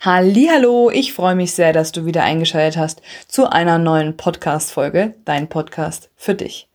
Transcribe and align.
Hallo, 0.00 0.90
ich 0.90 1.12
freue 1.12 1.34
mich 1.34 1.54
sehr, 1.54 1.72
dass 1.72 1.90
du 1.90 2.06
wieder 2.06 2.22
eingeschaltet 2.22 2.76
hast 2.76 3.02
zu 3.26 3.50
einer 3.50 3.78
neuen 3.78 4.16
Podcast 4.16 4.70
Folge, 4.70 5.14
dein 5.24 5.48
Podcast 5.48 6.08
für 6.14 6.36
dich. 6.36 6.68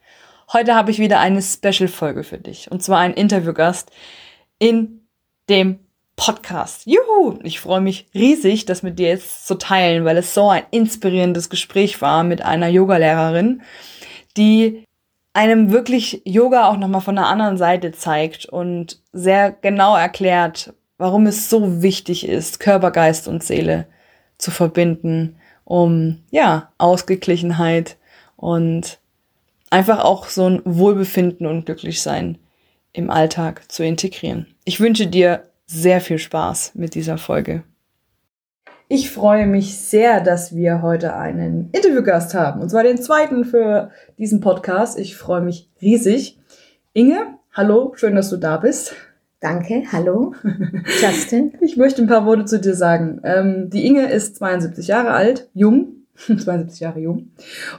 Heute 0.51 0.75
habe 0.75 0.91
ich 0.91 0.99
wieder 0.99 1.21
eine 1.21 1.41
Special 1.41 1.87
Folge 1.87 2.25
für 2.25 2.37
dich 2.37 2.69
und 2.69 2.83
zwar 2.83 2.99
ein 2.99 3.13
Interviewgast 3.13 3.91
in 4.59 5.07
dem 5.47 5.79
Podcast. 6.17 6.85
Juhu, 6.85 7.39
ich 7.43 7.61
freue 7.61 7.79
mich 7.79 8.07
riesig, 8.13 8.65
das 8.65 8.83
mit 8.83 8.99
dir 8.99 9.07
jetzt 9.07 9.47
zu 9.47 9.55
teilen, 9.55 10.03
weil 10.03 10.17
es 10.17 10.33
so 10.33 10.49
ein 10.49 10.63
inspirierendes 10.71 11.49
Gespräch 11.49 12.01
war 12.01 12.25
mit 12.25 12.41
einer 12.41 12.67
Yogalehrerin, 12.67 13.61
die 14.35 14.83
einem 15.31 15.71
wirklich 15.71 16.23
Yoga 16.25 16.67
auch 16.67 16.75
nochmal 16.75 16.99
von 16.99 17.15
der 17.15 17.27
anderen 17.27 17.55
Seite 17.55 17.93
zeigt 17.93 18.47
und 18.47 18.99
sehr 19.13 19.53
genau 19.53 19.95
erklärt, 19.95 20.73
warum 20.97 21.25
es 21.27 21.49
so 21.49 21.81
wichtig 21.81 22.27
ist, 22.27 22.59
Körper, 22.59 22.91
Geist 22.91 23.27
und 23.27 23.43
Seele 23.43 23.87
zu 24.37 24.51
verbinden, 24.51 25.37
um 25.63 26.19
ja, 26.31 26.71
Ausgeglichenheit 26.77 27.97
und 28.35 28.99
einfach 29.69 30.03
auch 30.03 30.27
so 30.27 30.49
ein 30.49 30.61
Wohlbefinden 30.65 31.47
und 31.47 31.65
Glücklichsein 31.65 32.37
im 32.91 33.09
Alltag 33.09 33.71
zu 33.71 33.83
integrieren. 33.83 34.47
Ich 34.65 34.79
wünsche 34.79 35.07
dir 35.07 35.43
sehr 35.65 36.01
viel 36.01 36.19
Spaß 36.19 36.73
mit 36.75 36.93
dieser 36.95 37.17
Folge. 37.17 37.63
Ich 38.87 39.09
freue 39.09 39.47
mich 39.47 39.79
sehr, 39.79 40.21
dass 40.21 40.55
wir 40.55 40.81
heute 40.83 41.15
einen 41.15 41.69
Interviewgast 41.71 42.35
haben, 42.35 42.61
und 42.61 42.69
zwar 42.69 42.83
den 42.83 43.01
zweiten 43.01 43.45
für 43.45 43.89
diesen 44.19 44.39
Podcast. 44.39 44.99
Ich 44.99 45.15
freue 45.15 45.41
mich 45.41 45.69
riesig. 45.81 46.37
Inge, 46.93 47.39
hallo, 47.53 47.93
schön, 47.95 48.15
dass 48.15 48.29
du 48.29 48.37
da 48.37 48.57
bist. 48.57 48.93
Danke, 49.43 49.83
hallo, 49.91 50.33
Justin. 51.01 51.51
ich 51.59 51.75
möchte 51.75 52.01
ein 52.01 52.07
paar 52.07 52.25
Worte 52.25 52.45
zu 52.45 52.61
dir 52.61 52.75
sagen. 52.75 53.19
Ähm, 53.25 53.69
die 53.69 53.85
Inge 53.85 54.09
ist 54.09 54.37
72 54.37 54.87
Jahre 54.87 55.11
alt, 55.11 55.49
jung, 55.53 56.05
72 56.15 56.79
Jahre 56.79 57.01
jung, 57.01 57.33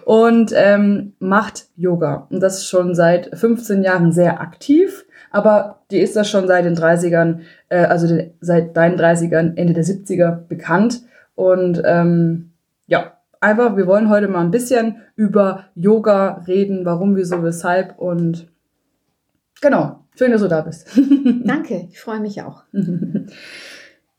und 0.05 0.53
ähm, 0.55 1.15
macht 1.21 1.69
Yoga. 1.75 2.27
Und 2.29 2.41
das 2.41 2.67
schon 2.67 2.95
seit 2.95 3.35
15 3.35 3.83
Jahren 3.83 4.13
sehr 4.13 4.43
aktiv, 4.43 5.07
aber 5.31 5.81
die 5.91 6.01
ist 6.01 6.17
das 6.17 6.29
schon 6.29 6.47
seit 6.49 6.67
den 6.67 6.77
30ern, 6.77 7.39
äh, 7.71 7.79
also 7.79 8.09
den, 8.09 8.35
seit 8.43 8.77
deinen 8.77 9.01
30ern, 9.01 9.57
Ende 9.57 9.73
der 9.73 9.85
70er 9.85 10.33
bekannt. 10.47 11.01
Und 11.35 11.81
ähm, 11.87 12.51
ja, 12.89 13.15
einfach, 13.41 13.75
wir 13.79 13.87
wollen 13.87 14.11
heute 14.11 14.29
mal 14.29 14.45
ein 14.45 14.51
bisschen 14.51 14.97
über 15.17 15.65
Yoga 15.75 16.45
reden, 16.47 16.85
warum, 16.85 17.17
wieso, 17.17 17.43
weshalb 17.43 17.99
und 17.99 18.49
genau, 19.63 20.04
Schön, 20.17 20.31
dass 20.31 20.43
du 20.43 20.49
da 20.49 20.61
bist. 20.61 20.89
Danke, 21.45 21.89
ich 21.91 22.01
freue 22.01 22.21
mich 22.21 22.43
auch. 22.43 22.63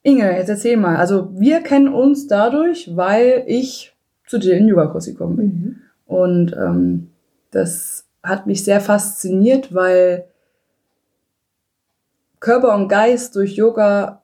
Inge, 0.03 0.37
jetzt 0.37 0.49
erzähl 0.49 0.77
mal. 0.77 0.97
Also 0.97 1.29
wir 1.39 1.61
kennen 1.61 1.87
uns 1.87 2.27
dadurch, 2.27 2.95
weil 2.95 3.43
ich 3.47 3.95
zu 4.27 4.37
dir 4.37 4.53
in 4.53 4.63
den 4.63 4.69
Yoga-Kurs 4.69 5.05
gekommen 5.05 5.35
bin. 5.37 5.45
Mhm. 5.45 5.75
Und 6.05 6.53
ähm, 6.53 7.11
das 7.51 8.05
hat 8.21 8.45
mich 8.45 8.63
sehr 8.63 8.81
fasziniert, 8.81 9.73
weil 9.73 10.25
Körper 12.39 12.75
und 12.75 12.89
Geist 12.89 13.35
durch 13.35 13.55
Yoga 13.55 14.23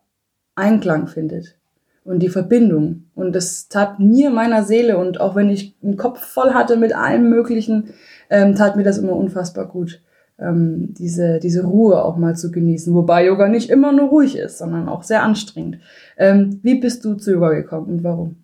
Einklang 0.55 1.07
findet 1.07 1.57
und 2.03 2.19
die 2.19 2.29
Verbindung. 2.29 3.05
Und 3.15 3.33
das 3.33 3.69
tat 3.69 3.99
mir, 3.99 4.29
meiner 4.29 4.63
Seele, 4.63 4.97
und 4.97 5.21
auch 5.21 5.35
wenn 5.35 5.49
ich 5.49 5.75
einen 5.81 5.97
Kopf 5.97 6.19
voll 6.19 6.53
hatte 6.53 6.75
mit 6.75 6.93
allem 6.93 7.29
Möglichen, 7.29 7.93
ähm, 8.29 8.55
tat 8.55 8.75
mir 8.75 8.83
das 8.83 8.97
immer 8.97 9.13
unfassbar 9.13 9.67
gut 9.67 10.01
ähm, 10.39 10.93
diese, 10.93 11.39
diese 11.39 11.63
Ruhe 11.63 12.03
auch 12.03 12.17
mal 12.17 12.35
zu 12.35 12.51
genießen. 12.51 12.93
Wobei 12.93 13.25
Yoga 13.25 13.47
nicht 13.47 13.69
immer 13.69 13.91
nur 13.91 14.09
ruhig 14.09 14.35
ist, 14.37 14.57
sondern 14.57 14.89
auch 14.89 15.03
sehr 15.03 15.23
anstrengend. 15.23 15.79
Ähm, 16.17 16.59
wie 16.63 16.75
bist 16.75 17.05
du 17.05 17.15
zu 17.15 17.31
Yoga 17.31 17.51
gekommen 17.51 17.87
und 17.87 18.03
warum? 18.03 18.35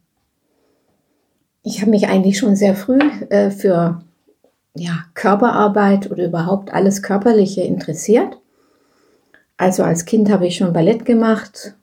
Ich 1.64 1.82
habe 1.82 1.92
mich 1.92 2.08
eigentlich 2.08 2.38
schon 2.38 2.56
sehr 2.56 2.76
früh 2.76 3.00
äh, 3.30 3.52
für 3.52 4.02
ja, 4.76 5.06
Körperarbeit 5.16 6.10
oder 6.12 6.26
überhaupt 6.26 6.74
alles 6.74 7.02
Körperliche 7.02 7.62
interessiert. 7.62 8.40
Also 9.58 9.84
als 9.84 10.06
Kind 10.06 10.30
habe 10.30 10.46
ich 10.46 10.56
schon 10.58 10.72
Ballett 10.72 11.04
gemacht 11.04 11.76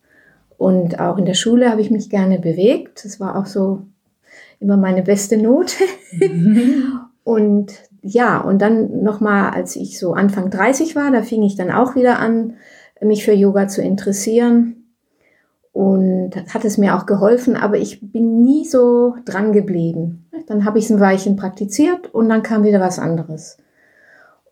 und 0.56 1.00
auch 1.00 1.18
in 1.18 1.24
der 1.24 1.34
Schule 1.34 1.70
habe 1.70 1.80
ich 1.80 1.90
mich 1.90 2.08
gerne 2.08 2.38
bewegt. 2.38 3.04
Das 3.04 3.18
war 3.18 3.36
auch 3.36 3.46
so 3.46 3.82
immer 4.60 4.76
meine 4.76 5.02
beste 5.02 5.36
Note. 5.36 5.74
und 7.24 7.72
ja, 8.06 8.38
und 8.38 8.60
dann 8.60 9.02
nochmal, 9.02 9.50
als 9.50 9.76
ich 9.76 9.98
so 9.98 10.12
Anfang 10.12 10.50
30 10.50 10.94
war, 10.94 11.10
da 11.10 11.22
fing 11.22 11.42
ich 11.42 11.56
dann 11.56 11.70
auch 11.70 11.94
wieder 11.94 12.18
an, 12.18 12.54
mich 13.00 13.24
für 13.24 13.32
Yoga 13.32 13.66
zu 13.66 13.80
interessieren. 13.82 14.76
Und 15.72 16.30
hat 16.52 16.64
es 16.64 16.78
mir 16.78 16.94
auch 16.94 17.04
geholfen, 17.04 17.56
aber 17.56 17.78
ich 17.78 18.12
bin 18.12 18.44
nie 18.44 18.64
so 18.64 19.14
dran 19.24 19.52
geblieben. 19.52 20.28
Dann 20.46 20.64
habe 20.64 20.78
ich 20.78 20.84
es 20.84 20.92
ein 20.92 21.00
Weilchen 21.00 21.34
praktiziert 21.34 22.14
und 22.14 22.28
dann 22.28 22.44
kam 22.44 22.62
wieder 22.62 22.78
was 22.78 23.00
anderes. 23.00 23.56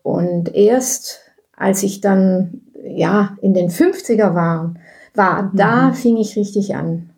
Und 0.01 0.53
erst 0.53 1.21
als 1.55 1.83
ich 1.83 2.01
dann 2.01 2.61
ja 2.83 3.37
in 3.41 3.53
den 3.53 3.69
50er 3.69 4.33
war, 4.35 4.73
war, 5.13 5.43
mhm. 5.43 5.51
da 5.55 5.93
fing 5.93 6.17
ich 6.17 6.35
richtig 6.35 6.75
an. 6.75 7.11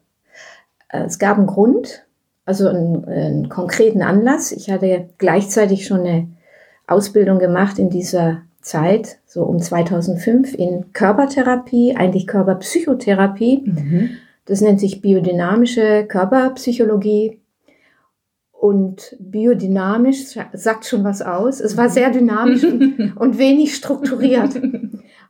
Es 0.90 1.18
gab 1.18 1.38
einen 1.38 1.48
Grund, 1.48 2.05
also 2.46 2.68
einen, 2.68 3.06
einen 3.06 3.50
konkreten 3.50 4.02
Anlass. 4.02 4.52
Ich 4.52 4.70
hatte 4.70 5.10
gleichzeitig 5.18 5.86
schon 5.88 6.02
eine 6.02 6.28
Ausbildung 6.88 7.40
gemacht 7.40 7.80
in 7.80 7.90
dieser 7.90 8.44
Zeit, 8.62 9.18
so 9.26 9.44
um 9.44 9.60
2005, 9.60 10.54
in 10.54 10.94
Körpertherapie, 10.94 11.96
eigentlich 11.96 12.28
Körperpsychotherapie. 12.28 13.64
Mhm. 13.66 14.10
Das 14.46 14.62
nennt 14.62 14.80
sich 14.80 15.02
biodynamische 15.02 16.06
Körperpsychologie. 16.08 17.40
Und 18.52 19.16
biodynamisch 19.20 20.38
sagt 20.54 20.86
schon 20.86 21.04
was 21.04 21.22
aus. 21.22 21.60
Es 21.60 21.78
war 21.78 21.90
sehr 21.90 22.10
dynamisch 22.10 22.64
und, 22.64 23.14
und 23.16 23.38
wenig 23.38 23.76
strukturiert. 23.76 24.60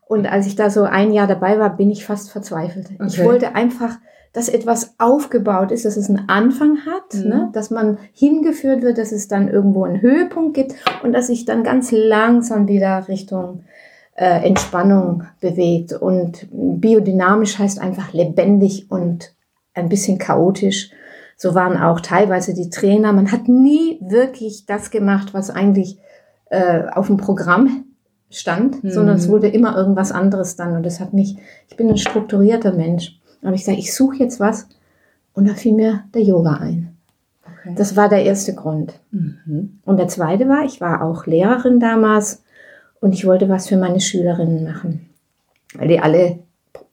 Und 0.07 0.27
als 0.27 0.45
ich 0.45 0.55
da 0.55 0.69
so 0.69 0.83
ein 0.83 1.11
Jahr 1.11 1.25
dabei 1.25 1.57
war, 1.57 1.75
bin 1.75 1.89
ich 1.89 2.05
fast 2.05 2.29
verzweifelt. 2.29 2.91
Okay. 2.93 3.07
Ich 3.07 3.23
wollte 3.23 3.55
einfach 3.55 3.97
dass 4.35 4.49
etwas 4.49 4.95
aufgebaut 4.97 5.71
ist, 5.71 5.85
dass 5.85 5.95
es 5.95 6.09
einen 6.09 6.27
Anfang 6.27 6.79
hat, 6.85 7.13
mhm. 7.13 7.29
ne? 7.29 7.49
dass 7.53 7.71
man 7.71 7.97
hingeführt 8.11 8.81
wird, 8.81 8.97
dass 8.97 9.13
es 9.13 9.29
dann 9.29 9.47
irgendwo 9.47 9.85
einen 9.85 10.01
Höhepunkt 10.01 10.55
gibt 10.55 10.75
und 11.03 11.13
dass 11.13 11.27
sich 11.27 11.45
dann 11.45 11.63
ganz 11.63 11.91
langsam 11.93 12.67
wieder 12.67 13.07
Richtung 13.07 13.63
äh, 14.15 14.45
Entspannung 14.45 15.23
bewegt. 15.39 15.93
Und 15.93 16.47
biodynamisch 16.51 17.57
heißt 17.57 17.79
einfach 17.79 18.11
lebendig 18.11 18.91
und 18.91 19.33
ein 19.73 19.87
bisschen 19.87 20.17
chaotisch. 20.17 20.91
So 21.37 21.55
waren 21.55 21.77
auch 21.77 22.01
teilweise 22.01 22.53
die 22.53 22.69
Trainer. 22.69 23.13
Man 23.13 23.31
hat 23.31 23.47
nie 23.47 23.99
wirklich 24.01 24.65
das 24.65 24.91
gemacht, 24.91 25.33
was 25.33 25.49
eigentlich 25.49 25.97
äh, 26.49 26.83
auf 26.91 27.07
dem 27.07 27.15
Programm 27.15 27.85
stand, 28.29 28.83
mhm. 28.83 28.89
sondern 28.89 29.15
es 29.15 29.29
wurde 29.29 29.47
immer 29.47 29.77
irgendwas 29.77 30.11
anderes 30.11 30.57
dann. 30.57 30.75
Und 30.75 30.85
das 30.85 30.99
hat 30.99 31.13
mich, 31.13 31.37
ich 31.69 31.77
bin 31.77 31.87
ein 31.87 31.97
strukturierter 31.97 32.73
Mensch 32.73 33.21
habe 33.43 33.55
ich 33.55 33.61
gesagt, 33.61 33.79
ich 33.79 33.93
suche 33.93 34.17
jetzt 34.17 34.39
was. 34.39 34.67
Und 35.33 35.47
da 35.47 35.53
fiel 35.53 35.73
mir 35.73 36.03
der 36.13 36.21
Yoga 36.21 36.53
ein. 36.53 36.95
Okay. 37.43 37.75
Das 37.75 37.95
war 37.95 38.09
der 38.09 38.23
erste 38.23 38.55
Grund. 38.55 38.93
Mhm. 39.11 39.79
Und 39.85 39.97
der 39.97 40.07
zweite 40.07 40.47
war, 40.47 40.63
ich 40.63 40.81
war 40.81 41.01
auch 41.01 41.25
Lehrerin 41.25 41.79
damals 41.79 42.43
und 43.01 43.13
ich 43.13 43.25
wollte 43.25 43.49
was 43.49 43.67
für 43.67 43.77
meine 43.77 43.99
Schülerinnen 43.99 44.63
machen, 44.63 45.09
weil 45.75 45.89
die 45.89 45.99
alle 45.99 46.39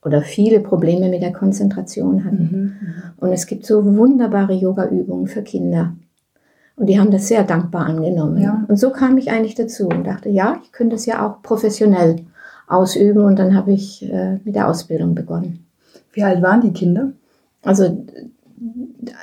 oder 0.04 0.22
viele 0.22 0.60
Probleme 0.60 1.08
mit 1.08 1.22
der 1.22 1.32
Konzentration 1.32 2.24
hatten. 2.24 2.48
Mhm. 2.50 2.58
mhm. 2.58 3.02
Und 3.18 3.32
es 3.32 3.46
gibt 3.46 3.64
so 3.64 3.84
wunderbare 3.96 4.52
Yoga-Übungen 4.52 5.28
für 5.28 5.42
Kinder. 5.42 5.94
Und 6.74 6.86
die 6.86 6.98
haben 6.98 7.10
das 7.10 7.28
sehr 7.28 7.44
dankbar 7.44 7.86
angenommen. 7.86 8.38
Ja. 8.38 8.64
Und 8.66 8.76
so 8.76 8.90
kam 8.90 9.16
ich 9.18 9.30
eigentlich 9.30 9.54
dazu 9.54 9.88
und 9.88 10.04
dachte, 10.04 10.28
ja, 10.28 10.58
ich 10.64 10.72
könnte 10.72 10.96
es 10.96 11.06
ja 11.06 11.24
auch 11.24 11.42
professionell 11.42 12.16
ausüben. 12.66 13.22
Und 13.24 13.38
dann 13.38 13.54
habe 13.54 13.72
ich 13.72 14.10
äh, 14.10 14.38
mit 14.42 14.56
der 14.56 14.68
Ausbildung 14.68 15.14
begonnen. 15.14 15.66
Wie 16.12 16.22
alt 16.22 16.42
waren 16.42 16.60
die 16.60 16.72
Kinder? 16.72 17.12
Also, 17.62 18.04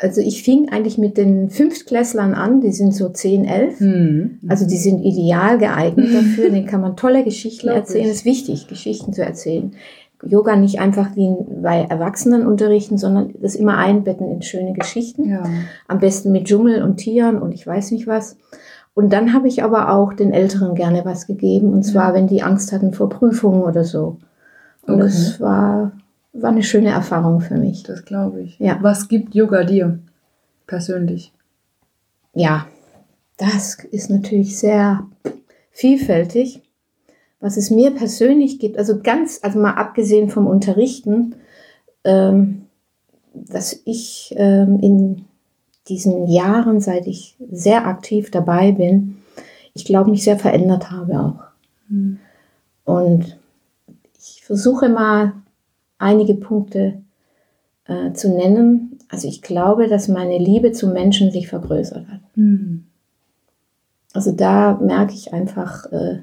also 0.02 0.22
ich 0.22 0.44
fing 0.44 0.69
eigentlich 0.69 0.98
mit 0.98 1.18
den 1.18 1.50
Fünftklässlern 1.50 2.34
an, 2.34 2.62
die 2.62 2.72
sind 2.72 2.94
so 2.94 3.10
10, 3.10 3.46
11. 3.46 3.80
Mhm. 3.80 4.40
Also 4.48 4.66
die 4.68 4.78
sind 4.78 5.02
ideal 5.02 5.58
geeignet 5.58 6.10
dafür, 6.14 6.50
den 6.50 6.66
kann 6.66 6.81
man 6.81 6.96
tolle 6.96 7.24
Geschichten 7.24 7.69
erzählen. 7.69 8.06
Es 8.06 8.18
ist 8.18 8.25
wichtig, 8.25 8.68
Geschichten 8.68 9.14
zu 9.14 9.24
erzählen. 9.24 9.74
Yoga 10.22 10.58
nicht 10.58 10.81
einfach 10.81 11.16
wie 11.16 11.34
bei 11.62 11.86
Erwachsenen 11.90 12.46
unterrichten, 12.46 12.98
sondern 12.98 13.34
das 13.42 13.56
immer 13.56 13.78
einbetten 13.78 14.30
in 14.30 14.42
schöne 14.42 14.74
Geschichten. 14.74 15.30
Ja. 15.30 15.44
Am 15.88 16.00
besten 16.00 16.31
mit 16.31 16.46
Dschungel 16.46 16.84
und 16.84 16.98
Tieren 16.98 17.42
und 17.42 17.54
ich 17.54 17.66
weiß 17.66 17.92
nicht 17.92 18.06
was. 18.06 18.36
Und 18.94 19.14
dann 19.14 19.34
habe 19.34 19.48
ich 19.48 19.64
aber 19.64 19.94
auch 19.94 20.14
den 20.14 20.34
Älteren 20.34 20.75
gerne 20.75 21.06
was 21.06 21.25
gegeben, 21.25 21.72
und 21.72 21.84
zwar, 21.84 22.10
ja. 22.10 22.14
wenn 22.16 22.28
die 22.28 22.44
Angst 22.44 22.74
hatten 22.74 22.92
vor 22.92 23.08
Prüfungen 23.08 23.64
oder 23.64 23.86
so. 23.86 24.18
Und 24.86 24.96
okay. 24.96 25.04
das 25.04 25.40
war 25.40 25.94
war 26.42 26.52
eine 26.52 26.64
schöne 26.64 26.90
Erfahrung 26.90 27.42
für 27.42 27.56
mich. 27.56 27.84
Das 27.84 28.06
glaube 28.06 28.42
ich. 28.42 28.60
Ja. 28.60 28.78
Was 28.82 29.08
gibt 29.08 29.36
Yoga 29.36 29.64
dir 29.64 30.00
persönlich? 30.68 31.34
Ja, 32.34 32.68
das 33.38 33.76
ist 33.92 34.10
natürlich 34.10 34.58
sehr 34.58 35.06
vielfältig. 35.72 36.62
Was 37.40 37.56
es 37.56 37.72
mir 37.72 37.92
persönlich 37.92 38.60
gibt, 38.60 38.78
also 38.78 39.00
ganz, 39.02 39.40
also 39.42 39.60
mal 39.60 39.76
abgesehen 39.76 40.30
vom 40.30 40.46
Unterrichten, 40.46 41.36
ähm, 42.04 42.66
dass 43.34 43.82
ich 43.86 44.34
ähm, 44.38 44.80
in 44.82 45.26
diesen 45.88 46.28
Jahren, 46.28 46.82
seit 46.82 47.08
ich 47.08 47.38
sehr 47.50 47.88
aktiv 47.88 48.30
dabei 48.30 48.74
bin, 48.74 49.18
ich 49.74 49.86
glaube, 49.86 50.12
mich 50.12 50.24
sehr 50.24 50.38
verändert 50.38 50.92
habe 50.92 51.20
auch. 51.20 51.44
Mhm. 51.88 52.20
Und 52.84 53.38
ich 54.18 54.44
versuche 54.44 54.90
mal 54.90 55.34
einige 56.00 56.34
Punkte 56.34 57.01
äh, 57.86 58.13
zu 58.13 58.30
nennen. 58.36 58.98
Also 59.10 59.28
ich 59.28 59.42
glaube, 59.42 59.88
dass 59.88 60.07
meine 60.07 60.38
Liebe 60.38 60.72
zu 60.72 60.88
Menschen 60.88 61.31
sich 61.31 61.48
vergrößert 61.48 62.07
hat. 62.07 62.22
Mhm. 62.36 62.86
Also 64.13 64.31
da 64.31 64.80
merke 64.81 65.13
ich 65.13 65.34
einfach, 65.34 65.92
äh, 65.92 66.19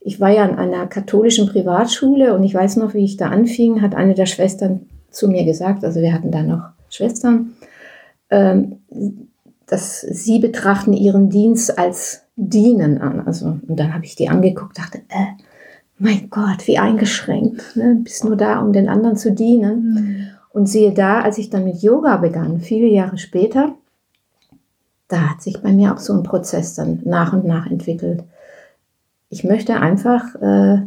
ich 0.00 0.20
war 0.20 0.30
ja 0.30 0.44
an 0.44 0.58
einer 0.58 0.86
katholischen 0.86 1.48
Privatschule 1.48 2.34
und 2.34 2.42
ich 2.42 2.54
weiß 2.54 2.76
noch, 2.76 2.92
wie 2.92 3.04
ich 3.04 3.16
da 3.16 3.28
anfing, 3.30 3.80
hat 3.80 3.94
eine 3.94 4.14
der 4.14 4.26
Schwestern 4.26 4.86
zu 5.10 5.28
mir 5.28 5.44
gesagt, 5.44 5.84
also 5.84 6.00
wir 6.00 6.12
hatten 6.12 6.30
da 6.30 6.42
noch 6.42 6.70
Schwestern, 6.90 7.54
ähm, 8.30 8.80
dass 9.66 10.02
sie 10.02 10.38
betrachten 10.40 10.92
ihren 10.92 11.30
Dienst 11.30 11.78
als 11.78 12.22
Dienen 12.36 12.98
an. 12.98 13.20
Also, 13.26 13.46
und 13.46 13.76
dann 13.78 13.94
habe 13.94 14.04
ich 14.04 14.16
die 14.16 14.28
angeguckt, 14.28 14.78
dachte, 14.78 14.98
äh, 15.08 15.42
mein 15.98 16.28
Gott, 16.30 16.66
wie 16.66 16.78
eingeschränkt. 16.78 17.76
Ne? 17.76 18.00
Bist 18.02 18.24
nur 18.24 18.36
da, 18.36 18.60
um 18.60 18.72
den 18.72 18.88
anderen 18.88 19.16
zu 19.16 19.32
dienen. 19.32 19.94
Mhm. 19.94 20.26
Und 20.50 20.66
siehe 20.66 20.92
da, 20.92 21.20
als 21.20 21.38
ich 21.38 21.50
dann 21.50 21.64
mit 21.64 21.82
Yoga 21.82 22.16
begann, 22.16 22.60
viele 22.60 22.86
Jahre 22.86 23.18
später, 23.18 23.74
da 25.08 25.30
hat 25.30 25.42
sich 25.42 25.60
bei 25.60 25.72
mir 25.72 25.92
auch 25.92 25.98
so 25.98 26.12
ein 26.12 26.22
Prozess 26.22 26.74
dann 26.74 27.00
nach 27.04 27.32
und 27.32 27.44
nach 27.44 27.70
entwickelt. 27.70 28.24
Ich 29.28 29.44
möchte 29.44 29.80
einfach 29.80 30.34
äh, 30.36 30.86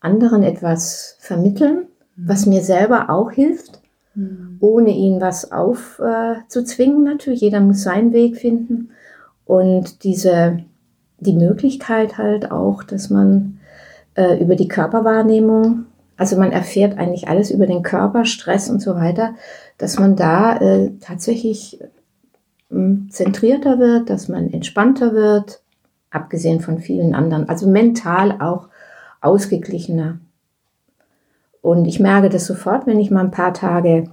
anderen 0.00 0.42
etwas 0.42 1.16
vermitteln, 1.20 1.86
mhm. 2.16 2.28
was 2.28 2.46
mir 2.46 2.62
selber 2.62 3.08
auch 3.08 3.30
hilft, 3.30 3.80
mhm. 4.14 4.56
ohne 4.60 4.90
ihnen 4.90 5.20
was 5.20 5.52
aufzuzwingen 5.52 7.06
äh, 7.06 7.10
natürlich. 7.10 7.40
Jeder 7.40 7.60
muss 7.60 7.82
seinen 7.82 8.12
Weg 8.12 8.36
finden. 8.36 8.90
Und 9.44 10.04
diese, 10.04 10.60
die 11.18 11.34
Möglichkeit 11.34 12.18
halt 12.18 12.50
auch, 12.50 12.82
dass 12.82 13.10
man 13.10 13.60
äh, 14.14 14.42
über 14.42 14.56
die 14.56 14.68
Körperwahrnehmung, 14.68 15.86
also 16.16 16.36
man 16.36 16.52
erfährt 16.52 16.98
eigentlich 16.98 17.28
alles 17.28 17.50
über 17.50 17.66
den 17.66 17.82
Körper, 17.82 18.24
Stress 18.24 18.70
und 18.70 18.80
so 18.80 18.94
weiter, 18.94 19.34
dass 19.78 19.98
man 19.98 20.16
da 20.16 20.56
äh, 20.58 20.92
tatsächlich 21.00 21.80
äh, 22.70 23.08
zentrierter 23.08 23.78
wird, 23.78 24.10
dass 24.10 24.28
man 24.28 24.52
entspannter 24.52 25.14
wird, 25.14 25.62
abgesehen 26.10 26.60
von 26.60 26.78
vielen 26.78 27.14
anderen, 27.14 27.48
also 27.48 27.68
mental 27.68 28.40
auch 28.40 28.68
ausgeglichener. 29.20 30.18
Und 31.60 31.86
ich 31.86 32.00
merke 32.00 32.28
das 32.28 32.46
sofort, 32.46 32.86
wenn 32.86 33.00
ich 33.00 33.10
mal 33.10 33.24
ein 33.24 33.30
paar 33.30 33.54
Tage 33.54 34.10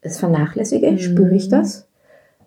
es 0.00 0.18
vernachlässige, 0.18 0.90
mhm. 0.90 0.98
spüre 0.98 1.34
ich 1.34 1.48
das. 1.48 1.88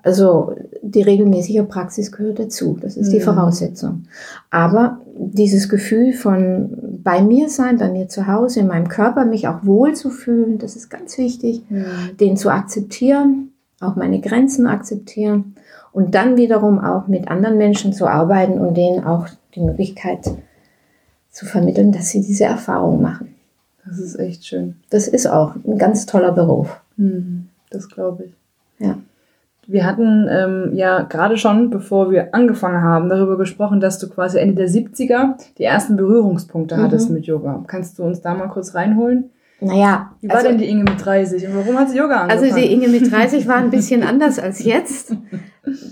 Also 0.06 0.56
die 0.84 1.02
regelmäßige 1.02 1.64
Praxis 1.68 2.12
gehört 2.12 2.38
dazu. 2.38 2.78
Das 2.80 2.96
ist 2.96 3.12
die 3.12 3.18
mhm. 3.18 3.24
Voraussetzung. 3.24 4.04
Aber 4.52 5.02
dieses 5.18 5.68
Gefühl 5.68 6.14
von 6.14 7.00
bei 7.04 7.24
mir 7.24 7.50
sein, 7.50 7.80
bei 7.80 7.90
mir 7.90 8.08
zu 8.08 8.28
Hause, 8.28 8.60
in 8.60 8.68
meinem 8.68 8.88
Körper, 8.88 9.26
mich 9.26 9.48
auch 9.48 9.66
wohl 9.66 9.96
zu 9.96 10.12
fühlen, 10.12 10.60
das 10.60 10.76
ist 10.76 10.90
ganz 10.90 11.18
wichtig, 11.18 11.64
mhm. 11.70 11.86
den 12.20 12.38
zu 12.38 12.52
akzeptieren, 12.52 13.52
auch 13.80 13.96
meine 13.96 14.22
Grenzen 14.22 14.68
akzeptieren 14.68 15.56
und 15.92 16.14
dann 16.14 16.38
wiederum 16.38 16.78
auch 16.78 17.08
mit 17.08 17.28
anderen 17.28 17.58
Menschen 17.58 17.92
zu 17.92 18.06
arbeiten 18.06 18.60
und 18.60 18.78
denen 18.78 19.04
auch 19.04 19.26
die 19.56 19.62
Möglichkeit 19.62 20.30
zu 21.32 21.48
vermitteln, 21.48 21.92
dass 21.92 22.10
sie 22.10 22.22
diese 22.22 22.44
Erfahrung 22.44 23.02
machen. 23.02 23.34
Das 23.84 23.98
ist 23.98 24.20
echt 24.20 24.46
schön. 24.46 24.76
Das 24.92 25.08
ist 25.08 25.26
auch 25.26 25.56
ein 25.56 25.80
ganz 25.80 26.06
toller 26.06 26.32
Beruf. 26.32 26.80
Mhm. 26.96 27.48
Das 27.72 27.90
glaube 27.90 28.26
ich. 28.26 28.34
Ja. 28.86 29.00
Wir 29.68 29.86
hatten 29.86 30.28
ähm, 30.30 30.72
ja 30.74 31.02
gerade 31.02 31.38
schon, 31.38 31.70
bevor 31.70 32.12
wir 32.12 32.34
angefangen 32.34 32.82
haben, 32.82 33.10
darüber 33.10 33.38
gesprochen, 33.38 33.80
dass 33.80 34.00
du 34.00 34.10
quasi 34.10 34.38
Ende 34.38 34.56
der 34.56 34.70
70er 34.70 35.36
die 35.58 35.64
ersten 35.64 35.96
Berührungspunkte 35.98 36.78
mhm. 36.78 36.82
hattest 36.82 37.10
mit 37.10 37.26
Yoga. 37.26 37.64
Kannst 37.68 38.00
du 38.00 38.04
uns 38.04 38.22
da 38.22 38.34
mal 38.34 38.48
kurz 38.48 38.76
reinholen? 38.76 39.32
Naja. 39.62 40.12
Wie 40.22 40.30
war 40.30 40.38
also, 40.38 40.50
denn 40.50 40.58
die 40.58 40.70
Inge 40.70 40.84
mit 40.84 41.04
30 41.04 41.48
und 41.48 41.56
warum 41.56 41.80
hat 41.80 41.90
sie 41.90 41.98
Yoga 41.98 42.22
angefangen? 42.22 42.44
Also 42.44 42.60
die 42.60 42.72
Inge 42.72 42.90
mit 42.90 43.12
30 43.12 43.48
war 43.48 43.56
ein 43.56 43.70
bisschen 43.70 44.04
anders 44.04 44.38
als 44.38 44.64
jetzt. 44.64 45.16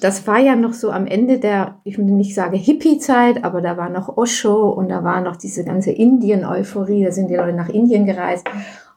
Das 0.01 0.27
war 0.27 0.37
ja 0.37 0.55
noch 0.55 0.73
so 0.73 0.91
am 0.91 1.07
Ende 1.07 1.39
der, 1.39 1.75
ich 1.83 1.97
will 1.97 2.05
nicht 2.05 2.35
sagen 2.35 2.55
Hippie-Zeit, 2.55 3.43
aber 3.43 3.61
da 3.61 3.75
war 3.75 3.89
noch 3.89 4.17
Osho 4.17 4.69
und 4.69 4.89
da 4.89 5.03
war 5.03 5.21
noch 5.21 5.35
diese 5.35 5.63
ganze 5.63 5.91
Indien-Euphorie. 5.91 7.05
Da 7.05 7.11
sind 7.11 7.29
die 7.29 7.35
Leute 7.35 7.55
nach 7.55 7.69
Indien 7.69 8.05
gereist. 8.05 8.45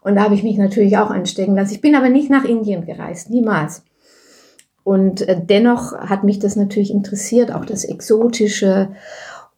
Und 0.03 0.17
da 0.17 0.25
habe 0.25 0.35
ich 0.35 0.43
mich 0.43 0.59
natürlich 0.59 0.99
auch 0.99 1.11
anstecken 1.11 1.55
lassen. 1.55 1.73
Ich 1.73 1.81
bin 1.81 1.95
aber 1.95 2.11
nicht 2.11 2.29
nach 2.29 2.45
Indien 2.45 2.85
gereist, 2.85 3.31
niemals. 3.31 3.86
Und 4.87 5.23
äh, 5.23 5.37
dennoch 5.45 5.99
hat 5.99 6.23
mich 6.23 6.39
das 6.39 6.55
natürlich 6.55 6.93
interessiert, 6.93 7.51
auch 7.51 7.65
das 7.65 7.85
Exotische. 7.85 8.91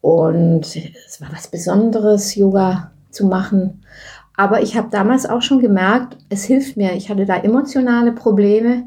Und 0.01 0.75
es 0.75 1.21
war 1.21 1.27
was 1.31 1.49
Besonderes, 1.49 2.33
Yoga 2.33 2.89
zu 3.11 3.27
machen. 3.27 3.83
Aber 4.35 4.63
ich 4.63 4.75
habe 4.75 4.87
damals 4.89 5.27
auch 5.27 5.43
schon 5.43 5.59
gemerkt, 5.59 6.17
es 6.29 6.45
hilft 6.45 6.77
mir. 6.77 6.93
Ich 6.93 7.11
hatte 7.11 7.27
da 7.27 7.35
emotionale 7.37 8.11
Probleme. 8.11 8.85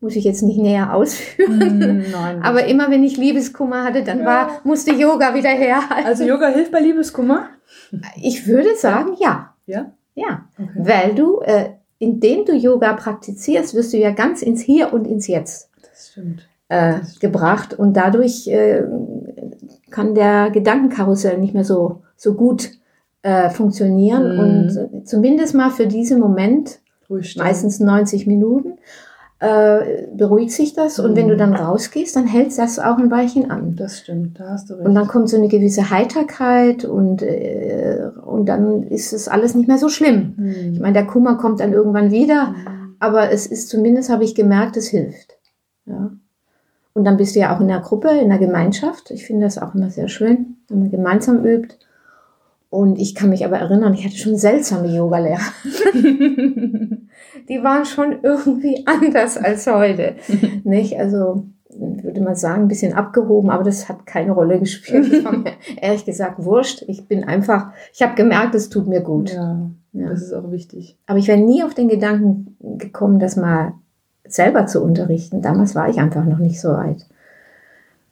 Muss 0.00 0.16
ich 0.16 0.24
jetzt 0.24 0.42
nicht 0.42 0.58
näher 0.58 0.92
ausführen. 0.92 1.78
Mm, 1.78 2.04
nein, 2.10 2.42
Aber 2.42 2.64
immer 2.64 2.90
wenn 2.90 3.04
ich 3.04 3.16
Liebeskummer 3.16 3.84
hatte, 3.84 4.02
dann 4.02 4.18
ja. 4.18 4.24
war, 4.24 4.50
musste 4.64 4.90
Yoga 4.90 5.32
wieder 5.32 5.50
herhalten. 5.50 6.08
Also 6.08 6.24
Yoga 6.24 6.48
hilft 6.48 6.72
bei 6.72 6.80
Liebeskummer? 6.80 7.50
Ich 8.20 8.48
würde 8.48 8.74
sagen, 8.74 9.12
ja. 9.20 9.54
Ja? 9.66 9.92
Ja. 10.16 10.48
Okay. 10.58 10.70
Weil 10.74 11.14
du 11.14 11.40
äh, 11.42 11.68
indem 12.02 12.44
du 12.44 12.52
Yoga 12.52 12.94
praktizierst, 12.94 13.74
wirst 13.74 13.92
du 13.92 13.96
ja 13.96 14.10
ganz 14.10 14.42
ins 14.42 14.60
Hier 14.60 14.92
und 14.92 15.06
ins 15.06 15.28
Jetzt 15.28 15.70
äh, 16.68 16.94
gebracht. 17.20 17.74
Und 17.74 17.96
dadurch 17.96 18.48
äh, 18.48 18.82
kann 19.90 20.16
der 20.16 20.50
Gedankenkarussell 20.50 21.38
nicht 21.38 21.54
mehr 21.54 21.62
so, 21.62 22.02
so 22.16 22.34
gut 22.34 22.70
äh, 23.22 23.50
funktionieren. 23.50 24.34
Mhm. 24.34 24.40
und 24.40 25.08
zumindest 25.08 25.54
mal 25.54 25.70
für 25.70 25.86
diesen 25.86 26.18
Moment, 26.18 26.80
meistens 27.36 27.78
90 27.78 28.26
Minuten, 28.26 28.78
äh, 29.42 30.06
beruhigt 30.14 30.52
sich 30.52 30.72
das 30.72 30.98
mhm. 30.98 31.04
und 31.04 31.16
wenn 31.16 31.26
du 31.26 31.36
dann 31.36 31.52
rausgehst, 31.52 32.14
dann 32.14 32.28
hält 32.28 32.56
das 32.56 32.78
auch 32.78 32.96
ein 32.96 33.10
Weilchen 33.10 33.50
an. 33.50 33.74
Das 33.74 33.98
stimmt, 33.98 34.38
da 34.38 34.50
hast 34.50 34.70
du 34.70 34.74
recht. 34.74 34.86
Und 34.86 34.94
dann 34.94 35.08
kommt 35.08 35.28
so 35.28 35.36
eine 35.36 35.48
gewisse 35.48 35.90
Heiterkeit 35.90 36.84
und, 36.84 37.22
äh, 37.22 38.08
und 38.24 38.46
dann 38.48 38.84
ist 38.84 39.12
es 39.12 39.26
alles 39.26 39.56
nicht 39.56 39.66
mehr 39.66 39.78
so 39.78 39.88
schlimm. 39.88 40.34
Mhm. 40.36 40.74
Ich 40.74 40.80
meine, 40.80 40.92
der 40.92 41.08
Kummer 41.08 41.38
kommt 41.38 41.58
dann 41.58 41.72
irgendwann 41.72 42.12
wieder, 42.12 42.50
mhm. 42.50 42.94
aber 43.00 43.32
es 43.32 43.46
ist 43.46 43.68
zumindest, 43.68 44.10
habe 44.10 44.22
ich 44.22 44.36
gemerkt, 44.36 44.76
es 44.76 44.86
hilft. 44.86 45.36
Ja. 45.86 46.12
Und 46.94 47.04
dann 47.04 47.16
bist 47.16 47.34
du 47.34 47.40
ja 47.40 47.56
auch 47.56 47.60
in 47.60 47.68
der 47.68 47.80
Gruppe, 47.80 48.10
in 48.10 48.28
der 48.28 48.38
Gemeinschaft. 48.38 49.10
Ich 49.10 49.26
finde 49.26 49.46
das 49.46 49.58
auch 49.58 49.74
immer 49.74 49.90
sehr 49.90 50.06
schön, 50.06 50.58
wenn 50.68 50.80
man 50.80 50.90
gemeinsam 50.92 51.44
übt. 51.44 51.74
Und 52.72 52.98
ich 52.98 53.14
kann 53.14 53.28
mich 53.28 53.44
aber 53.44 53.58
erinnern, 53.58 53.92
ich 53.92 54.02
hatte 54.02 54.16
schon 54.16 54.38
seltsame 54.38 54.88
Yogalehrer. 54.88 55.42
die 55.92 57.62
waren 57.62 57.84
schon 57.84 58.20
irgendwie 58.22 58.86
anders 58.86 59.36
als 59.36 59.66
heute. 59.66 60.14
nicht? 60.64 60.98
Also 60.98 61.44
würde 61.68 62.22
man 62.22 62.34
sagen, 62.34 62.62
ein 62.62 62.68
bisschen 62.68 62.94
abgehoben, 62.94 63.50
aber 63.50 63.62
das 63.62 63.90
hat 63.90 64.06
keine 64.06 64.32
Rolle 64.32 64.58
gespielt. 64.58 65.12
Das 65.12 65.22
war 65.22 65.36
mir 65.36 65.52
ehrlich 65.82 66.06
gesagt 66.06 66.42
wurscht. 66.42 66.82
Ich 66.88 67.06
bin 67.06 67.24
einfach, 67.24 67.72
ich 67.92 68.00
habe 68.00 68.14
gemerkt, 68.14 68.54
es 68.54 68.70
tut 68.70 68.88
mir 68.88 69.02
gut. 69.02 69.34
Ja, 69.34 69.70
ja, 69.92 70.08
das 70.08 70.22
ist 70.22 70.32
auch 70.32 70.50
wichtig. 70.50 70.96
Aber 71.06 71.18
ich 71.18 71.28
wäre 71.28 71.38
nie 71.38 71.62
auf 71.64 71.74
den 71.74 71.88
Gedanken 71.88 72.56
gekommen, 72.78 73.18
das 73.18 73.36
mal 73.36 73.74
selber 74.26 74.64
zu 74.64 74.82
unterrichten. 74.82 75.42
Damals 75.42 75.74
war 75.74 75.90
ich 75.90 75.98
einfach 75.98 76.24
noch 76.24 76.38
nicht 76.38 76.58
so 76.58 76.70
weit. 76.70 77.04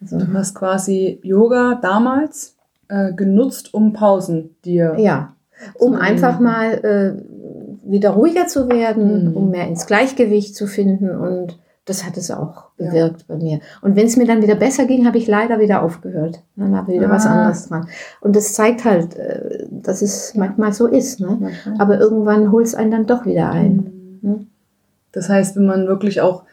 Also, 0.02 0.18
du 0.18 0.30
hast 0.34 0.54
quasi 0.54 1.18
Yoga 1.22 1.78
damals 1.80 2.58
äh, 2.90 3.12
genutzt, 3.12 3.72
um 3.72 3.92
Pausen 3.92 4.56
dir. 4.64 4.96
Ja, 4.98 5.34
um 5.74 5.94
einfach 5.94 6.40
mal 6.40 6.72
äh, 6.84 7.90
wieder 7.90 8.10
ruhiger 8.10 8.46
zu 8.46 8.68
werden, 8.68 9.30
mhm. 9.30 9.36
um 9.36 9.50
mehr 9.50 9.68
ins 9.68 9.86
Gleichgewicht 9.86 10.54
zu 10.54 10.66
finden 10.66 11.10
und 11.10 11.58
das 11.86 12.04
hat 12.04 12.16
es 12.16 12.30
auch 12.30 12.70
bewirkt 12.76 13.22
ja. 13.22 13.24
bei 13.28 13.36
mir. 13.36 13.60
Und 13.82 13.96
wenn 13.96 14.06
es 14.06 14.16
mir 14.16 14.26
dann 14.26 14.42
wieder 14.42 14.54
besser 14.54 14.84
ging, 14.84 15.06
habe 15.06 15.18
ich 15.18 15.26
leider 15.26 15.58
wieder 15.58 15.82
aufgehört. 15.82 16.42
Dann 16.54 16.76
habe 16.76 16.92
ich 16.92 16.98
wieder 16.98 17.10
ah. 17.10 17.14
was 17.14 17.26
anderes 17.26 17.68
dran. 17.68 17.88
Und 18.20 18.36
das 18.36 18.52
zeigt 18.52 18.84
halt, 18.84 19.16
äh, 19.16 19.66
dass 19.70 20.02
es 20.02 20.34
manchmal 20.34 20.72
so 20.72 20.86
ist. 20.86 21.20
Ne? 21.20 21.50
Aber 21.78 21.98
irgendwann 21.98 22.52
holt 22.52 22.66
es 22.66 22.74
einen 22.74 22.90
dann 22.90 23.06
doch 23.06 23.26
wieder 23.26 23.50
ein. 23.50 24.18
Mhm. 24.22 24.30
Ne? 24.30 24.46
Das 25.10 25.28
heißt, 25.28 25.56
wenn 25.56 25.66
man 25.66 25.88
wirklich 25.88 26.20
auch 26.20 26.44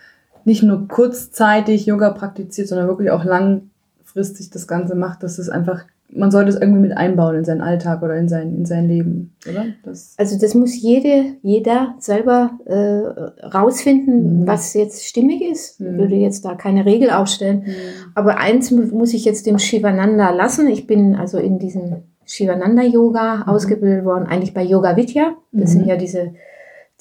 nicht 0.43 0.63
nur 0.63 0.87
kurzzeitig 0.87 1.85
Yoga 1.85 2.09
praktiziert, 2.11 2.69
sondern 2.69 2.87
wirklich 2.87 3.11
auch 3.11 3.25
langfristig 3.25 4.49
das 4.49 4.65
Ganze 4.65 4.95
macht, 4.95 5.21
dass 5.21 5.37
es 5.37 5.49
einfach 5.49 5.83
man 6.09 6.31
sollte 6.31 6.49
es 6.49 6.55
irgendwie 6.55 6.81
mit 6.81 6.97
einbauen 6.97 7.35
in 7.35 7.45
seinen 7.45 7.61
Alltag 7.61 8.01
oder 8.01 8.15
in 8.15 8.29
sein, 8.29 8.55
in 8.55 8.65
sein 8.65 8.87
Leben, 8.87 9.35
oder? 9.49 9.65
Das 9.83 10.15
also 10.17 10.39
das 10.39 10.55
muss 10.55 10.79
jede, 10.81 11.35
jeder 11.41 11.95
selber 11.99 12.51
äh, 12.65 13.45
rausfinden, 13.45 14.41
mhm. 14.41 14.47
was 14.47 14.73
jetzt 14.73 15.05
stimmig 15.05 15.41
ist. 15.41 15.79
Mhm. 15.81 15.97
Würde 15.97 16.15
jetzt 16.15 16.45
da 16.45 16.55
keine 16.55 16.85
Regel 16.85 17.09
aufstellen. 17.09 17.63
Mhm. 17.65 18.11
Aber 18.15 18.37
eins 18.37 18.71
muss 18.71 19.13
ich 19.13 19.25
jetzt 19.25 19.45
dem 19.45 19.59
Shivananda 19.59 20.31
lassen. 20.31 20.67
Ich 20.67 20.87
bin 20.87 21.15
also 21.15 21.37
in 21.37 21.59
diesem 21.59 22.03
Shivananda-Yoga 22.25 23.35
mhm. 23.35 23.43
ausgebildet 23.43 24.05
worden, 24.05 24.27
eigentlich 24.27 24.53
bei 24.53 24.63
Yoga 24.63 24.95
Vidya. 24.95 25.35
Das 25.51 25.71
sind 25.71 25.83
mhm. 25.83 25.89
ja 25.89 25.97
diese 25.97 26.31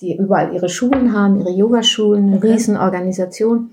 die 0.01 0.17
überall 0.17 0.53
ihre 0.53 0.69
Schulen 0.69 1.13
haben, 1.15 1.37
ihre 1.37 1.51
Yogaschulen, 1.51 2.27
eine 2.27 2.37
Okay. 2.37 2.53
Riesenorganisation. 2.53 3.71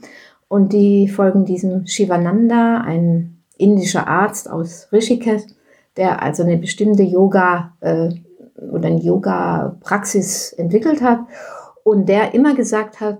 Und 0.47 0.71
die 0.71 1.07
folgen 1.07 1.45
diesem 1.45 1.85
Shivananda, 1.85 2.81
ein 2.81 3.32
indischer 3.63 4.07
Arzt 4.07 4.49
aus 4.49 4.89
Rishikesh, 4.91 5.43
der 5.97 6.21
also 6.21 6.43
eine 6.43 6.57
bestimmte 6.57 7.03
Yoga 7.03 7.73
äh, 7.79 8.09
oder 8.71 8.87
eine 8.87 9.01
Yoga-Praxis 9.01 10.53
entwickelt 10.53 11.01
hat 11.01 11.19
und 11.83 12.07
der 12.07 12.33
immer 12.33 12.55
gesagt 12.55 12.99
hat, 12.99 13.19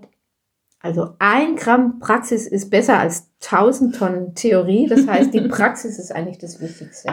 also 0.84 1.12
ein 1.18 1.56
Gramm 1.56 2.00
Praxis 2.00 2.46
ist 2.46 2.70
besser 2.70 3.00
als 3.00 3.30
1000 3.42 3.96
Tonnen 3.96 4.36
Theorie. 4.36 4.88
Das 4.88 5.08
heißt, 5.08 5.34
die 5.34 5.42
Praxis 5.48 5.98
ist 5.98 6.14
eigentlich 6.14 6.40
das 6.40 6.60
Wichtigste. 6.60 7.10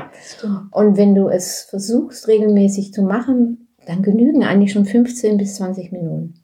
Und 0.73 0.97
wenn 0.97 1.15
du 1.15 1.29
es 1.29 1.63
versuchst, 1.71 2.27
regelmäßig 2.27 2.93
zu 2.93 3.03
machen, 3.03 3.69
dann 3.87 4.03
genügen 4.03 4.43
eigentlich 4.43 4.73
schon 4.73 4.87
15 4.87 5.37
bis 5.37 5.55
20 5.55 5.93
Minuten. 5.93 6.35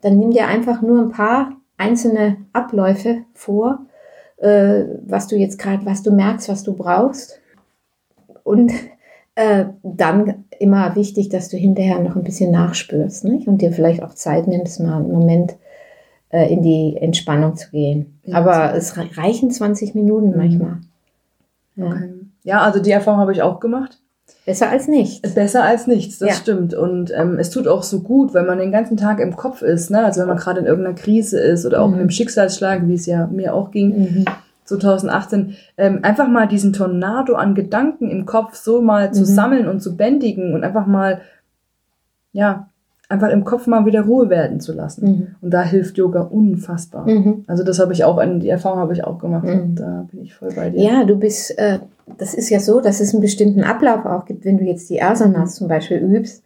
Dann 0.00 0.18
nimm 0.18 0.30
dir 0.30 0.46
einfach 0.46 0.80
nur 0.80 1.02
ein 1.02 1.10
paar 1.10 1.52
einzelne 1.76 2.38
Abläufe 2.54 3.24
vor, 3.34 3.86
äh, 4.40 4.84
was 5.06 5.26
du 5.28 5.36
jetzt 5.36 5.58
gerade, 5.58 5.84
was 5.86 6.02
du 6.02 6.10
merkst, 6.12 6.48
was 6.48 6.62
du 6.62 6.74
brauchst. 6.74 7.40
Und 8.44 8.72
äh, 9.34 9.66
dann 9.82 10.44
immer 10.58 10.96
wichtig, 10.96 11.28
dass 11.28 11.48
du 11.48 11.56
hinterher 11.56 12.00
noch 12.00 12.16
ein 12.16 12.24
bisschen 12.24 12.50
nachspürst 12.50 13.24
nicht? 13.24 13.46
und 13.48 13.62
dir 13.62 13.72
vielleicht 13.72 14.02
auch 14.02 14.14
Zeit 14.14 14.46
nimmst, 14.48 14.80
mal 14.80 14.96
einen 14.96 15.12
Moment 15.12 15.56
äh, 16.30 16.52
in 16.52 16.62
die 16.62 16.96
Entspannung 17.00 17.56
zu 17.56 17.70
gehen. 17.70 18.18
Ja, 18.24 18.36
Aber 18.36 18.74
es 18.74 18.96
re- 18.96 19.08
reichen 19.14 19.50
20 19.50 19.94
Minuten 19.94 20.30
Mhm. 20.30 20.36
manchmal. 20.36 20.76
Ja. 21.76 21.86
Okay. 21.86 22.10
Ja, 22.42 22.60
also 22.62 22.80
die 22.80 22.90
Erfahrung 22.90 23.20
habe 23.20 23.32
ich 23.32 23.42
auch 23.42 23.60
gemacht. 23.60 24.00
Besser 24.46 24.70
als 24.70 24.88
nichts. 24.88 25.34
Besser 25.34 25.62
als 25.64 25.86
nichts, 25.86 26.18
das 26.18 26.28
Ja. 26.30 26.34
stimmt. 26.34 26.74
Und 26.74 27.12
ähm, 27.16 27.38
es 27.38 27.50
tut 27.50 27.68
auch 27.68 27.82
so 27.82 28.00
gut, 28.00 28.34
wenn 28.34 28.46
man 28.46 28.58
den 28.58 28.72
ganzen 28.72 28.96
Tag 28.96 29.20
im 29.20 29.36
Kopf 29.36 29.62
ist. 29.62 29.90
Ne? 29.90 30.04
Also 30.04 30.20
wenn 30.20 30.28
man 30.28 30.38
gerade 30.38 30.60
in 30.60 30.66
irgendeiner 30.66 30.96
Krise 30.96 31.38
ist 31.38 31.66
oder 31.66 31.82
auch 31.82 31.88
Mhm. 31.88 31.94
in 31.94 32.00
einem 32.00 32.10
Schicksalsschlag, 32.10 32.86
wie 32.88 32.94
es 32.94 33.06
ja 33.06 33.26
mir 33.26 33.54
auch 33.54 33.70
ging, 33.70 33.88
Mhm. 33.98 34.24
2018, 34.64 35.56
ähm, 35.76 36.00
einfach 36.02 36.28
mal 36.28 36.46
diesen 36.48 36.72
Tornado 36.72 37.34
an 37.34 37.54
Gedanken 37.54 38.08
im 38.08 38.24
Kopf 38.24 38.54
so 38.54 38.80
mal 38.80 39.12
zu 39.12 39.20
Mhm. 39.22 39.26
sammeln 39.26 39.68
und 39.68 39.80
zu 39.82 39.96
bändigen 39.96 40.54
und 40.54 40.64
einfach 40.64 40.86
mal, 40.86 41.20
ja, 42.32 42.69
einfach 43.10 43.28
im 43.30 43.44
Kopf 43.44 43.66
mal 43.66 43.84
wieder 43.86 44.02
Ruhe 44.02 44.30
werden 44.30 44.60
zu 44.60 44.72
lassen. 44.72 45.04
Mhm. 45.06 45.26
Und 45.40 45.50
da 45.52 45.62
hilft 45.62 45.98
Yoga 45.98 46.20
unfassbar. 46.22 47.06
Mhm. 47.08 47.44
Also 47.46 47.64
das 47.64 47.78
habe 47.78 47.92
ich 47.92 48.04
auch, 48.04 48.20
die 48.38 48.48
Erfahrung 48.48 48.78
habe 48.78 48.92
ich 48.92 49.04
auch 49.04 49.18
gemacht. 49.18 49.44
Mhm. 49.44 49.60
Und 49.62 49.74
da 49.76 50.06
bin 50.10 50.22
ich 50.22 50.34
voll 50.34 50.50
bei 50.54 50.70
dir. 50.70 50.82
Ja, 50.82 51.04
du 51.04 51.16
bist, 51.16 51.58
äh, 51.58 51.80
das 52.18 52.34
ist 52.34 52.50
ja 52.50 52.60
so, 52.60 52.80
dass 52.80 53.00
es 53.00 53.12
einen 53.12 53.20
bestimmten 53.20 53.64
Ablauf 53.64 54.04
auch 54.06 54.24
gibt, 54.24 54.44
wenn 54.44 54.58
du 54.58 54.64
jetzt 54.64 54.88
die 54.90 55.02
Asanas 55.02 55.56
zum 55.56 55.68
Beispiel 55.68 55.98
übst. 55.98 56.42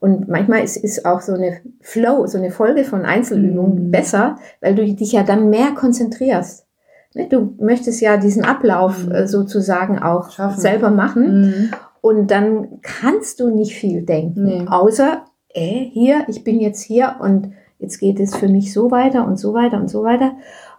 Und 0.00 0.28
manchmal 0.28 0.64
ist, 0.64 0.76
ist 0.78 1.04
auch 1.04 1.20
so 1.20 1.34
eine 1.34 1.58
Flow, 1.80 2.26
so 2.26 2.38
eine 2.38 2.50
Folge 2.50 2.84
von 2.84 3.04
Einzelübungen 3.04 3.86
Mhm. 3.86 3.90
besser, 3.90 4.36
weil 4.60 4.74
du 4.74 4.84
dich 4.84 5.12
ja 5.12 5.22
dann 5.22 5.50
mehr 5.50 5.72
konzentrierst. 5.76 6.66
Ne, 7.14 7.26
Du 7.28 7.54
möchtest 7.60 8.00
ja 8.00 8.16
diesen 8.16 8.44
Ablauf 8.44 9.06
Mhm. 9.06 9.12
äh, 9.12 9.26
sozusagen 9.26 9.98
auch 9.98 10.30
Schaffen. 10.30 10.60
selber 10.60 10.90
machen. 10.90 11.40
Mhm. 11.42 11.70
Und 12.00 12.30
dann 12.30 12.78
kannst 12.82 13.40
du 13.40 13.50
nicht 13.54 13.74
viel 13.74 14.02
denken, 14.02 14.44
Nee. 14.44 14.64
außer, 14.70 15.24
äh, 15.54 15.84
hier, 15.92 16.24
ich 16.28 16.44
bin 16.44 16.60
jetzt 16.60 16.82
hier 16.82 17.16
und 17.20 17.52
jetzt 17.78 17.98
geht 17.98 18.20
es 18.20 18.36
für 18.36 18.48
mich 18.48 18.72
so 18.72 18.90
weiter 18.90 19.26
und 19.26 19.38
so 19.38 19.54
weiter 19.54 19.78
und 19.78 19.88
so 19.88 20.02
weiter. 20.02 20.32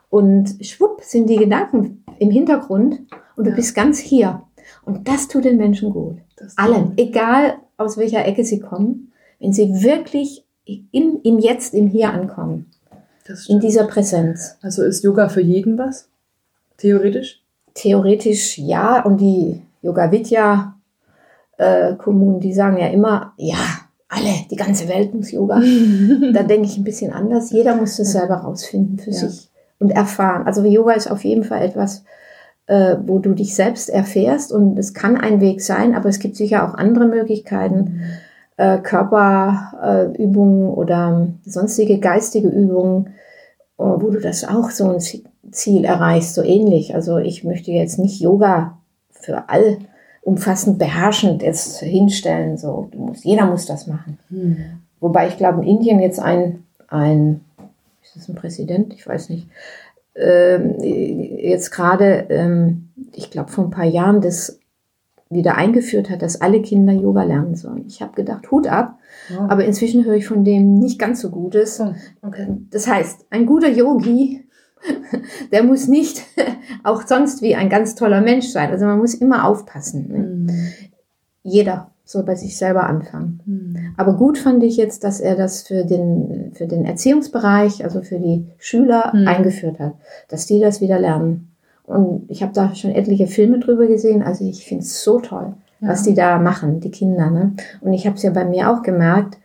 Und 0.09 0.55
schwupp 0.61 1.01
sind 1.03 1.27
die 1.29 1.37
Gedanken 1.37 2.03
im 2.19 2.31
Hintergrund 2.31 2.99
und 3.35 3.45
du 3.45 3.49
Ja. 3.51 3.55
bist 3.55 3.75
ganz 3.75 3.99
hier. 3.99 4.43
Und 4.83 5.07
das 5.07 5.27
tut 5.27 5.45
den 5.45 5.57
Menschen 5.57 5.91
gut. 5.91 6.17
Das 6.37 6.57
Allen, 6.57 6.93
egal 6.97 7.55
aus 7.77 7.97
welcher 7.97 8.25
Ecke 8.25 8.43
sie 8.43 8.59
kommen, 8.59 9.11
wenn 9.39 9.53
sie 9.53 9.83
wirklich 9.83 10.45
im, 10.65 11.19
im 11.23 11.39
Jetzt, 11.39 11.73
im 11.73 11.87
Hier 11.87 12.11
ankommen, 12.11 12.71
Das 13.27 13.47
in 13.49 13.59
dieser 13.59 13.85
Präsenz. 13.85 14.57
Also 14.61 14.83
ist 14.83 15.03
Yoga 15.03 15.29
für 15.29 15.41
jeden 15.41 15.77
was? 15.77 16.07
Theoretisch? 16.77 17.41
Theoretisch 17.73 18.57
ja, 18.57 19.01
und 19.03 19.19
die 19.19 19.61
Yoga 19.81 20.11
Vidya 20.11 20.75
äh, 21.57 21.95
Kommunen, 21.95 22.39
die 22.39 22.53
sagen 22.53 22.77
ja 22.77 22.87
immer, 22.87 23.33
ja, 23.37 23.55
alle, 24.11 24.45
die 24.51 24.55
ganze 24.57 24.87
Welt 24.87 25.13
muss 25.15 25.31
Yoga. 25.31 25.61
da 26.33 26.43
denke 26.43 26.67
ich 26.67 26.77
ein 26.77 26.83
bisschen 26.83 27.11
anders. 27.13 27.51
Jeder 27.51 27.75
muss 27.75 27.97
das 27.97 28.11
selber 28.11 28.35
rausfinden 28.35 28.99
für 28.99 29.11
Ja. 29.11 29.17
sich 29.17 29.49
und 29.79 29.89
erfahren. 29.91 30.45
Also 30.45 30.63
Yoga 30.63 30.91
ist 30.93 31.09
auf 31.09 31.23
jeden 31.23 31.43
Fall 31.43 31.63
etwas, 31.63 32.03
äh, 32.67 32.97
wo 33.05 33.19
du 33.19 33.33
dich 33.33 33.55
selbst 33.55 33.89
erfährst 33.89 34.51
und 34.51 34.77
es 34.77 34.93
kann 34.93 35.17
ein 35.17 35.41
Weg 35.41 35.61
sein, 35.61 35.95
aber 35.95 36.09
es 36.09 36.19
gibt 36.19 36.35
sicher 36.35 36.67
auch 36.69 36.75
andere 36.75 37.05
Möglichkeiten, 37.05 38.01
äh, 38.57 38.77
Körperübungen 38.77 40.67
äh, 40.69 40.73
oder 40.73 41.27
sonstige 41.45 41.99
geistige 41.99 42.47
Übungen, 42.49 43.07
äh, 43.77 43.83
wo 43.83 44.09
du 44.09 44.19
das 44.19 44.47
auch 44.47 44.69
so 44.69 44.89
ein 44.89 44.99
Zi- 44.99 45.23
Ziel 45.51 45.83
erreichst, 45.85 46.35
so 46.35 46.43
ähnlich. 46.43 46.93
Also 46.95 47.17
ich 47.17 47.43
möchte 47.43 47.71
jetzt 47.71 47.97
nicht 47.97 48.21
Yoga 48.21 48.77
für 49.09 49.49
all 49.49 49.77
umfassend 50.21 50.77
beherrschend 50.79 51.41
jetzt 51.41 51.79
hinstellen. 51.79 52.57
So, 52.57 52.89
musst, 52.95 53.25
jeder 53.25 53.45
muss 53.47 53.65
das 53.65 53.87
machen. 53.87 54.17
Mhm. 54.29 54.57
Wobei 54.99 55.27
ich 55.27 55.37
glaube, 55.37 55.61
in 55.61 55.67
Indien 55.67 55.99
jetzt 55.99 56.19
ein, 56.19 56.63
ein 56.87 57.41
ist 58.03 58.15
das 58.15 58.29
ein 58.29 58.35
Präsident? 58.35 58.93
Ich 58.93 59.07
weiß 59.07 59.29
nicht. 59.29 59.47
Ähm, 60.15 60.75
jetzt 60.79 61.71
gerade, 61.71 62.27
ähm, 62.29 62.89
ich 63.13 63.31
glaube, 63.31 63.49
vor 63.51 63.63
ein 63.63 63.71
paar 63.71 63.85
Jahren 63.85 64.21
das 64.21 64.59
wieder 65.29 65.55
eingeführt 65.55 66.09
hat, 66.09 66.21
dass 66.21 66.41
alle 66.41 66.61
Kinder 66.61 66.91
Yoga 66.91 67.23
lernen 67.23 67.55
sollen. 67.55 67.85
Ich 67.87 68.01
habe 68.01 68.13
gedacht, 68.15 68.51
Hut 68.51 68.67
ab, 68.67 68.97
Wow. 69.29 69.49
aber 69.49 69.63
inzwischen 69.65 70.03
höre 70.03 70.15
ich 70.15 70.27
von 70.27 70.43
dem 70.43 70.75
nicht 70.79 70.99
ganz 70.99 71.21
so 71.21 71.29
Gutes. 71.29 71.81
Okay. 72.21 72.47
Das 72.69 72.87
heißt, 72.87 73.25
ein 73.29 73.45
guter 73.45 73.69
Yogi, 73.69 74.43
der 75.51 75.63
muss 75.63 75.87
nicht 75.87 76.23
auch 76.83 77.05
sonst 77.07 77.41
wie 77.41 77.55
ein 77.55 77.69
ganz 77.69 77.95
toller 77.95 78.21
Mensch 78.21 78.47
sein. 78.47 78.71
Also 78.71 78.85
man 78.85 78.97
muss 78.99 79.13
immer 79.13 79.45
aufpassen. 79.47 80.07
Ne? 80.09 80.17
Mhm. 80.19 80.67
Jeder 81.43 81.89
soll 82.05 82.23
bei 82.23 82.35
sich 82.35 82.57
selber 82.57 82.87
anfangen. 82.87 83.39
Mhm. 83.45 83.93
Aber 83.97 84.13
gut 84.13 84.37
fand 84.37 84.63
ich 84.63 84.77
jetzt, 84.77 85.03
dass 85.03 85.19
er 85.21 85.35
das 85.35 85.61
für 85.63 85.85
den, 85.85 86.51
für 86.53 86.67
den 86.67 86.85
Erziehungsbereich, 86.85 87.83
also 87.83 88.01
für 88.01 88.19
die 88.19 88.45
Schüler 88.57 89.11
Mhm. 89.13 89.27
eingeführt 89.27 89.79
hat, 89.79 89.93
dass 90.27 90.45
die 90.45 90.59
das 90.59 90.81
wieder 90.81 90.99
lernen. 90.99 91.47
Und 91.85 92.25
ich 92.29 92.43
habe 92.43 92.53
da 92.53 92.73
schon 92.75 92.91
etliche 92.91 93.27
Filme 93.27 93.59
drüber 93.59 93.87
gesehen. 93.87 94.23
Also 94.23 94.45
ich 94.45 94.65
finde 94.65 94.83
es 94.83 95.03
so 95.03 95.19
toll, 95.19 95.53
Ja. 95.79 95.89
was 95.89 96.03
die 96.03 96.13
da 96.13 96.37
machen, 96.37 96.79
die 96.79 96.91
Kinder. 96.91 97.29
Ne? 97.29 97.53
Und 97.81 97.93
ich 97.93 98.05
habe 98.05 98.15
es 98.17 98.23
ja 98.23 98.31
bei 98.31 98.45
mir 98.45 98.69
auch 98.71 98.81
gemerkt. 98.83 99.37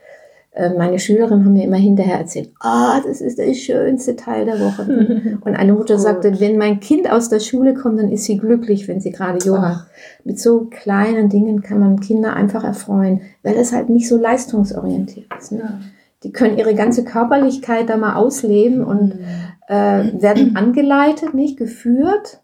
Äh, 0.56 0.70
Meine 0.76 0.98
Schülerinnen 0.98 1.44
haben 1.44 1.52
mir 1.52 1.64
immer 1.64 1.76
hinterher 1.76 2.18
erzählt, 2.18 2.50
ah, 2.60 3.00
das 3.06 3.20
ist 3.20 3.38
der 3.38 3.52
schönste 3.54 4.16
Teil 4.16 4.44
der 4.46 4.58
Woche. 4.58 5.38
Und 5.44 5.54
eine 5.54 5.72
Mutter 5.74 5.98
sagte, 5.98 6.40
wenn 6.40 6.58
mein 6.58 6.80
Kind 6.80 7.10
aus 7.10 7.28
der 7.28 7.40
Schule 7.40 7.74
kommt, 7.74 7.98
dann 7.98 8.10
ist 8.10 8.24
sie 8.24 8.38
glücklich, 8.38 8.88
wenn 8.88 9.00
sie 9.00 9.12
gerade 9.12 9.38
Yoga 9.46 9.84
Ach. 9.84 9.86
mit 10.24 10.40
so 10.40 10.66
kleinen 10.70 11.28
Dingen 11.28 11.62
kann 11.62 11.78
man 11.80 12.00
Kinder 12.00 12.34
einfach 12.34 12.64
erfreuen, 12.64 13.20
weil 13.42 13.54
es 13.56 13.72
halt 13.72 13.88
nicht 13.90 14.08
so 14.08 14.16
leistungsorientiert 14.16 15.26
ist. 15.38 15.52
Ne? 15.52 15.58
Ja. 15.60 15.80
Die 16.22 16.32
können 16.32 16.58
ihre 16.58 16.74
ganze 16.74 17.04
Körperlichkeit 17.04 17.88
da 17.88 17.96
mal 17.96 18.14
ausleben 18.16 18.82
und 18.82 19.14
Mhm. 19.14 19.20
äh, 19.68 20.22
werden 20.22 20.56
angeleitet, 20.56 21.34
nicht 21.34 21.56
geführt 21.58 22.40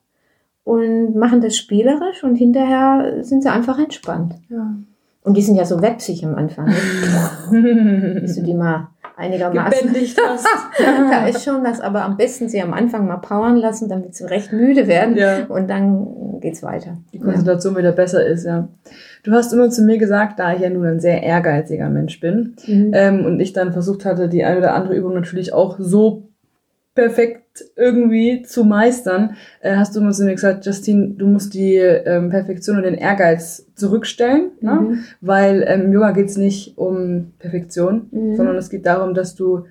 und 0.65 1.17
machen 1.17 1.41
das 1.41 1.57
spielerisch 1.57 2.23
und 2.23 2.37
hinterher 2.37 3.25
sind 3.25 3.43
sie 3.43 3.49
einfach 3.51 3.79
entspannt. 3.79 4.35
Ja. 4.49 4.75
Und 5.25 5.37
die 5.37 5.43
sind 5.43 5.55
ja 5.57 5.65
so 5.65 5.81
websig 5.81 6.25
am 6.25 6.35
Anfang. 6.35 6.67
Ne? 7.51 8.19
Bis 8.23 8.35
du 8.37 8.43
die 8.43 8.55
mal 8.55 8.89
einigermaßen. 9.17 9.79
Gebändigt 9.89 10.19
hast. 10.27 10.47
da 10.79 11.27
ist 11.27 11.45
schon 11.45 11.63
was, 11.63 11.81
aber 11.81 12.03
am 12.03 12.17
besten 12.17 12.49
sie 12.49 12.61
am 12.61 12.73
Anfang 12.73 13.07
mal 13.07 13.19
powern 13.19 13.57
lassen, 13.57 13.89
damit 13.89 14.15
sie 14.17 14.25
recht 14.25 14.53
müde 14.53 14.89
werden 14.89 15.17
Ja. 15.17 15.45
und 15.49 15.69
dann 15.71 16.41
geht's 16.41 16.63
weiter. 16.63 16.97
Die 17.13 17.21
Konzentration 17.21 17.77
wieder 17.77 17.93
besser 17.93 18.25
ist, 18.27 18.45
ja. 18.45 18.69
Du 19.23 19.31
hast 19.33 19.53
immer 19.53 19.71
zu 19.71 19.83
mir 19.83 19.99
gesagt, 19.99 20.41
da 20.41 20.55
ich 20.55 20.61
ja 20.61 20.71
nun 20.71 20.87
ein 20.87 21.01
sehr 21.01 21.23
ehrgeiziger 21.23 21.89
Mensch 21.89 22.19
bin 22.19 22.57
Mhm. 22.67 22.91
ähm, 22.95 23.25
und 23.25 23.39
ich 23.39 23.53
dann 23.53 23.73
versucht 23.73 24.05
hatte, 24.05 24.29
die 24.29 24.43
eine 24.45 24.59
oder 24.59 24.75
andere 24.75 24.97
Übung 24.97 25.15
natürlich 25.15 25.53
auch 25.53 25.77
so 25.79 26.25
perfekt 26.95 27.65
irgendwie 27.77 28.43
zu 28.43 28.65
meistern, 28.65 29.37
äh, 29.61 29.77
hast 29.77 29.95
du 29.97 30.01
immer 30.01 30.13
zu 30.13 30.25
mir 30.25 30.35
gesagt, 30.35 30.65
Justine, 30.67 31.09
du 31.17 31.27
musst 31.27 31.55
die 31.55 31.77
ähm, 31.77 32.31
Perfektion 32.31 32.77
und 32.77 32.83
den 32.85 32.95
Ehrgeiz 32.95 33.67
zurückstellen, 33.75 34.53
ne? 34.61 34.73
Mhm. 34.81 35.05
weil 35.21 35.65
ähm, 35.67 35.83
im 35.87 35.93
Yoga 35.93 36.13
geht's 36.13 36.37
nicht 36.37 36.77
um 36.77 37.33
Perfektion, 37.39 38.09
Mhm. 38.11 38.37
sondern 38.37 38.57
es 38.57 38.71
geht 38.71 38.87
darum, 38.87 39.15
dass 39.15 39.35
du 39.35 39.65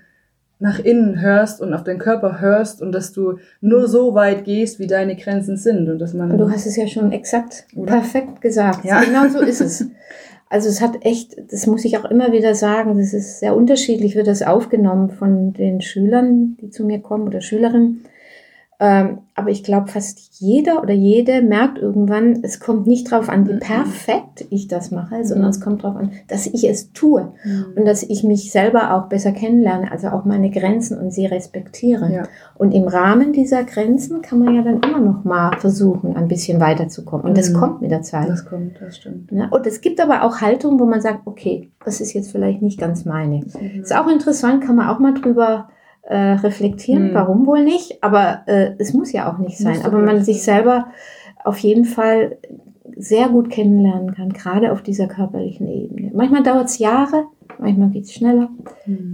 nach 0.60 0.78
innen 0.78 1.20
hörst 1.22 1.60
und 1.60 1.74
auf 1.74 1.84
deinen 1.84 1.98
Körper 1.98 2.40
hörst 2.40 2.84
und 2.84 2.92
dass 2.92 3.12
du 3.14 3.40
nur 3.62 3.88
so 3.88 4.14
weit 4.14 4.44
gehst, 4.46 4.78
wie 4.78 4.86
deine 4.86 5.16
Grenzen 5.16 5.58
sind 5.58 5.90
und 5.90 5.98
dass 5.98 6.14
man 6.14 6.38
du 6.38 6.52
hast 6.52 6.68
es 6.68 6.76
ja 6.76 6.86
schon 6.88 7.12
exakt 7.12 7.66
Oder? 7.76 7.94
perfekt 7.94 8.42
gesagt. 8.42 8.86
Ja. 8.86 9.02
Genau 9.02 9.28
so 9.28 9.40
ist 9.42 9.62
es. 9.62 9.88
Also 10.52 10.68
es 10.68 10.82
hat 10.82 11.06
echt, 11.06 11.38
das 11.50 11.66
muss 11.66 11.86
ich 11.86 11.98
auch 11.98 12.04
immer 12.04 12.34
wieder 12.34 12.56
sagen, 12.56 12.98
das 12.98 13.14
ist 13.14 13.40
sehr 13.40 13.56
unterschiedlich, 13.56 14.18
wird 14.18 14.28
das 14.28 14.42
aufgenommen 14.42 15.10
von 15.10 15.54
den 15.54 15.80
Schülern, 15.80 16.58
die 16.60 16.70
zu 16.70 16.84
mir 16.84 17.00
kommen 17.00 17.26
oder 17.26 17.40
Schülerinnen. 17.40 18.04
Ähm, 18.84 19.20
aber 19.36 19.52
ich 19.52 19.64
glaube, 19.64 19.90
fast 19.90 20.40
jeder 20.42 20.82
oder 20.82 20.94
jede 20.94 21.44
merkt 21.44 21.78
irgendwann, 21.78 22.40
es 22.42 22.60
kommt 22.60 22.88
nicht 22.88 23.12
darauf 23.12 23.30
an, 23.30 23.48
wie 23.48 23.54
Mhm. 23.54 23.60
perfekt 23.60 24.46
ich 24.50 24.68
das 24.68 24.90
mache, 24.90 25.24
sondern 25.24 25.46
Mhm. 25.46 25.52
es 25.52 25.62
kommt 25.62 25.84
darauf 25.84 25.98
an, 25.98 26.12
dass 26.28 26.48
ich 26.48 26.68
es 26.68 26.92
tue 26.92 27.32
Mhm. 27.46 27.66
und 27.76 27.86
dass 27.86 28.02
ich 28.02 28.24
mich 28.24 28.52
selber 28.52 28.96
auch 28.96 29.08
besser 29.08 29.34
kennenlerne, 29.34 29.92
also 29.92 30.08
auch 30.08 30.26
meine 30.26 30.50
Grenzen 30.50 30.98
und 30.98 31.12
sie 31.14 31.28
respektiere. 31.28 32.12
Ja. 32.12 32.24
Und 32.58 32.72
im 32.74 32.88
Rahmen 32.88 33.34
dieser 33.34 33.64
Grenzen 33.66 34.24
kann 34.24 34.40
man 34.40 34.56
ja 34.56 34.64
dann 34.64 34.82
immer 34.82 35.00
noch 35.00 35.24
mal 35.24 35.56
versuchen, 35.60 36.16
ein 36.16 36.28
bisschen 36.28 36.60
weiterzukommen. 36.60 37.28
Und 37.28 37.38
das 37.38 37.52
Mhm. 37.52 37.58
kommt 37.58 37.82
mit 37.84 37.92
der 37.92 38.02
Zeit. 38.02 38.30
Das 38.30 38.46
kommt, 38.46 38.82
das 38.82 38.98
stimmt. 38.98 39.32
Ne? 39.32 39.48
Und 39.52 39.68
es 39.68 39.82
gibt 39.82 40.02
aber 40.02 40.24
auch 40.24 40.42
Haltungen, 40.42 40.80
wo 40.80 40.86
man 40.86 41.02
sagt, 41.02 41.20
okay, 41.26 41.70
das 41.86 42.02
ist 42.02 42.14
jetzt 42.14 42.32
vielleicht 42.32 42.64
nicht 42.64 42.80
ganz 42.80 43.06
meine. 43.06 43.42
Ist 43.80 43.96
auch 43.96 44.08
interessant, 44.08 44.64
kann 44.64 44.76
man 44.76 44.88
auch 44.90 44.98
mal 44.98 45.14
drüber 45.14 45.70
äh, 46.04 46.16
reflektieren, 46.18 47.10
Hm. 47.10 47.14
warum 47.14 47.46
wohl 47.46 47.64
nicht. 47.64 48.04
Aber 48.04 48.42
äh, 48.48 48.72
es 48.80 48.94
muss 48.94 49.12
ja 49.12 49.32
auch 49.32 49.38
nicht 49.38 49.58
sein. 49.58 49.76
Muss 49.78 49.86
Aber 49.86 50.00
man 50.00 50.24
sich 50.24 50.44
selber 50.44 50.88
auf 51.44 51.58
jeden 51.60 51.86
Fall 51.86 52.38
sehr 52.98 53.30
gut 53.30 53.50
kennenlernen 53.50 54.14
kann, 54.14 54.34
gerade 54.34 54.72
auf 54.72 54.82
dieser 54.82 55.08
körperlichen 55.08 55.68
Ebene. 55.68 56.12
Manchmal 56.14 56.44
dauert 56.44 56.66
es 56.66 56.78
Jahre, 56.78 57.24
manchmal 57.58 57.90
geht 57.90 58.04
es 58.04 58.14
schneller. 58.14 58.50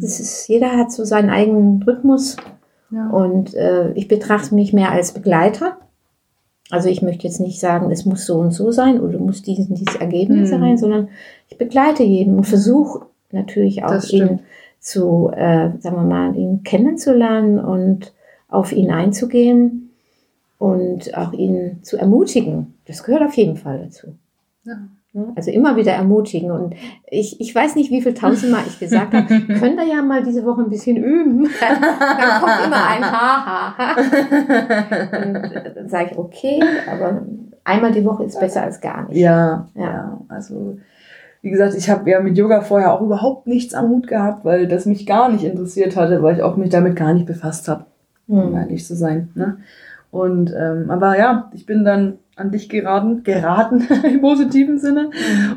Das 0.02 0.20
ist, 0.20 0.48
jeder 0.48 0.72
hat 0.78 0.92
so 0.92 1.04
seinen 1.06 1.30
eigenen 1.30 1.82
Rhythmus 1.84 2.36
Ja. 2.90 3.10
und 3.10 3.54
äh, 3.54 3.92
ich 3.94 4.08
betrachte 4.08 4.56
mich 4.56 4.74
mehr 4.74 4.92
als 4.92 5.12
Begleiter. 5.14 5.78
Also 6.70 6.90
ich 6.90 7.02
möchte 7.02 7.28
jetzt 7.28 7.40
nicht 7.40 7.60
sagen, 7.62 7.92
es 7.92 8.06
muss 8.06 8.26
so 8.26 8.40
und 8.40 8.52
so 8.52 8.72
sein 8.72 9.00
oder 9.00 9.20
muss 9.20 9.42
dies 9.42 9.70
und 9.70 9.78
dieses 9.78 9.96
Ergebnis 9.96 10.52
Hm. 10.52 10.60
sein, 10.60 10.78
sondern 10.78 11.08
ich 11.50 11.58
begleite 11.58 12.04
jeden 12.04 12.36
und 12.36 12.46
versuche 12.46 13.06
natürlich 13.32 13.86
auch 13.86 14.04
ihn. 14.10 14.40
Zu, 14.80 15.32
äh, 15.34 15.72
sagen 15.80 15.96
wir 15.96 16.04
mal, 16.04 16.36
ihn 16.36 16.64
kennenzulernen 16.64 17.60
und 17.60 18.14
auf 18.48 18.72
ihn 18.72 18.92
einzugehen 18.92 19.92
und 20.58 21.16
auch 21.18 21.34
ihn 21.34 21.80
zu 21.84 21.98
ermutigen. 21.98 22.76
Das 22.86 23.04
gehört 23.04 23.24
auf 23.24 23.34
jeden 23.36 23.58
Fall 23.58 23.80
dazu. 23.84 24.16
Ja. 24.64 24.76
Ne? 25.14 25.34
Also 25.36 25.52
immer 25.52 25.76
wieder 25.76 25.94
ermutigen. 25.94 26.52
Und 26.52 26.76
ich, 27.10 27.42
ich 27.42 27.54
weiß 27.54 27.76
nicht, 27.76 27.90
wie 27.92 28.02
viel 28.02 28.14
tausendmal 28.14 28.64
ich 28.68 28.80
gesagt 28.80 29.14
habe, 29.14 29.28
könnt 29.60 29.80
ihr 29.80 29.88
ja 29.88 30.02
mal 30.02 30.24
diese 30.24 30.46
Woche 30.46 30.62
ein 30.62 30.70
bisschen 30.70 30.98
üben. 30.98 31.44
Dann 31.60 32.42
kommt 32.42 32.66
immer 32.66 32.88
ein 32.88 33.04
Ha, 33.04 33.46
ha, 33.46 33.78
ha. 33.78 33.96
Und 33.98 35.36
äh, 35.36 35.74
dann 35.74 35.90
sage 35.90 36.10
ich, 36.12 36.18
okay, 36.18 36.60
aber 36.92 37.22
einmal 37.64 37.92
die 37.92 38.06
Woche 38.06 38.26
ist 38.26 38.40
besser 38.40 38.64
als 38.64 38.80
gar 38.80 39.08
nicht. 39.08 39.18
Ja, 39.18 39.68
Ja. 39.76 39.84
ja, 39.84 40.22
Also, 40.30 40.78
wie 41.42 41.50
gesagt, 41.50 41.76
ich 41.76 41.90
habe 41.90 42.10
ja 42.10 42.20
mit 42.20 42.38
Yoga 42.38 42.62
vorher 42.62 42.94
auch 42.94 43.02
überhaupt 43.02 43.48
nichts 43.48 43.74
am 43.74 43.90
Hut 43.90 44.08
gehabt, 44.08 44.44
weil 44.46 44.68
das 44.68 44.86
mich 44.86 45.06
gar 45.06 45.30
nicht 45.32 45.44
interessiert 45.44 45.96
hatte, 45.96 46.22
weil 46.24 46.36
ich 46.36 46.44
auch 46.44 46.58
mich 46.58 46.70
damit 46.70 46.96
gar 46.96 47.14
nicht 47.14 47.26
befasst 47.26 47.68
habe, 47.68 47.86
um 48.28 48.50
Hm. 48.50 48.56
ehrlich 48.56 48.86
zu 48.86 48.96
sein. 48.96 49.30
Ne? 49.36 49.58
Und 50.12 50.54
ähm, 50.58 50.90
aber 50.90 51.18
ja, 51.18 51.52
ich 51.54 51.66
bin 51.66 51.84
dann 51.84 52.20
an 52.36 52.52
dich 52.52 52.70
geraten, 52.70 53.24
geraten 53.24 53.88
im 54.04 54.22
positiven 54.22 54.80
Sinne. 54.80 55.10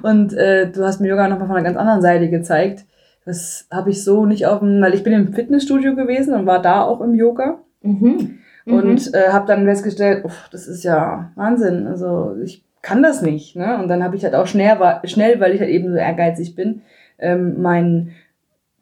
Und 0.03 0.33
äh, 0.35 0.71
du 0.71 0.85
hast 0.85 1.01
mir 1.01 1.09
Yoga 1.09 1.29
nochmal 1.29 1.47
von 1.47 1.57
einer 1.57 1.65
ganz 1.65 1.77
anderen 1.77 2.03
Seite 2.03 2.31
gezeigt. 2.31 2.85
Das 3.25 3.67
habe 3.71 3.91
ich 3.91 4.03
so 4.03 4.27
nicht 4.27 4.47
auf 4.47 4.61
dem, 4.61 4.81
weil 4.81 4.95
ich 4.95 5.05
bin 5.05 5.13
im 5.13 5.33
Fitnessstudio 5.33 5.95
gewesen 5.95 6.35
und 6.35 6.47
war 6.47 6.61
da 6.61 6.83
auch 6.83 7.01
im 7.01 7.15
Yoga. 7.15 7.59
Mhm. 7.83 8.39
Mhm. 8.65 8.75
Und 8.75 9.15
äh, 9.15 9.29
habe 9.31 9.47
dann 9.47 9.65
festgestellt, 9.65 10.25
uff, 10.25 10.49
das 10.51 10.67
ist 10.67 10.83
ja 10.85 11.31
Wahnsinn. 11.37 11.87
Also 11.87 12.35
ich 12.43 12.65
kann 12.83 13.03
das 13.03 13.23
nicht. 13.23 13.57
Ne? 13.57 13.79
Und 13.79 13.89
dann 13.89 14.03
habe 14.03 14.17
ich 14.17 14.25
halt 14.25 14.35
auch 14.35 14.47
schnell, 14.47 14.77
schnell, 15.05 15.41
weil 15.41 15.53
ich 15.55 15.61
halt 15.61 15.71
eben 15.71 15.91
so 15.91 15.97
ehrgeizig 15.97 16.55
bin, 16.55 16.83
ähm, 17.19 17.61
mein, 17.61 18.13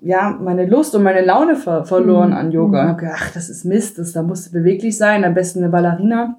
ja, 0.00 0.31
meine 0.40 0.67
Lust 0.67 0.95
und 0.95 1.02
meine 1.02 1.23
Laune 1.25 1.57
ver 1.57 1.85
verloren 1.85 2.31
Mhm. 2.31 2.37
an 2.37 2.52
Yoga. 2.52 2.78
Mhm. 2.83 2.85
Und 2.85 2.90
hab 2.93 2.99
gedacht, 2.99 3.17
ach, 3.21 3.31
das 3.35 3.49
ist 3.49 3.64
Mist, 3.64 3.99
das, 3.99 4.12
da 4.12 4.23
musst 4.23 4.47
du 4.49 4.52
beweglich 4.52 4.97
sein, 4.97 5.25
am 5.25 5.35
besten 5.35 5.61
eine 5.61 5.69
Ballerina. 5.71 6.37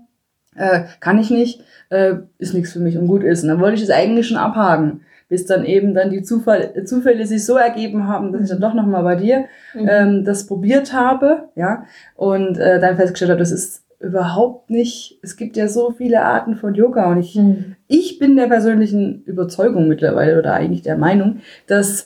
Äh, 0.56 0.82
kann 1.00 1.20
ich 1.20 1.30
nicht, 1.30 1.62
äh, 1.90 2.16
ist 2.38 2.54
nichts 2.54 2.74
für 2.74 2.80
mich 2.80 2.98
und 2.98 3.08
gut 3.08 3.24
ist. 3.24 3.44
Und 3.44 3.50
dann 3.50 3.60
wollte 3.60 3.76
ich 3.76 3.84
es 3.84 3.92
eigentlich 3.92 4.28
schon 4.28 4.38
abhaken, 4.38 5.02
bis 5.30 5.46
dann 5.46 5.64
eben 5.64 5.94
dann 5.94 6.10
die 6.10 6.24
Zufall, 6.24 6.84
Zufälle 6.86 7.26
sich 7.26 7.46
so 7.46 7.56
ergeben 7.56 8.08
haben, 8.08 8.32
dass 8.32 8.42
ich 8.44 8.50
dann 8.50 8.60
doch 8.62 8.74
nochmal 8.74 9.04
bei 9.04 9.16
dir 9.16 9.46
Mhm. 9.74 9.88
ähm, 9.90 10.26
das 10.26 10.48
probiert 10.48 10.92
habe, 10.94 11.50
ja, 11.56 11.84
und 12.16 12.58
äh, 12.58 12.80
dann 12.80 12.96
festgestellt 12.96 13.32
habe, 13.32 13.40
das 13.40 13.52
ist 13.52 13.84
überhaupt 14.00 14.70
nicht, 14.70 15.20
es 15.22 15.36
gibt 15.36 15.58
ja 15.58 15.68
so 15.68 15.92
viele 15.92 16.22
Arten 16.24 16.56
von 16.56 16.74
Yoga 16.74 17.12
und 17.12 17.20
ich, 17.20 17.36
Mhm. 17.36 17.76
ich 17.88 18.18
bin 18.20 18.36
der 18.38 18.48
persönlichen 18.48 19.24
Überzeugung 19.24 19.88
mittlerweile 19.88 20.40
oder 20.40 20.54
eigentlich 20.54 20.82
der 20.84 20.98
Meinung, 20.98 21.40
dass 21.68 22.06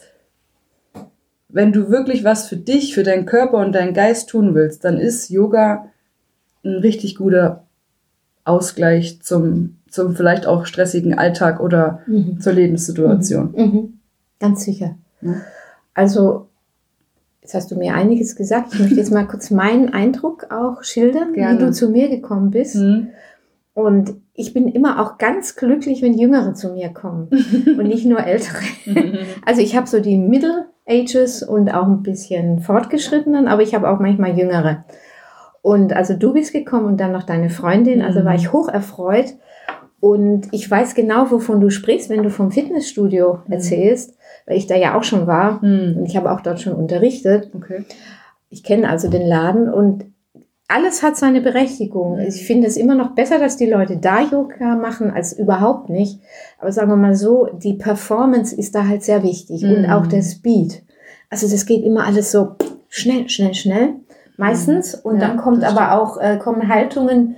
wenn 1.48 1.72
du 1.72 1.90
wirklich 1.90 2.24
was 2.24 2.48
für 2.48 2.56
dich, 2.56 2.94
für 2.94 3.04
deinen 3.04 3.26
Körper 3.26 3.58
und 3.58 3.74
deinen 3.74 3.94
Geist 3.94 4.28
tun 4.28 4.54
willst, 4.54 4.84
dann 4.84 4.98
ist 4.98 5.28
Yoga 5.30 5.86
ein 6.64 6.76
richtig 6.78 7.14
guter 7.16 7.64
Ausgleich 8.44 9.22
zum, 9.22 9.76
zum 9.88 10.16
vielleicht 10.16 10.46
auch 10.46 10.66
stressigen 10.66 11.16
Alltag 11.16 11.60
oder 11.60 12.00
Mhm. 12.08 12.40
zur 12.40 12.54
Lebenssituation. 12.54 13.52
Mhm. 13.56 13.98
Ganz 14.40 14.64
sicher. 14.64 14.96
Ja. 15.20 15.36
Also, 15.94 16.48
jetzt 17.44 17.54
hast 17.54 17.70
du 17.70 17.76
mir 17.76 17.94
einiges 17.94 18.34
gesagt. 18.36 18.72
Ich 18.72 18.80
möchte 18.80 18.96
jetzt 18.96 19.12
mal 19.12 19.26
kurz 19.26 19.50
meinen 19.50 19.92
Eindruck 19.92 20.48
auch 20.50 20.82
schildern, 20.82 21.34
Gerne. 21.34 21.58
wie 21.60 21.64
du 21.66 21.70
zu 21.72 21.90
mir 21.90 22.08
gekommen 22.08 22.50
bist. 22.50 22.74
Hm. 22.74 23.08
Und 23.74 24.14
ich 24.32 24.54
bin 24.54 24.66
immer 24.66 25.00
auch 25.02 25.18
ganz 25.18 25.54
glücklich, 25.54 26.00
wenn 26.00 26.14
Jüngere 26.14 26.54
zu 26.54 26.70
mir 26.70 26.88
kommen 26.88 27.28
und 27.78 27.86
nicht 27.86 28.06
nur 28.06 28.24
Ältere. 28.24 28.62
Also 29.44 29.60
ich 29.60 29.76
habe 29.76 29.86
so 29.86 30.00
die 30.00 30.16
Middle 30.16 30.66
Ages 30.88 31.42
und 31.42 31.68
auch 31.72 31.86
ein 31.86 32.02
bisschen 32.02 32.60
Fortgeschrittenen, 32.60 33.46
aber 33.46 33.62
ich 33.62 33.74
habe 33.74 33.88
auch 33.90 34.00
manchmal 34.00 34.38
Jüngere. 34.38 34.84
Und 35.60 35.92
also 35.92 36.14
du 36.14 36.32
bist 36.32 36.52
gekommen 36.52 36.86
und 36.86 36.98
dann 36.98 37.12
noch 37.12 37.24
deine 37.24 37.50
Freundin, 37.50 38.00
also 38.00 38.20
Mhm. 38.20 38.24
war 38.24 38.34
ich 38.34 38.52
hoch 38.52 38.68
erfreut. 38.68 39.34
Und 40.04 40.48
ich 40.52 40.70
weiß 40.70 40.94
genau, 40.94 41.30
wovon 41.30 41.62
du 41.62 41.70
sprichst, 41.70 42.10
wenn 42.10 42.22
du 42.22 42.28
vom 42.28 42.50
Fitnessstudio 42.50 43.38
Mhm. 43.46 43.52
erzählst, 43.54 44.14
weil 44.46 44.58
ich 44.58 44.66
da 44.66 44.76
ja 44.76 44.98
auch 44.98 45.02
schon 45.02 45.26
war 45.26 45.62
Hm. 45.62 45.94
und 45.96 46.04
ich 46.04 46.14
habe 46.14 46.30
auch 46.30 46.40
dort 46.42 46.60
schon 46.60 46.74
unterrichtet. 46.74 47.50
Okay. 47.54 47.84
Ich 48.50 48.62
kenne 48.62 48.90
also 48.90 49.08
den 49.08 49.26
Laden 49.26 49.72
und 49.72 50.04
alles 50.68 51.02
hat 51.02 51.16
seine 51.16 51.40
Berechtigung. 51.40 52.16
Mhm. 52.16 52.26
Ich 52.28 52.46
finde 52.46 52.66
es 52.66 52.76
immer 52.76 52.94
noch 52.94 53.14
besser, 53.14 53.38
dass 53.38 53.56
die 53.56 53.64
Leute 53.70 53.96
da 53.96 54.20
Yoga 54.20 54.76
machen, 54.76 55.10
als 55.10 55.32
überhaupt 55.38 55.88
nicht. 55.88 56.20
Aber 56.60 56.70
sagen 56.70 56.90
wir 56.90 56.96
mal 56.96 57.14
so, 57.16 57.48
die 57.54 57.72
Performance 57.74 58.54
ist 58.54 58.74
da 58.74 58.86
halt 58.86 59.02
sehr 59.02 59.22
wichtig 59.22 59.64
und 59.64 59.84
Mhm. 59.84 59.90
auch 59.90 60.06
der 60.06 60.22
Speed. 60.22 60.82
Also 61.30 61.48
das 61.48 61.64
geht 61.64 61.82
immer 61.82 62.04
alles 62.06 62.30
so 62.30 62.56
schnell, 62.90 63.28
schnell, 63.30 63.54
schnell. 63.54 63.94
Meistens. 64.36 64.94
Und 64.94 65.14
Mhm. 65.14 65.20
Ja, 65.22 65.28
dann 65.28 65.36
kommt 65.38 65.64
aber 65.64 65.98
auch, 65.98 66.18
äh, 66.20 66.36
kommen 66.36 66.68
Haltungen, 66.68 67.36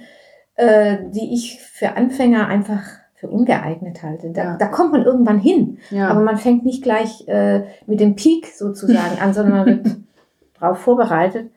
äh, 0.57 0.99
die 1.11 1.33
ich 1.35 1.61
für 1.61 1.97
Anfänger 1.97 2.49
einfach 2.49 2.83
für 3.14 3.29
ungeeignet 3.29 4.03
halte. 4.03 4.31
Da, 4.31 4.42
Ja. 4.45 4.57
da 4.57 4.66
kommt 4.66 4.92
man 4.92 5.03
irgendwann 5.05 5.38
hin. 5.38 5.79
Ja. 5.90 6.09
Aber 6.09 6.21
man 6.21 6.37
fängt 6.37 6.64
nicht 6.64 6.83
gleich 6.83 7.27
äh, 7.29 7.64
mit 7.87 8.01
dem 8.01 8.14
Peak 8.16 8.47
sozusagen 8.55 9.19
an, 9.21 9.33
sondern 9.33 9.53
man 9.57 9.66
wird 9.66 9.97
darauf 10.61 10.79
vorbereitet. 10.79 11.51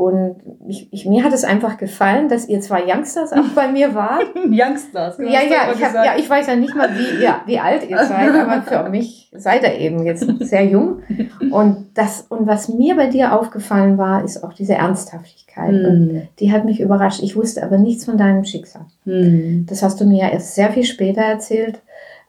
Und 0.00 0.36
ich, 0.66 0.90
ich, 0.92 1.04
mir 1.04 1.24
hat 1.24 1.34
es 1.34 1.44
einfach 1.44 1.76
gefallen, 1.76 2.30
dass 2.30 2.48
ihr 2.48 2.62
zwei 2.62 2.84
Youngsters 2.86 3.34
auch 3.34 3.48
bei 3.54 3.68
mir 3.68 3.94
wart. 3.94 4.34
Youngsters. 4.34 5.18
ja, 5.18 5.26
ja 5.26 5.72
ich, 5.74 5.84
hab, 5.84 5.94
ja, 5.94 6.12
ich 6.16 6.30
weiß 6.30 6.46
ja 6.46 6.56
nicht 6.56 6.74
mal, 6.74 6.88
wie, 6.96 7.22
ja, 7.22 7.42
wie 7.44 7.58
alt 7.58 7.86
ihr 7.86 7.98
seid, 7.98 8.34
aber 8.34 8.62
für 8.62 8.88
mich 8.90 9.30
seid 9.36 9.62
ihr 9.62 9.74
eben 9.78 10.06
jetzt 10.06 10.26
sehr 10.40 10.64
jung. 10.64 11.02
Und, 11.50 11.88
das, 11.92 12.24
und 12.30 12.46
was 12.46 12.70
mir 12.70 12.96
bei 12.96 13.08
dir 13.08 13.38
aufgefallen 13.38 13.98
war, 13.98 14.24
ist 14.24 14.42
auch 14.42 14.54
diese 14.54 14.72
Ernsthaftigkeit. 14.72 15.68
Und 15.74 16.10
Hm. 16.10 16.22
die 16.38 16.50
hat 16.50 16.64
mich 16.64 16.80
überrascht. 16.80 17.22
Ich 17.22 17.36
wusste 17.36 17.62
aber 17.62 17.76
nichts 17.76 18.06
von 18.06 18.16
deinem 18.16 18.44
Schicksal. 18.44 18.86
Hm. 19.04 19.66
Das 19.68 19.82
hast 19.82 20.00
du 20.00 20.06
mir 20.06 20.22
ja 20.24 20.28
erst 20.30 20.54
sehr 20.54 20.70
viel 20.70 20.84
später 20.84 21.20
erzählt. 21.20 21.80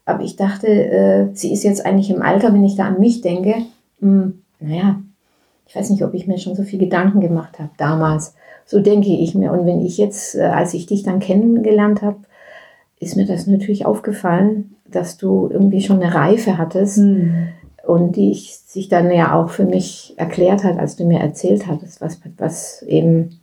Aber 0.03 0.23
ich 0.23 0.35
dachte, 0.35 0.67
äh, 0.67 1.27
sie 1.33 1.53
ist 1.53 1.63
jetzt 1.63 1.85
eigentlich 1.85 2.09
im 2.09 2.21
Alter, 2.21 2.53
wenn 2.53 2.65
ich 2.65 2.75
da 2.75 2.85
an 2.87 2.99
mich 2.99 3.21
denke. 3.21 3.55
Mh, 4.01 4.31
naja, 4.59 4.99
ich 5.71 5.75
weiß 5.77 5.89
nicht, 5.89 6.03
ob 6.03 6.13
ich 6.13 6.27
mir 6.27 6.37
schon 6.37 6.53
so 6.53 6.63
viel 6.63 6.79
Gedanken 6.79 7.21
gemacht 7.21 7.57
habe 7.57 7.69
damals. 7.77 8.35
So 8.65 8.81
denke 8.81 9.07
ich 9.07 9.35
mir. 9.35 9.53
Und 9.53 9.65
wenn 9.65 9.79
ich 9.79 9.97
jetzt, 9.97 10.35
äh, 10.35 10.41
als 10.41 10.73
ich 10.73 10.85
dich 10.85 11.03
dann 11.03 11.21
kennengelernt 11.21 12.01
habe, 12.01 12.17
ist 12.99 13.15
mir 13.15 13.25
das 13.25 13.47
natürlich 13.47 13.85
aufgefallen, 13.85 14.75
dass 14.85 15.15
du 15.15 15.47
irgendwie 15.49 15.79
schon 15.81 16.03
eine 16.03 16.13
Reife 16.13 16.57
hattest 16.57 16.97
Hm. 16.97 17.47
und 17.87 18.17
die 18.17 18.31
ich, 18.31 18.57
sich 18.57 18.89
dann 18.89 19.09
ja 19.13 19.33
auch 19.33 19.49
für 19.49 19.63
mich 19.63 20.13
erklärt 20.17 20.65
hat, 20.65 20.77
als 20.77 20.97
du 20.97 21.05
mir 21.05 21.21
erzählt 21.21 21.67
hattest, 21.67 22.01
was, 22.01 22.19
was 22.37 22.81
eben 22.81 23.39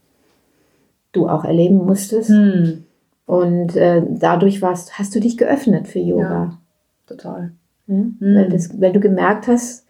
du 1.13 1.31
auch 1.31 1.47
erleben 1.47 1.79
musstest. 1.79 2.29
Hm. 2.29 2.85
Und 3.25 3.75
äh, 3.75 4.03
dadurch 4.07 4.61
warst, 4.61 4.99
hast 4.99 5.15
du 5.15 5.21
dich 5.21 5.39
geöffnet 5.39 5.89
für 5.89 6.01
Yoga. 6.01 6.59
Total. 7.07 7.53
Ne? 7.87 8.13
Mhm. 8.21 8.35
Weil, 8.37 8.49
das, 8.51 8.79
weil 8.79 8.93
du 8.93 9.01
gemerkt 9.01 9.47
hast, 9.47 9.87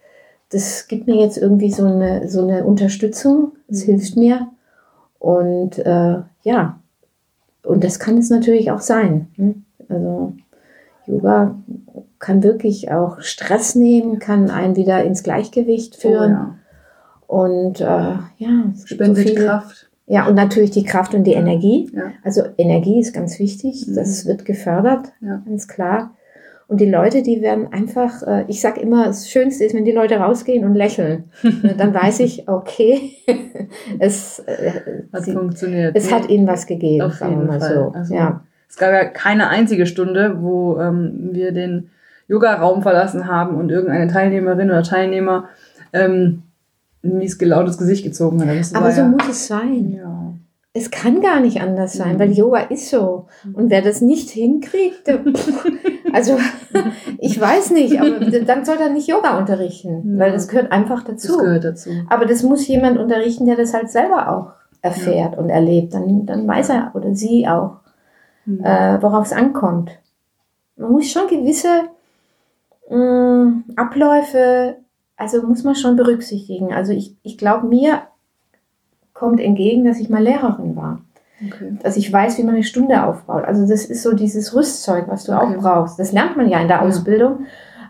das 0.49 0.87
gibt 0.87 1.07
mir 1.07 1.15
jetzt 1.17 1.37
irgendwie 1.37 1.71
so 1.71 1.85
eine, 1.85 2.27
so 2.29 2.41
eine 2.41 2.63
Unterstützung, 2.63 3.53
es 3.67 3.81
Mhm. 3.85 3.91
hilft 3.91 4.17
mir. 4.17 4.47
Und 5.19 5.77
äh, 5.79 6.17
ja, 6.43 6.79
und 7.63 7.83
das 7.83 7.99
kann 7.99 8.17
es 8.17 8.29
natürlich 8.29 8.71
auch 8.71 8.79
sein. 8.79 9.27
Ne? 9.37 9.55
Also 9.89 10.33
Yoga 11.05 11.55
kann 12.19 12.43
wirklich 12.43 12.91
auch 12.91 13.19
Stress 13.21 13.75
nehmen, 13.75 14.19
kann 14.19 14.49
einen 14.49 14.75
wieder 14.75 15.03
ins 15.03 15.23
Gleichgewicht 15.23 15.95
führen. 15.95 16.31
Oh, 16.31 16.35
ja. 16.35 16.55
Und 17.27 17.81
äh, 17.81 18.17
ja, 18.37 18.63
so 18.75 18.87
Spendet 18.87 19.27
viele, 19.27 19.45
Kraft. 19.45 19.89
Ja, 20.07 20.27
und 20.27 20.33
natürlich 20.35 20.71
die 20.71 20.83
Kraft 20.83 21.13
und 21.13 21.25
die 21.25 21.33
Energie. 21.33 21.91
Ja. 21.93 22.11
Also 22.23 22.41
Energie 22.57 22.99
ist 22.99 23.13
ganz 23.13 23.37
wichtig. 23.39 23.87
Mhm. 23.87 23.95
Das 23.95 24.25
wird 24.25 24.45
gefördert, 24.45 25.11
Ja. 25.21 25.41
ganz 25.45 25.67
klar. 25.67 26.11
Und 26.69 26.79
die 26.79 26.89
Leute, 26.89 27.23
die 27.23 27.41
werden 27.41 27.73
einfach, 27.73 28.21
äh, 28.25 28.45
ich 28.47 28.61
sag 28.61 28.77
immer, 28.77 29.07
das 29.07 29.27
Schönste 29.29 29.65
ist, 29.65 29.73
wenn 29.75 29.85
die 29.85 29.91
Leute 29.91 30.17
rausgehen 30.17 30.63
und 30.63 30.75
lächeln. 30.75 31.25
Ne, 31.43 31.73
Dann 31.77 31.93
weiß 31.93 32.19
ich, 32.21 32.47
okay, 32.47 33.11
es, 33.99 34.39
äh, 34.45 35.03
Hat 35.11 35.23
sie, 35.23 35.33
funktioniert. 35.33 35.95
es 35.95 36.09
Ja. 36.09 36.17
hat 36.17 36.29
ihnen 36.29 36.47
was 36.47 36.67
gegeben, 36.67 37.01
Auf 37.05 37.15
sagen 37.15 37.31
wir 37.31 37.37
jeden 37.39 37.47
mal 37.47 37.59
Fall. 37.59 37.73
so. 37.75 37.91
Also, 37.97 38.13
ja. 38.13 38.41
Es 38.69 38.77
gab 38.77 38.91
ja 38.91 39.05
keine 39.05 39.49
einzige 39.49 39.85
Stunde, 39.87 40.37
wo 40.41 40.77
ähm, 40.79 41.29
wir 41.31 41.51
den 41.51 41.89
Yoga-Raum 42.27 42.83
verlassen 42.83 43.27
haben 43.27 43.55
und 43.57 43.71
irgendeine 43.71 44.07
Teilnehmerin 44.07 44.69
oder 44.69 44.83
Teilnehmer 44.83 45.49
ähm, 45.91 46.43
ein 47.03 47.17
mies 47.17 47.39
gelautes 47.39 47.79
Gesicht 47.79 48.03
gezogen 48.03 48.41
hat. 48.47 48.55
Das 48.55 48.75
Aber 48.75 48.91
so 48.91 49.01
ja, 49.01 49.07
muss 49.07 49.27
es 49.27 49.47
sein. 49.47 49.91
ja. 49.97 50.33
Es 50.71 50.91
kann 50.91 51.19
gar 51.19 51.39
nicht 51.39 51.61
anders 51.61 51.93
sein, 51.93 52.13
Mhm. 52.13 52.19
weil 52.19 52.31
Yoga 52.31 52.59
ist 52.59 52.91
so. 52.91 53.25
Und 53.53 53.71
wer 53.71 53.81
das 53.81 54.01
nicht 54.01 54.29
hinkriegt, 54.29 55.07
der, 55.07 55.19
also 56.13 56.37
ich 57.19 57.39
weiß 57.39 57.71
nicht, 57.71 57.99
aber 57.99 58.19
dann 58.19 58.65
soll 58.65 58.77
er 58.77 58.89
nicht 58.89 59.07
Yoga 59.07 59.37
unterrichten, 59.37 60.13
Ja. 60.15 60.19
weil 60.25 60.31
das 60.31 60.47
gehört 60.47 60.71
einfach 60.71 61.03
Das 61.03 61.23
dazu. 61.23 61.37
gehört 61.37 61.63
dazu. 61.63 61.89
Aber 62.09 62.25
das 62.25 62.43
muss 62.43 62.67
jemand 62.67 62.97
unterrichten, 62.97 63.45
der 63.45 63.55
das 63.55 63.73
halt 63.73 63.89
selber 63.89 64.29
auch 64.31 64.51
erfährt 64.81 65.37
und 65.37 65.49
erlebt. 65.49 65.93
Dann, 65.93 66.25
dann 66.25 66.47
weiß 66.47 66.69
er 66.69 66.91
oder 66.95 67.13
sie 67.15 67.47
auch, 67.47 67.77
Mhm. 68.45 68.63
äh, 68.63 69.01
worauf 69.01 69.25
es 69.25 69.33
ankommt. 69.33 69.91
Man 70.77 70.91
muss 70.93 71.11
schon 71.11 71.27
gewisse 71.27 71.67
mh, 72.89 73.63
Abläufe, 73.75 74.77
also 75.17 75.41
muss 75.45 75.63
man 75.63 75.75
schon 75.75 75.95
berücksichtigen. 75.95 76.73
Also 76.73 76.93
ich, 76.93 77.15
ich 77.23 77.37
glaube, 77.37 77.67
mir 77.67 78.01
kommt 79.13 79.39
entgegen, 79.41 79.83
dass 79.85 79.99
ich 79.99 80.09
mal 80.09 80.23
Lehrerin 80.23 80.75
war. 80.75 81.01
Okay. 81.45 81.77
Dass 81.81 81.95
ich 81.97 82.11
weiß, 82.11 82.37
wie 82.37 82.43
man 82.43 82.55
eine 82.55 82.63
Stunde 82.63 83.03
aufbaut. 83.05 83.45
Also 83.45 83.67
das 83.67 83.85
ist 83.85 84.03
so 84.03 84.13
dieses 84.13 84.53
Rüstzeug, 84.55 85.05
was 85.07 85.23
du 85.23 85.31
Okay. 85.33 85.55
auch 85.57 85.61
brauchst. 85.61 85.99
Das 85.99 86.11
lernt 86.11 86.35
man 86.37 86.49
ja 86.49 86.59
in 86.59 86.67
der 86.67 86.77
Ja. 86.77 86.83
Ausbildung. 86.83 87.45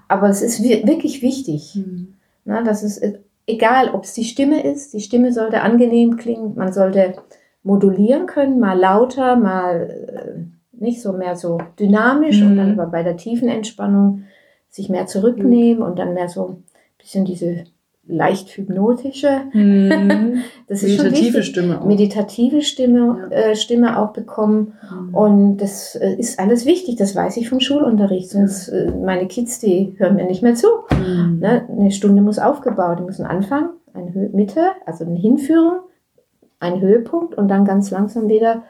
Aber 0.08 0.30
es 0.30 0.42
ist 0.42 0.62
wi- 0.64 0.86
wirklich 0.86 1.22
wichtig. 1.22 1.76
Mhm. 1.76 2.16
Na, 2.46 2.64
das 2.64 2.84
ist 2.84 2.98
äh, 3.00 3.20
egal, 3.48 3.90
ob 3.94 4.04
es 4.04 4.14
die 4.14 4.24
Stimme 4.24 4.64
ist. 4.64 4.94
Die 4.94 5.00
Stimme 5.02 5.32
sollte 5.34 5.62
angenehm 5.62 6.18
klingen. 6.18 6.56
Man 6.56 6.72
sollte 6.74 7.16
modulieren 7.64 8.26
können, 8.26 8.60
mal 8.60 8.78
lauter, 8.78 9.36
mal 9.36 9.90
äh, 10.08 10.80
nicht 10.84 11.02
so 11.02 11.14
mehr 11.14 11.36
so 11.36 11.58
dynamisch 11.80 12.42
und 12.42 12.54
Mhm. 12.54 12.58
dann 12.58 12.80
aber 12.80 12.90
bei 12.92 13.04
der 13.04 13.18
tiefen 13.18 13.50
Entspannung 13.50 14.24
sich 14.70 14.90
mehr 14.90 15.08
zurücknehmen 15.08 15.84
und 15.84 16.00
dann 16.00 16.14
mehr 16.14 16.30
so 16.30 16.48
ein 16.48 16.64
bisschen 16.98 17.26
diese 17.26 17.66
leicht 18.10 18.50
hypnotische. 18.58 19.42
Mhm. 19.54 20.42
Das 20.68 20.84
ist 20.84 20.96
schon 20.98 21.06
Meditative 21.06 21.38
wichtig. 21.40 21.46
Stimme 21.48 21.82
auch. 21.82 21.86
Meditative 21.86 22.62
Stimme, 22.62 23.28
Ja. 23.32 23.38
äh, 23.38 23.56
Stimme 23.56 23.98
auch 24.00 24.14
bekommen. 24.14 24.74
Mhm. 24.92 25.16
Und 25.16 25.58
das 25.58 25.96
äh, 25.96 26.14
ist 26.16 26.38
alles 26.40 26.66
wichtig, 26.68 26.96
das 26.98 27.16
weiß 27.16 27.38
ich 27.38 27.50
vom 27.50 27.60
Schulunterricht. 27.60 28.30
Sonst 28.30 28.68
äh, 28.70 28.92
meine 29.04 29.26
Kids, 29.28 29.60
die 29.60 29.96
hören 29.98 30.16
mir 30.16 30.26
nicht 30.26 30.44
mehr 30.44 30.54
zu. 30.56 30.68
Mhm. 30.92 31.40
Ne? 31.40 31.64
Eine 31.70 31.90
Stunde 31.92 32.22
muss 32.22 32.38
aufgebaut, 32.38 33.00
die 33.00 33.04
muss 33.04 33.20
einen 33.20 33.30
Anfang, 33.32 33.70
eine 33.96 34.14
Hö 34.14 34.30
Mitte, 34.32 34.62
also 34.86 35.06
eine 35.06 35.16
Hinführung, 35.18 35.80
ein 36.60 36.82
Höhepunkt 36.82 37.34
und 37.36 37.48
dann 37.48 37.66
ganz 37.66 37.90
langsam 37.90 38.28
wieder 38.30 38.62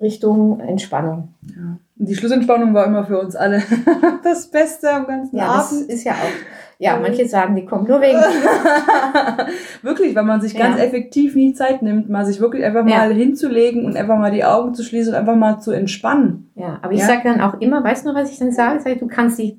Richtung 0.00 0.58
Entspannung. 0.60 1.34
Ja. 1.54 1.76
Die 1.96 2.14
Schlussentspannung 2.16 2.72
war 2.74 2.86
immer 2.86 3.04
für 3.04 3.20
uns 3.20 3.36
alle 3.36 3.62
das 4.24 4.50
Beste 4.50 4.90
am 4.90 5.06
ganzen 5.06 5.36
Ja, 5.36 5.56
das 5.58 5.72
Abend. 5.72 5.90
ist 5.90 6.04
ja 6.04 6.12
auch. 6.12 6.61
Ja, 6.82 6.98
manche 7.00 7.28
sagen, 7.28 7.54
die 7.54 7.64
kommen 7.64 7.86
nur 7.86 8.00
wegen. 8.00 8.18
wirklich, 9.82 10.14
weil 10.16 10.24
man 10.24 10.40
sich 10.40 10.56
ganz 10.56 10.78
Ja. 10.78 10.84
effektiv 10.84 11.34
nie 11.36 11.52
Zeit 11.54 11.80
nimmt, 11.82 12.08
mal 12.10 12.24
sich 12.26 12.40
wirklich 12.40 12.64
einfach 12.64 12.86
Ja. 12.86 12.98
mal 12.98 13.12
hinzulegen 13.14 13.84
und 13.84 13.96
einfach 13.96 14.18
mal 14.18 14.30
die 14.32 14.44
Augen 14.44 14.74
zu 14.74 14.82
schließen 14.82 15.12
und 15.14 15.18
einfach 15.20 15.36
mal 15.36 15.60
zu 15.60 15.70
entspannen. 15.70 16.50
Ja, 16.56 16.78
aber 16.82 16.92
ich 16.92 17.00
Ja. 17.00 17.06
sage 17.06 17.20
dann 17.24 17.40
auch 17.40 17.60
immer, 17.60 17.84
weißt 17.84 18.04
du 18.04 18.08
noch, 18.10 18.16
was 18.20 18.32
ich 18.32 18.38
dann 18.38 18.52
sage? 18.52 18.78
Ich 18.78 18.82
sage, 18.82 18.96
du 18.96 19.06
kannst 19.06 19.38
dich 19.38 19.56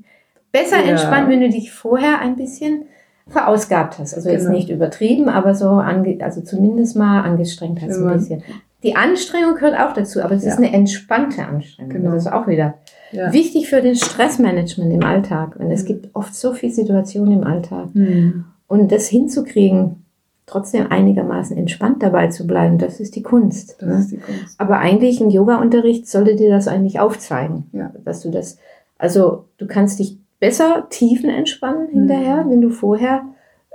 besser 0.51 0.79
Ja. 0.83 0.91
entspannen, 0.91 1.29
wenn 1.29 1.41
du 1.41 1.49
dich 1.49 1.71
vorher 1.71 2.19
ein 2.19 2.35
bisschen 2.35 2.83
verausgabt 3.29 3.99
hast. 3.99 4.13
Also 4.15 4.29
jetzt 4.29 4.43
Genau. 4.47 4.57
nicht 4.57 4.69
übertrieben, 4.69 5.29
aber 5.29 5.55
so, 5.55 5.69
ange 5.69 6.17
also 6.21 6.41
zumindest 6.41 6.97
mal 6.97 7.21
angestrengt 7.21 7.81
hast 7.81 7.97
ein 7.99 8.13
bisschen. 8.17 8.43
Die 8.83 8.97
Anstrengung 8.97 9.55
gehört 9.55 9.79
auch 9.79 9.93
dazu, 9.93 10.21
aber 10.21 10.35
es 10.35 10.43
ist 10.43 10.49
Ja. 10.49 10.57
eine 10.57 10.73
entspannte 10.73 11.45
Anstrengung. 11.45 11.93
Genau. 11.93 12.11
Das 12.11 12.25
ist 12.25 12.31
auch 12.33 12.47
wieder 12.47 12.73
Ja. 13.13 13.31
wichtig 13.31 13.69
für 13.69 13.81
den 13.81 13.95
Stressmanagement 13.95 14.91
im 14.93 15.03
Alltag. 15.03 15.55
Und 15.59 15.71
es 15.71 15.83
Mhm. 15.83 15.87
gibt 15.87 16.09
oft 16.15 16.35
so 16.35 16.53
viele 16.53 16.73
Situationen 16.73 17.33
im 17.33 17.43
Alltag. 17.43 17.89
Hm. 17.93 18.45
Und 18.67 18.91
das 18.91 19.07
hinzukriegen, 19.07 20.03
trotzdem 20.45 20.87
einigermaßen 20.91 21.55
entspannt 21.57 22.03
dabei 22.03 22.27
zu 22.27 22.45
bleiben, 22.45 22.77
das 22.77 22.99
ist 22.99 23.15
die 23.15 23.23
Kunst. 23.23 23.77
Das 23.79 23.87
ne? 23.89 23.99
ist 23.99 24.11
die 24.11 24.17
Kunst. 24.17 24.59
Aber 24.59 24.79
eigentlich 24.79 25.21
ein 25.21 25.29
Yoga-Unterricht 25.29 26.07
sollte 26.07 26.35
dir 26.35 26.49
das 26.49 26.67
eigentlich 26.67 26.99
aufzeigen, 26.99 27.67
Ja. 27.71 27.91
dass 28.03 28.21
du 28.21 28.29
das, 28.31 28.57
also 28.97 29.45
du 29.57 29.67
kannst 29.67 29.99
dich 29.99 30.17
besser 30.39 30.87
tiefen 30.89 31.29
entspannen 31.29 31.87
hinterher, 31.87 32.43
Mhm. 32.43 32.49
wenn 32.49 32.61
du 32.61 32.69
vorher, 32.71 33.23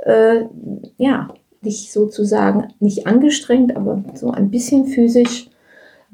äh, 0.05 0.44
ja, 0.98 1.29
dich 1.64 1.90
sozusagen 1.92 2.68
nicht 2.81 3.07
angestrengt, 3.07 3.74
aber 3.77 4.03
so 4.14 4.31
ein 4.31 4.51
bisschen 4.51 4.87
physisch 4.87 5.48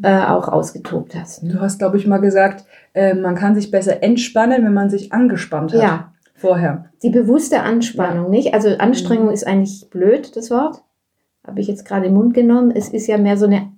äh, 0.03 0.25
auch 0.25 0.49
ausgetobt 0.49 1.15
hast. 1.15 1.43
Ne? 1.45 1.53
Du 1.53 1.61
hast, 1.61 1.79
glaube 1.79 1.97
ich, 1.99 2.07
mal 2.07 2.19
gesagt, 2.19 2.65
äh, 2.95 3.15
man 3.15 3.35
kann 3.35 3.55
sich 3.55 3.71
besser 3.71 4.03
entspannen, 4.03 4.65
wenn 4.65 4.73
man 4.75 4.89
sich 4.91 5.13
angespannt 5.13 5.73
hat. 5.75 5.83
Ja, 5.83 6.13
Vorher. 6.35 6.87
die 7.03 7.11
bewusste 7.11 7.61
Anspannung, 7.61 8.31
nicht? 8.31 8.55
Also 8.55 8.71
Anstrengung 8.79 9.27
Mhm. 9.27 9.33
ist 9.35 9.47
eigentlich 9.47 9.89
blöd, 9.91 10.37
das 10.37 10.51
Wort. 10.51 10.83
Habe 11.47 11.61
ich 11.61 11.69
jetzt 11.69 11.85
gerade 11.87 12.07
im 12.07 12.15
Mund 12.15 12.33
genommen. 12.35 12.71
Es 12.75 12.89
ist 12.89 13.07
ja 13.07 13.19
mehr 13.19 13.37
so 13.37 13.45
eine, 13.47 13.69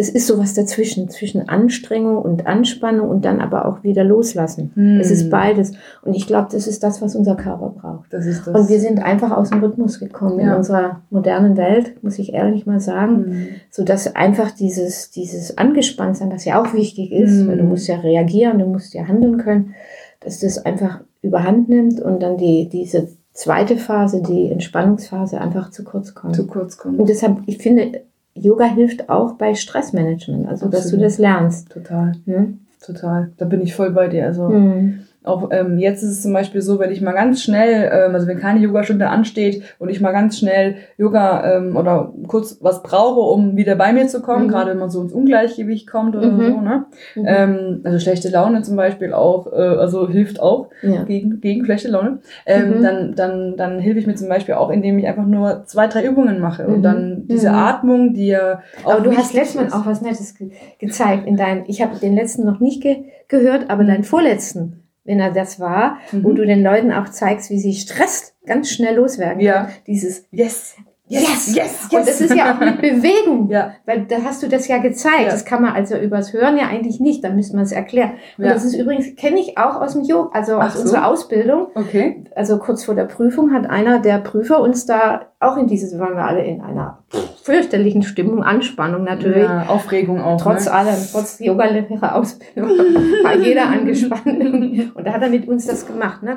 es 0.00 0.08
ist 0.08 0.26
sowas 0.26 0.54
dazwischen, 0.54 1.10
zwischen 1.10 1.48
Anstrengung 1.48 2.16
und 2.18 2.46
Anspannung 2.46 3.08
und 3.10 3.24
dann 3.26 3.40
aber 3.40 3.66
auch 3.66 3.82
wieder 3.82 4.02
loslassen. 4.02 4.70
Hm. 4.74 4.98
Es 4.98 5.10
ist 5.10 5.28
beides. 5.28 5.72
Und 6.02 6.14
ich 6.14 6.26
glaube, 6.26 6.48
das 6.50 6.66
ist 6.66 6.82
das, 6.82 7.02
was 7.02 7.14
unser 7.14 7.36
Körper 7.36 7.68
braucht. 7.78 8.10
Das 8.12 8.24
ist 8.24 8.46
das. 8.46 8.54
Und 8.58 8.68
wir 8.70 8.80
sind 8.80 8.98
einfach 9.02 9.30
aus 9.30 9.50
dem 9.50 9.62
Rhythmus 9.62 10.00
gekommen 10.00 10.38
in 10.40 10.46
Ja. 10.46 10.56
unserer 10.56 11.02
modernen 11.10 11.56
Welt, 11.58 12.02
muss 12.02 12.18
ich 12.18 12.32
ehrlich 12.32 12.64
mal 12.64 12.80
sagen, 12.80 13.24
Hm. 13.26 13.46
so 13.70 13.84
dass 13.84 14.16
einfach 14.16 14.50
dieses, 14.52 15.10
dieses 15.10 15.58
Angespanntsein, 15.58 16.30
das 16.30 16.44
ja 16.46 16.60
auch 16.62 16.72
wichtig 16.72 17.12
ist, 17.12 17.42
Mhm. 17.42 17.48
weil 17.48 17.58
du 17.58 17.64
musst 17.64 17.86
ja 17.86 17.96
reagieren, 17.96 18.58
du 18.58 18.66
musst 18.66 18.94
ja 18.94 19.06
handeln 19.06 19.36
können, 19.36 19.74
dass 20.20 20.40
das 20.40 20.64
einfach 20.64 21.00
überhand 21.22 21.68
nimmt 21.68 22.00
und 22.00 22.22
dann 22.22 22.38
die, 22.38 22.68
diese 22.70 23.08
zweite 23.32 23.76
Phase, 23.76 24.22
die 24.22 24.50
Entspannungsphase 24.50 25.40
einfach 25.40 25.70
zu 25.70 25.84
kurz 25.84 26.14
kommt. 26.14 26.34
zu 26.36 26.46
kurz 26.46 26.78
kommt. 26.78 26.98
Und 26.98 27.08
deshalb, 27.08 27.38
ich 27.46 27.58
finde, 27.58 28.00
Yoga 28.40 28.64
hilft 28.64 29.08
auch 29.08 29.34
bei 29.34 29.54
Stressmanagement, 29.54 30.48
also 30.48 30.66
dass 30.66 30.82
du 30.82 30.86
Absolut. 30.96 31.04
das 31.04 31.18
lernst. 31.18 31.70
Total, 31.70 32.12
Ne? 32.26 32.54
total. 32.84 33.30
Da 33.36 33.44
bin 33.44 33.60
ich 33.60 33.74
voll 33.74 33.90
bei 33.90 34.08
dir. 34.08 34.24
Also 34.26 34.48
Hm. 34.48 35.00
Auch 35.22 35.50
ähm, 35.52 35.78
jetzt 35.78 36.02
ist 36.02 36.10
es 36.10 36.22
zum 36.22 36.32
Beispiel 36.32 36.62
so, 36.62 36.78
wenn 36.78 36.90
ich 36.90 37.02
mal 37.02 37.12
ganz 37.12 37.42
schnell, 37.42 37.90
ähm, 37.92 38.14
also 38.14 38.26
wenn 38.26 38.38
keine 38.38 38.60
Yogastunde 38.60 39.08
ansteht 39.08 39.62
und 39.78 39.90
ich 39.90 40.00
mal 40.00 40.12
ganz 40.12 40.38
schnell 40.38 40.76
Yoga 40.96 41.56
ähm, 41.58 41.76
oder 41.76 42.12
kurz 42.26 42.56
was 42.62 42.82
brauche, 42.82 43.20
um 43.20 43.56
wieder 43.56 43.76
bei 43.76 43.92
mir 43.92 44.06
zu 44.08 44.22
kommen, 44.22 44.44
Mhm. 44.46 44.48
gerade 44.48 44.70
wenn 44.70 44.78
man 44.78 44.88
so 44.90 45.02
ins 45.02 45.12
Ungleichgewicht 45.12 45.86
kommt 45.86 46.16
oder 46.16 46.28
Mhm. 46.30 46.40
so, 46.40 46.60
ne? 46.62 46.84
Mhm. 47.16 47.24
Ähm, 47.26 47.80
also 47.84 47.98
schlechte 47.98 48.30
Laune 48.30 48.62
zum 48.62 48.76
Beispiel 48.76 49.12
auch, 49.12 49.46
äh, 49.52 49.56
also 49.56 50.08
hilft 50.08 50.40
auch 50.40 50.68
ja. 50.82 51.02
gegen, 51.04 51.40
gegen 51.40 51.64
schlechte 51.66 51.88
Laune. 51.88 52.20
Ähm, 52.46 52.78
Mhm. 52.78 52.82
dann, 52.82 53.14
dann, 53.14 53.56
dann 53.58 53.78
hilfe 53.80 53.98
ich 53.98 54.06
mir 54.06 54.14
zum 54.14 54.28
Beispiel 54.30 54.54
auch, 54.54 54.70
indem 54.70 54.98
ich 54.98 55.06
einfach 55.06 55.26
nur 55.26 55.64
zwei, 55.66 55.86
drei 55.86 56.04
Übungen 56.04 56.40
mache 56.40 56.66
und 56.66 56.78
Mhm. 56.78 56.82
dann 56.82 57.26
diese. 57.28 57.50
Atmung, 57.50 58.14
die 58.14 58.28
ja 58.28 58.62
auch 58.84 58.92
Aber 58.92 59.00
du 59.02 59.14
hast 59.16 59.34
letztes 59.34 59.56
Mal 59.56 59.78
auch 59.78 59.84
was 59.84 60.00
Nettes 60.02 60.34
ge 60.36 60.50
gezeigt 60.78 61.26
in 61.26 61.36
deinem, 61.36 61.64
ich 61.66 61.82
habe 61.82 61.96
den 61.98 62.14
letzten 62.14 62.44
noch 62.46 62.60
nicht 62.60 62.80
ge 62.82 63.04
gehört, 63.28 63.68
aber 63.70 63.84
deinen 63.84 64.04
vorletzten, 64.04 64.82
wenn 65.10 65.18
er 65.20 65.32
das 65.32 65.58
war, 65.58 65.98
Mhm. 66.12 66.22
wo 66.24 66.32
du 66.32 66.46
den 66.46 66.62
Leuten 66.62 66.92
auch 66.92 67.08
zeigst, 67.08 67.50
wie 67.50 67.58
sie 67.58 67.74
Stress 67.74 68.32
ganz 68.46 68.70
schnell 68.70 68.94
loswerden 68.94 69.40
Ja. 69.40 69.68
Dieses 69.88 70.24
Yes, 70.30 70.76
Yes, 71.10 71.56
yes, 71.56 71.88
Und 71.90 72.06
das 72.06 72.20
ist 72.20 72.32
ja 72.32 72.54
auch 72.54 72.60
mit 72.60 72.80
Bewegung. 72.80 73.50
Ja. 73.50 73.72
Weil 73.84 74.02
da 74.06 74.18
hast 74.24 74.44
du 74.44 74.48
das 74.48 74.68
ja 74.68 74.78
gezeigt. 74.78 75.24
Ja. 75.24 75.30
Das 75.30 75.44
kann 75.44 75.60
man 75.60 75.72
also 75.74 75.96
übers 75.96 76.32
Hören 76.32 76.56
ja 76.56 76.68
eigentlich 76.68 77.00
nicht. 77.00 77.24
Da 77.24 77.30
müsste 77.30 77.56
man 77.56 77.64
es 77.64 77.72
erklären. 77.72 78.12
Und 78.38 78.44
Ja. 78.44 78.52
das 78.52 78.64
ist 78.64 78.74
übrigens, 78.74 79.16
kenne 79.16 79.40
ich 79.40 79.58
auch 79.58 79.80
aus 79.80 79.94
dem 79.94 80.02
Yoga, 80.04 80.30
also 80.32 80.58
Ach 80.58 80.66
aus 80.68 80.74
so. 80.74 80.82
unserer 80.82 81.08
Ausbildung. 81.08 81.66
Okay. 81.74 82.22
Also 82.36 82.58
kurz 82.58 82.84
vor 82.84 82.94
der 82.94 83.06
Prüfung 83.06 83.52
hat 83.52 83.68
einer 83.68 83.98
der 83.98 84.18
Prüfer 84.18 84.60
uns 84.60 84.86
da 84.86 85.22
auch 85.40 85.56
in 85.56 85.66
dieses, 85.66 85.98
waren 85.98 86.14
wir 86.14 86.24
alle 86.24 86.44
in 86.44 86.60
einer 86.60 87.02
fürchterlichen 87.42 88.02
Stimmung, 88.02 88.44
Anspannung 88.44 89.02
natürlich. 89.02 89.42
Ja, 89.42 89.64
Aufregung 89.68 90.20
auch. 90.20 90.40
Trotz 90.40 90.66
ne? 90.66 90.72
allem, 90.72 90.96
trotz 91.10 91.40
Yoga-Lehrer-Ausbildung 91.40 92.70
war 93.24 93.36
jeder 93.36 93.66
angespannt. 93.66 94.26
Und 94.94 95.04
da 95.04 95.12
hat 95.12 95.22
er 95.22 95.28
mit 95.28 95.48
uns 95.48 95.66
das 95.66 95.86
gemacht, 95.86 96.22
ne? 96.22 96.36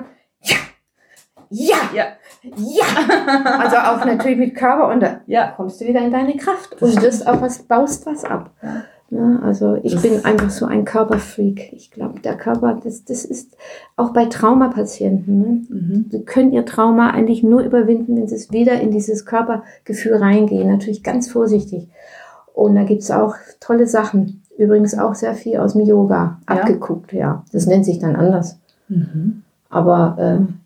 Ja! 1.53 1.75
Ja! 1.95 2.03
Ja. 2.57 3.59
Also 3.59 3.77
auch 3.77 4.05
natürlich 4.05 4.37
mit 4.37 4.55
Körper 4.55 4.89
und 4.91 4.99
da 5.01 5.21
Ja. 5.27 5.53
kommst 5.55 5.79
du 5.79 5.85
wieder 5.85 6.01
in 6.01 6.11
deine 6.11 6.35
Kraft 6.35 6.75
Das 6.79 6.95
und 6.95 7.01
wirst 7.01 7.27
auch 7.27 7.41
was, 7.41 7.59
baust 7.63 8.05
was 8.05 8.25
ab. 8.25 8.51
Ja. 8.61 8.83
Ne? 9.09 9.39
Also 9.43 9.75
ich 9.83 9.93
Das- 9.93 10.01
bin 10.01 10.25
einfach 10.25 10.49
so 10.49 10.65
ein 10.65 10.83
Körperfreak. 10.85 11.71
Ich 11.73 11.91
glaube, 11.91 12.19
der 12.21 12.35
Körper, 12.35 12.79
das, 12.83 13.05
das 13.05 13.23
ist 13.25 13.55
auch 13.95 14.11
bei 14.11 14.25
Traumapatienten. 14.25 15.39
Ne? 15.39 15.61
Mhm. 15.69 16.05
Sie 16.09 16.23
können 16.25 16.51
ihr 16.51 16.65
Trauma 16.65 17.11
eigentlich 17.11 17.43
nur 17.43 17.61
überwinden, 17.61 18.17
wenn 18.17 18.27
sie 18.27 18.35
es 18.35 18.51
wieder 18.51 18.81
in 18.81 18.89
dieses 18.91 19.25
Körpergefühl 19.25 20.15
reingehen. 20.15 20.67
Natürlich 20.69 21.03
ganz 21.03 21.29
vorsichtig. 21.31 21.87
Und 22.53 22.75
da 22.75 22.83
gibt 22.83 23.01
es 23.03 23.11
auch 23.11 23.35
tolle 23.59 23.85
Sachen. 23.87 24.41
Übrigens 24.57 24.97
auch 24.97 25.15
sehr 25.15 25.33
viel 25.35 25.57
aus 25.57 25.73
dem 25.73 25.81
Yoga 25.85 26.39
Ja. 26.49 26.55
abgeguckt, 26.55 27.13
ja. 27.13 27.43
Das 27.51 27.67
nennt 27.67 27.85
sich 27.85 27.99
dann 27.99 28.15
anders. 28.15 28.59
Mhm. 28.87 29.42
Aber 29.73 30.15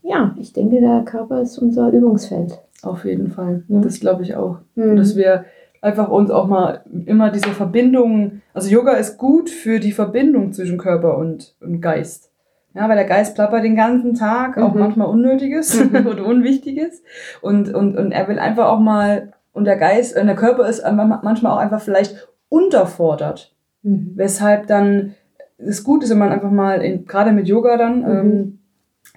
äh, 0.04 0.08
ja, 0.08 0.36
ich 0.40 0.54
denke, 0.54 0.80
der 0.82 1.04
Körper 1.04 1.42
ist 1.42 1.58
unser 1.58 1.90
Übungsfeld. 1.92 2.60
Auf 2.84 3.06
jeden 3.06 3.32
Fall. 3.32 3.64
Ja. 3.68 3.80
Das 3.82 4.00
glaube 4.00 4.24
ich 4.24 4.36
auch. 4.36 4.60
Mhm. 4.76 4.96
Dass 4.98 5.16
wir 5.16 5.46
einfach 5.82 6.10
uns 6.10 6.30
auch 6.32 6.48
mal 6.48 6.82
immer 7.06 7.32
diese 7.32 7.50
Verbindung, 7.50 8.42
also 8.54 8.70
Yoga 8.70 8.94
ist 8.94 9.18
gut 9.18 9.50
für 9.50 9.80
die 9.80 9.92
Verbindung 9.92 10.52
zwischen 10.54 10.78
Körper 10.78 11.18
und, 11.18 11.56
und 11.62 11.82
Geist. 11.82 12.32
Ja, 12.74 12.88
weil 12.90 12.96
der 12.98 13.06
Geist 13.06 13.34
plappert 13.36 13.64
den 13.64 13.76
ganzen 13.76 14.14
Tag, 14.14 14.58
auch 14.58 14.74
Mhm. 14.74 14.80
manchmal 14.80 15.08
Unnötiges 15.08 15.80
oder 16.06 16.26
Unwichtiges. 16.26 17.02
Und, 17.42 17.74
und, 17.74 17.98
und 17.98 18.12
er 18.12 18.28
will 18.28 18.38
einfach 18.40 18.68
auch 18.68 18.80
mal, 18.80 19.32
und 19.54 19.66
der 19.66 19.78
Geist, 19.78 20.16
und 20.20 20.28
der 20.28 20.36
Körper 20.36 20.68
ist 20.68 20.84
manchmal 21.24 21.52
auch 21.54 21.58
einfach 21.58 21.82
vielleicht 21.82 22.28
unterfordert. 22.50 23.54
Mhm. 23.84 24.12
Weshalb 24.16 24.68
dann 24.68 25.14
es 25.58 25.84
gut 25.84 26.04
ist, 26.04 26.12
wenn 26.12 26.20
man 26.20 26.32
einfach 26.32 26.52
mal, 26.52 26.82
in, 26.84 27.06
gerade 27.06 27.32
mit 27.32 27.48
Yoga 27.48 27.78
dann, 27.78 28.00
Mhm. 28.02 28.06
ähm, 28.08 28.60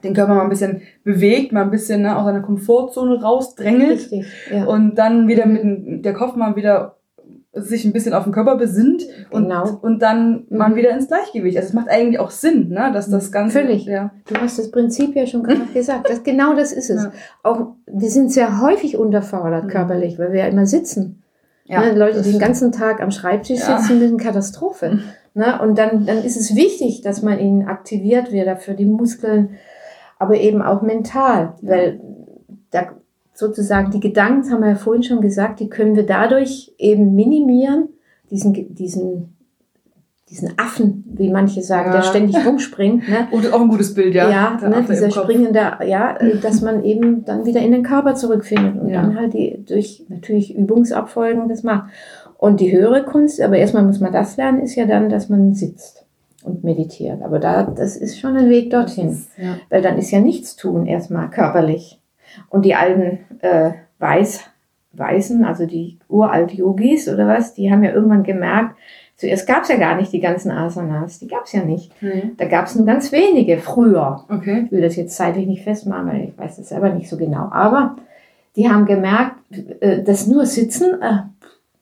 den 0.03 0.14
Körper 0.14 0.35
mal 0.35 0.42
ein 0.42 0.48
bisschen 0.48 0.83
bewegt, 1.05 1.53
mal 1.53 1.62
ein 1.62 1.70
bisschen 1.70 2.03
ne, 2.03 2.16
aus 2.16 2.24
seiner 2.24 2.40
Komfortzone 2.40 3.20
rausdrängelt 3.22 3.90
Richtig, 4.12 4.26
ja. 4.50 4.64
und 4.64 4.94
dann 4.96 5.29
wieder 5.29 5.46
mit 5.46 5.62
dem, 5.62 6.03
der 6.03 6.12
Kopf 6.14 6.37
mal 6.37 6.57
wieder 6.57 6.96
sich 7.53 7.85
ein 7.85 7.92
bisschen 7.92 8.14
auf 8.14 8.22
den 8.24 8.33
Körper 8.33 8.57
besinnt 8.57 9.03
und, 9.33 9.42
Genau. 9.44 9.79
und 9.83 10.00
dann 10.03 10.44
Mhm. 10.48 10.57
mal 10.57 10.76
wieder 10.76 10.90
ins 10.90 11.09
Gleichgewicht. 11.09 11.57
Also 11.57 11.68
es 11.70 11.74
macht 11.74 11.88
eigentlich 11.88 12.20
auch 12.20 12.31
Sinn, 12.31 12.68
ne, 12.68 12.90
dass 12.94 13.11
das 13.11 13.33
Ganze... 13.33 13.61
Völlig. 13.61 13.87
Ja. 13.87 14.12
Du 14.29 14.37
hast 14.37 14.59
das 14.61 14.70
Prinzip 14.70 15.16
ja 15.16 15.26
schon 15.26 15.42
gerade 15.42 15.61
gesagt. 15.74 16.09
Das, 16.09 16.22
genau 16.22 16.55
das 16.55 16.72
ist 16.72 16.90
es. 16.90 17.03
Ja. 17.03 17.12
Auch 17.42 17.72
wir 17.87 18.09
sind 18.09 18.31
sehr 18.31 18.61
häufig 18.62 18.96
unterfordert 18.96 19.64
Mhm. 19.64 19.68
körperlich, 19.68 20.16
weil 20.18 20.33
wir 20.33 20.40
ja 20.40 20.46
immer 20.46 20.64
sitzen. 20.66 21.22
Ja, 21.64 21.81
ne, 21.81 21.92
Leute, 21.98 22.22
die 22.22 22.31
den 22.31 22.40
ganzen 22.40 22.70
Tag 22.72 23.00
am 23.03 23.11
Schreibtisch 23.11 23.61
Ja. 23.61 23.79
sitzen, 23.81 23.98
sind 23.98 24.20
Katastrophe. 24.20 24.90
Mhm. 24.92 25.03
Ne? 25.35 25.61
Und 25.61 25.76
dann, 25.76 26.07
dann 26.07 26.18
ist 26.18 26.37
es 26.37 26.55
wichtig, 26.55 27.03
dass 27.03 27.20
man 27.22 27.38
ihnen 27.40 27.66
aktiviert 27.66 28.31
wird, 28.33 28.46
dafür 28.46 28.74
die 28.74 28.87
Muskeln, 28.87 29.50
aber 30.20 30.37
eben 30.37 30.62
auch 30.62 30.83
mental, 30.83 31.54
weil 31.62 31.98
da 32.70 32.83
sozusagen 33.35 33.90
die 33.90 34.00
Gedanken, 34.00 34.42
das 34.42 34.50
haben 34.52 34.62
wir 34.62 34.68
ja 34.70 34.74
vorhin 34.76 35.02
schon 35.02 35.20
gesagt, 35.22 35.59
die 35.61 35.68
können 35.70 35.96
wir 35.96 36.04
dadurch 36.06 36.72
eben 36.78 37.14
minimieren, 37.14 37.88
diesen, 38.30 38.74
diesen, 38.74 39.35
diesen 40.28 40.52
Affen, 40.59 41.04
wie 41.16 41.30
manche 41.30 41.62
sagen, 41.62 41.87
Ja. 41.90 41.96
der 41.96 42.02
ständig 42.02 42.37
rumspringt. 42.46 43.09
Ne? 43.09 43.28
Und 43.33 43.50
auch 43.52 43.62
ein 43.62 43.68
gutes 43.68 43.94
Bild, 43.94 44.14
ja. 44.14 44.30
Ja, 44.30 44.68
ne, 44.68 44.85
dieser 44.88 45.11
springende, 45.11 45.72
ja, 45.87 46.18
dass 46.42 46.61
man 46.61 46.85
eben 46.85 47.24
dann 47.24 47.46
wieder 47.46 47.61
in 47.61 47.72
den 47.72 47.83
Körper 47.83 48.14
zurückfindet 48.14 48.78
und 48.80 48.90
Ja. 48.90 49.00
dann 49.02 49.16
halt 49.18 49.33
die 49.33 49.64
durch 49.66 50.04
natürlich 50.09 50.54
Übungsabfolgen 50.54 51.48
das 51.48 51.62
macht. 51.62 51.90
Und 52.37 52.61
die 52.61 52.70
höhere 52.76 53.04
Kunst, 53.04 53.40
aber 53.40 53.56
erstmal 53.56 53.83
muss 53.85 54.00
man 54.00 54.12
das 54.12 54.37
lernen, 54.37 54.61
ist 54.61 54.74
ja 54.74 54.85
dann, 54.87 55.09
dass 55.09 55.28
man 55.30 55.54
sitzt 55.54 56.06
und 56.42 56.64
meditiert. 56.64 57.22
Aber 57.22 57.38
da, 57.38 57.62
das 57.64 57.96
ist 57.96 58.18
schon 58.18 58.37
ein 58.37 58.48
Weg 58.50 58.70
dorthin. 58.70 59.11
Ist- 59.11 59.31
Ja. 59.38 59.57
Weil 59.68 59.83
dann 59.83 59.98
ist 59.98 60.11
ja 60.11 60.20
nichts 60.20 60.57
tun 60.57 60.87
erstmal 60.87 61.31
körperlich. 61.31 62.00
Und 62.48 62.64
die 62.64 62.74
alten 62.74 63.18
äh, 63.40 63.72
Weiß, 63.98 64.40
Weißen, 64.92 65.44
also 65.44 65.66
die 65.66 65.98
uralt 66.09 66.53
Yogis 66.53 67.09
oder 67.09 67.26
was, 67.29 67.55
die 67.55 67.70
haben 67.70 67.85
ja 67.85 67.92
irgendwann 67.92 68.22
gemerkt, 68.22 68.76
zuerst 69.16 69.46
gab 69.46 69.62
es 69.64 69.68
ja 69.68 69.76
gar 69.76 69.96
nicht 69.96 70.12
die 70.12 70.20
ganzen 70.20 70.50
Asanas, 70.50 71.18
die 71.18 71.29
gab 71.29 71.44
es 71.44 71.53
ja 71.53 71.62
nicht. 71.64 71.92
Nee. 72.03 72.31
Da 72.38 72.46
gab 72.46 72.66
es 72.66 72.74
nur 72.74 72.87
ganz 72.87 73.12
wenige 73.12 73.59
früher. 73.59 74.24
Okay. 74.29 74.62
Ich 74.66 74.72
will 74.72 74.81
das 74.83 74.96
jetzt 74.96 75.14
zeitlich 75.16 75.46
nicht 75.46 75.62
festmachen, 75.62 76.09
weil 76.09 76.24
ich 76.29 76.38
weiß 76.38 76.57
das 76.57 76.70
selber 76.70 76.88
nicht 76.90 77.09
so 77.09 77.16
genau. 77.16 77.48
Aber 77.50 77.96
die 78.57 78.68
haben 78.68 78.87
gemerkt, 78.87 79.37
äh, 79.81 80.03
das 80.03 80.26
nur 80.26 80.46
Sitzen, 80.46 81.00
äh, 81.03 81.18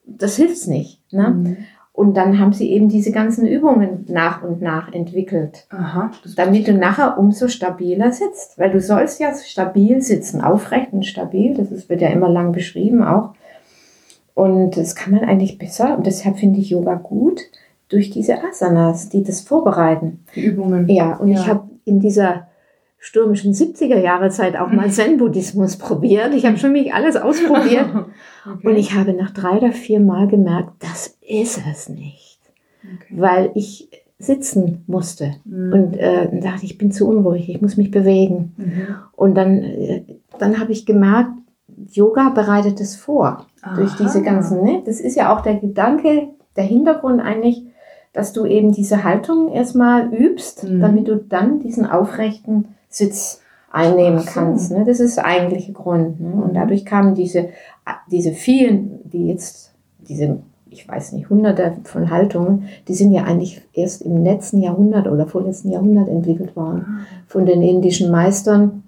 das 0.07 0.37
hilft 0.37 0.67
nicht. 0.69 1.01
Ne? 1.13 1.29
Mhm. 1.31 1.57
Und 1.99 2.17
dann 2.17 2.39
haben 2.39 2.53
sie 2.53 2.71
eben 2.71 2.89
diese 2.89 3.11
ganzen 3.11 3.45
Übungen 3.45 4.05
nach 4.07 4.45
und 4.45 4.63
nach 4.63 4.93
entwickelt, 4.93 5.67
Aha. 5.71 6.13
Damit 6.37 6.69
du 6.69 6.73
nachher 6.73 7.19
umso 7.19 7.49
stabiler 7.49 8.13
sitzt. 8.13 8.57
Weil 8.57 8.71
du 8.71 8.81
sollst 8.81 9.19
ja 9.19 9.35
stabil 9.35 10.01
sitzen, 10.01 10.41
aufrecht 10.41 10.93
und 10.93 11.05
stabil. 11.05 11.55
Das 11.55 11.73
ist, 11.73 11.89
wird 11.89 12.01
ja 12.01 12.11
immer 12.11 12.29
lang 12.29 12.53
beschrieben 12.53 13.03
auch. 13.03 13.35
Und 14.35 14.77
das 14.77 14.95
kann 14.95 15.13
man 15.13 15.25
eigentlich 15.25 15.59
besser. 15.59 15.97
Und 15.97 16.07
deshalb 16.07 16.39
finde 16.39 16.61
ich 16.61 16.71
Yoga 16.71 16.95
gut 16.95 17.41
durch 17.89 18.11
diese 18.11 18.45
Asanas, 18.45 19.09
die 19.09 19.25
das 19.25 19.41
vorbereiten. 19.41 20.25
die 20.37 20.45
Übungen. 20.45 20.89
Ja, 20.89 21.17
und 21.17 21.27
Ja. 21.33 21.41
ich 21.41 21.49
habe 21.49 21.69
in 21.85 21.99
dieser 21.99 22.47
stürmischen 23.01 23.55
70er 23.55 23.99
Jahre 23.99 24.31
Zeit 24.31 24.57
auch 24.57 24.71
mal 24.71 24.89
Zen-Buddhismus 24.93 25.79
probiert. 25.79 26.33
Ich 26.33 26.47
habe 26.47 26.59
schon 26.59 26.71
mich 26.71 26.95
alles 26.95 27.17
ausprobiert. 27.17 27.87
okay. 28.47 28.69
Und 28.69 28.77
ich 28.77 28.95
habe 28.95 29.15
nach 29.15 29.33
drei 29.33 29.59
oder 29.59 29.73
vier 29.73 29.99
Mal 29.99 30.29
gemerkt, 30.29 30.71
das 30.79 31.18
ist 31.29 31.61
es 31.71 31.89
nicht. 31.89 32.39
okay. 32.83 33.15
Weil 33.21 33.51
ich 33.55 33.89
sitzen 34.19 34.83
musste. 34.87 35.35
Mhm. 35.45 35.73
Und 35.73 35.97
äh, 35.97 36.41
dachte 36.41 36.65
ich, 36.65 36.77
bin 36.79 36.91
zu 36.91 37.07
unruhig, 37.09 37.49
ich 37.49 37.63
muss 37.63 37.77
mich 37.77 37.91
bewegen. 37.91 38.55
Mhm. 38.57 38.97
Und 39.13 39.35
dann, 39.37 39.63
äh, 39.63 40.03
dann 40.39 40.59
habe 40.59 40.73
ich 40.73 40.87
gemerkt, 40.87 41.31
Yoga 41.93 42.31
bereitet 42.31 42.81
es 42.81 42.97
vor. 42.97 43.47
Durch 43.77 43.93
Aha. 43.93 43.99
diese 44.03 44.23
ganzen, 44.23 44.63
ne? 44.65 44.83
Das 44.85 45.01
ist 45.01 45.15
ja 45.17 45.33
auch 45.35 45.43
der 45.43 45.57
Gedanke, 45.57 46.29
der 46.57 46.65
Hintergrund 46.65 47.21
eigentlich, 47.21 47.63
dass 48.13 48.33
du 48.33 48.47
eben 48.47 48.73
diese 48.73 49.05
Haltung 49.05 49.53
erstmal 49.53 50.13
übst, 50.13 50.65
Mhm. 50.65 50.81
damit 50.81 51.07
du 51.09 51.17
dann 51.17 51.61
diesen 51.61 51.87
aufrechten 51.87 52.75
Sitz 52.89 53.43
einnehmen 53.71 54.21
so. 54.21 54.31
kannst. 54.33 54.73
Ne? 54.73 54.85
Das 54.85 54.99
ist 54.99 55.19
der 55.19 55.27
eigentliche 55.27 55.73
Grund. 55.73 56.21
Ne? 56.21 56.33
Und 56.43 56.55
dadurch 56.55 56.85
kamen 56.85 57.15
diese, 57.15 57.51
diese 58.11 58.33
vielen, 58.33 58.99
die 59.05 59.29
jetzt, 59.29 59.75
diese, 60.01 60.41
ich 60.71 60.89
weiß 60.89 61.13
nicht, 61.13 61.31
hunderte 61.31 61.77
von 61.85 62.11
Haltungen, 62.11 62.69
die 62.89 62.95
sind 62.95 63.13
ja 63.13 63.25
eigentlich 63.25 63.63
erst 63.73 64.03
im 64.03 64.23
letzten 64.23 64.61
Jahrhundert 64.61 65.07
oder 65.07 65.27
vorletzten 65.27 65.71
Jahrhundert 65.71 66.09
entwickelt 66.09 66.57
worden 66.57 66.85
Ah. 66.87 67.05
von 67.27 67.47
den 67.47 67.63
indischen 67.63 68.11
Meistern. 68.11 68.83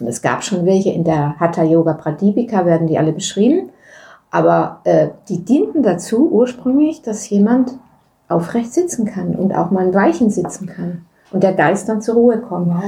Und 0.00 0.06
es 0.06 0.22
gab 0.22 0.42
schon 0.42 0.66
welche 0.66 0.90
in 0.90 1.04
der 1.04 1.38
Hatha 1.38 1.62
Yoga 1.62 1.94
Pradipika, 1.94 2.66
werden 2.66 2.86
die 2.86 2.98
alle 2.98 3.12
beschrieben. 3.12 3.70
Aber 4.30 4.80
äh, 4.84 5.08
die 5.28 5.44
dienten 5.44 5.82
dazu 5.82 6.30
ursprünglich, 6.30 7.02
dass 7.02 7.28
jemand 7.28 7.72
aufrecht 8.28 8.72
sitzen 8.72 9.04
kann 9.04 9.34
und 9.34 9.54
auch 9.54 9.70
mal 9.70 9.86
ein 9.86 9.94
Weichen 9.94 10.30
sitzen 10.30 10.66
kann 10.66 11.04
und 11.32 11.42
der 11.42 11.52
Geist 11.54 11.88
dann 11.88 12.00
zur 12.02 12.14
Ruhe 12.14 12.38
kommt. 12.38 12.68
Wow. 12.68 12.82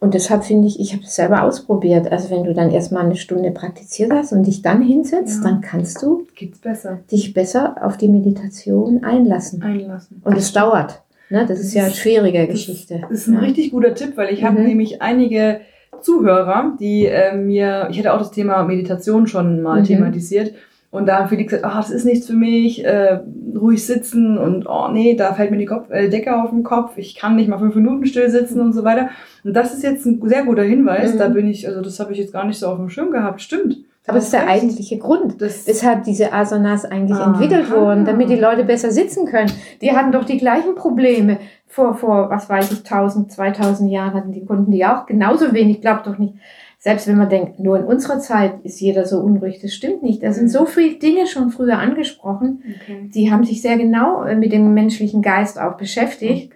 Und 0.00 0.14
deshalb 0.14 0.44
finde 0.44 0.66
ich, 0.68 0.80
ich 0.80 0.92
habe 0.92 1.02
es 1.04 1.14
selber 1.14 1.42
ausprobiert. 1.42 2.10
Also 2.10 2.30
wenn 2.30 2.44
du 2.44 2.54
dann 2.54 2.70
erstmal 2.70 3.04
eine 3.04 3.16
Stunde 3.16 3.50
praktiziert 3.50 4.12
hast 4.12 4.32
und 4.32 4.44
dich 4.46 4.62
dann 4.62 4.82
hinsetzt, 4.82 5.42
Ja. 5.44 5.50
dann 5.50 5.60
kannst 5.60 6.02
du 6.02 6.26
besser. 6.62 6.98
dich 7.10 7.34
besser 7.34 7.76
auf 7.82 7.96
die 7.96 8.08
Meditation 8.08 9.04
einlassen. 9.04 9.62
Einlassen. 9.62 10.22
Und 10.24 10.36
es 10.36 10.52
dauert. 10.52 11.02
Ne? 11.28 11.44
Das 11.46 11.60
ist 11.60 11.74
ja 11.74 11.84
eine 11.84 11.92
schwierige 11.92 12.40
Das 12.40 12.48
Geschichte. 12.50 13.00
Das 13.02 13.10
ist 13.20 13.28
ein 13.28 13.34
ja. 13.34 13.40
richtig 13.40 13.70
guter 13.70 13.94
Tipp, 13.94 14.16
weil 14.16 14.32
ich 14.34 14.42
habe 14.44 14.60
Mhm. 14.60 14.66
nämlich 14.66 15.00
einige 15.02 15.60
Zuhörer, 16.00 16.72
die 16.80 17.06
äh, 17.06 17.36
mir, 17.36 17.88
ich 17.90 17.98
hätte 17.98 18.12
auch 18.14 18.18
das 18.18 18.30
Thema 18.30 18.62
Meditation 18.64 19.26
schon 19.26 19.60
mal 19.62 19.80
Mhm. 19.80 19.84
thematisiert. 19.84 20.54
Und 20.90 21.06
da 21.06 21.18
haben 21.18 21.28
viele 21.28 21.44
gesagt, 21.44 21.64
ah, 21.64 21.76
das 21.76 21.90
ist 21.90 22.04
nichts 22.04 22.26
für 22.26 22.34
mich, 22.34 22.84
äh, 22.84 23.20
ruhig 23.56 23.86
sitzen 23.86 24.38
und 24.38 24.66
oh 24.66 24.88
nee, 24.90 25.14
da 25.14 25.34
fällt 25.34 25.52
mir 25.52 25.58
die 25.58 25.66
Kopf, 25.66 25.88
äh, 25.90 26.08
Decke 26.08 26.36
auf 26.42 26.50
den 26.50 26.64
Kopf, 26.64 26.96
ich 26.96 27.14
kann 27.14 27.36
nicht 27.36 27.48
mal 27.48 27.58
fünf 27.58 27.76
Minuten 27.76 28.06
still 28.06 28.28
sitzen 28.28 28.60
und 28.60 28.72
so 28.72 28.82
weiter. 28.82 29.10
Und 29.44 29.54
das 29.54 29.72
ist 29.72 29.84
jetzt 29.84 30.04
ein 30.04 30.20
sehr 30.24 30.44
guter 30.44 30.64
Hinweis. 30.64 31.14
Mhm. 31.14 31.18
Da 31.18 31.28
bin 31.28 31.48
ich, 31.48 31.68
also 31.68 31.80
das 31.80 32.00
habe 32.00 32.12
ich 32.12 32.18
jetzt 32.18 32.32
gar 32.32 32.44
nicht 32.44 32.58
so 32.58 32.66
auf 32.66 32.76
dem 32.76 32.90
Schirm 32.90 33.12
gehabt. 33.12 33.40
Stimmt. 33.40 33.76
Aber 34.06 34.16
das 34.16 34.24
ist 34.24 34.32
der 34.32 34.40
recht. 34.40 34.50
eigentliche 34.50 34.98
Grund. 34.98 35.40
Das, 35.40 35.66
weshalb 35.68 36.02
diese 36.04 36.32
Asanas 36.32 36.84
eigentlich 36.84 37.18
Aha. 37.18 37.32
entwickelt 37.32 37.70
wurden, 37.70 38.04
damit 38.04 38.28
die 38.28 38.36
Leute 38.36 38.64
besser 38.64 38.90
sitzen 38.90 39.26
können. 39.26 39.52
Die 39.82 39.92
hatten 39.92 40.10
doch 40.10 40.24
die 40.24 40.38
gleichen 40.38 40.74
Probleme 40.74 41.38
vor, 41.66 41.94
vor 41.94 42.30
was 42.30 42.48
weiß 42.48 42.72
ich, 42.72 42.78
1000, 42.78 43.30
2000 43.30 43.90
Jahren 43.90 44.14
hatten 44.14 44.32
die 44.32 44.44
Kunden 44.44 44.72
die 44.72 44.84
auch 44.84 45.06
genauso 45.06 45.52
wenig, 45.52 45.80
glaubt 45.80 46.06
doch 46.08 46.18
nicht. 46.18 46.34
Selbst 46.82 47.06
wenn 47.06 47.18
man 47.18 47.28
denkt, 47.28 47.60
nur 47.60 47.78
in 47.78 47.84
unserer 47.84 48.20
Zeit 48.20 48.54
ist 48.62 48.80
jeder 48.80 49.04
so 49.04 49.20
unruhig, 49.20 49.60
das 49.60 49.74
stimmt 49.74 50.02
nicht. 50.02 50.22
Da 50.22 50.32
sind 50.32 50.44
Mhm. 50.44 50.48
so 50.48 50.64
viele 50.64 50.94
Dinge 50.96 51.26
schon 51.26 51.50
früher 51.50 51.78
angesprochen, 51.78 52.62
okay. 52.82 53.10
die 53.14 53.30
haben 53.30 53.44
sich 53.44 53.60
sehr 53.60 53.76
genau 53.76 54.24
äh, 54.24 54.34
mit 54.34 54.50
dem 54.50 54.72
menschlichen 54.72 55.20
Geist 55.20 55.60
auch 55.60 55.76
beschäftigt 55.76 56.54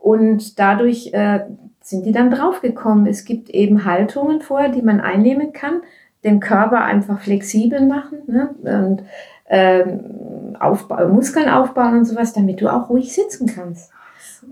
und 0.00 0.58
dadurch 0.58 1.14
äh, 1.14 1.40
sind 1.80 2.04
die 2.04 2.12
dann 2.12 2.30
draufgekommen. 2.30 3.06
Es 3.06 3.24
gibt 3.24 3.48
eben 3.48 3.86
Haltungen 3.86 4.42
vorher, 4.42 4.68
die 4.68 4.82
man 4.82 5.00
einnehmen 5.00 5.54
kann, 5.54 5.80
den 6.24 6.40
Körper 6.40 6.84
einfach 6.84 7.20
flexibel 7.20 7.86
machen 7.86 8.18
ne? 8.26 8.54
und 8.62 9.02
ähm, 9.48 10.56
aufba 10.60 11.08
Muskeln 11.08 11.48
aufbauen 11.48 11.98
und 11.98 12.04
sowas, 12.04 12.34
damit 12.34 12.60
du 12.60 12.70
auch 12.70 12.90
ruhig 12.90 13.14
sitzen 13.14 13.46
kannst. 13.46 13.90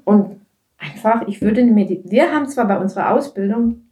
Und 0.05 0.41
einfach, 0.79 1.27
ich 1.29 1.43
würde 1.43 1.61
eine 1.61 1.71
Medi 1.71 2.03
wir 2.05 2.33
haben 2.33 2.49
zwar 2.49 2.67
bei 2.67 2.79
unserer 2.79 3.11
Ausbildung, 3.11 3.83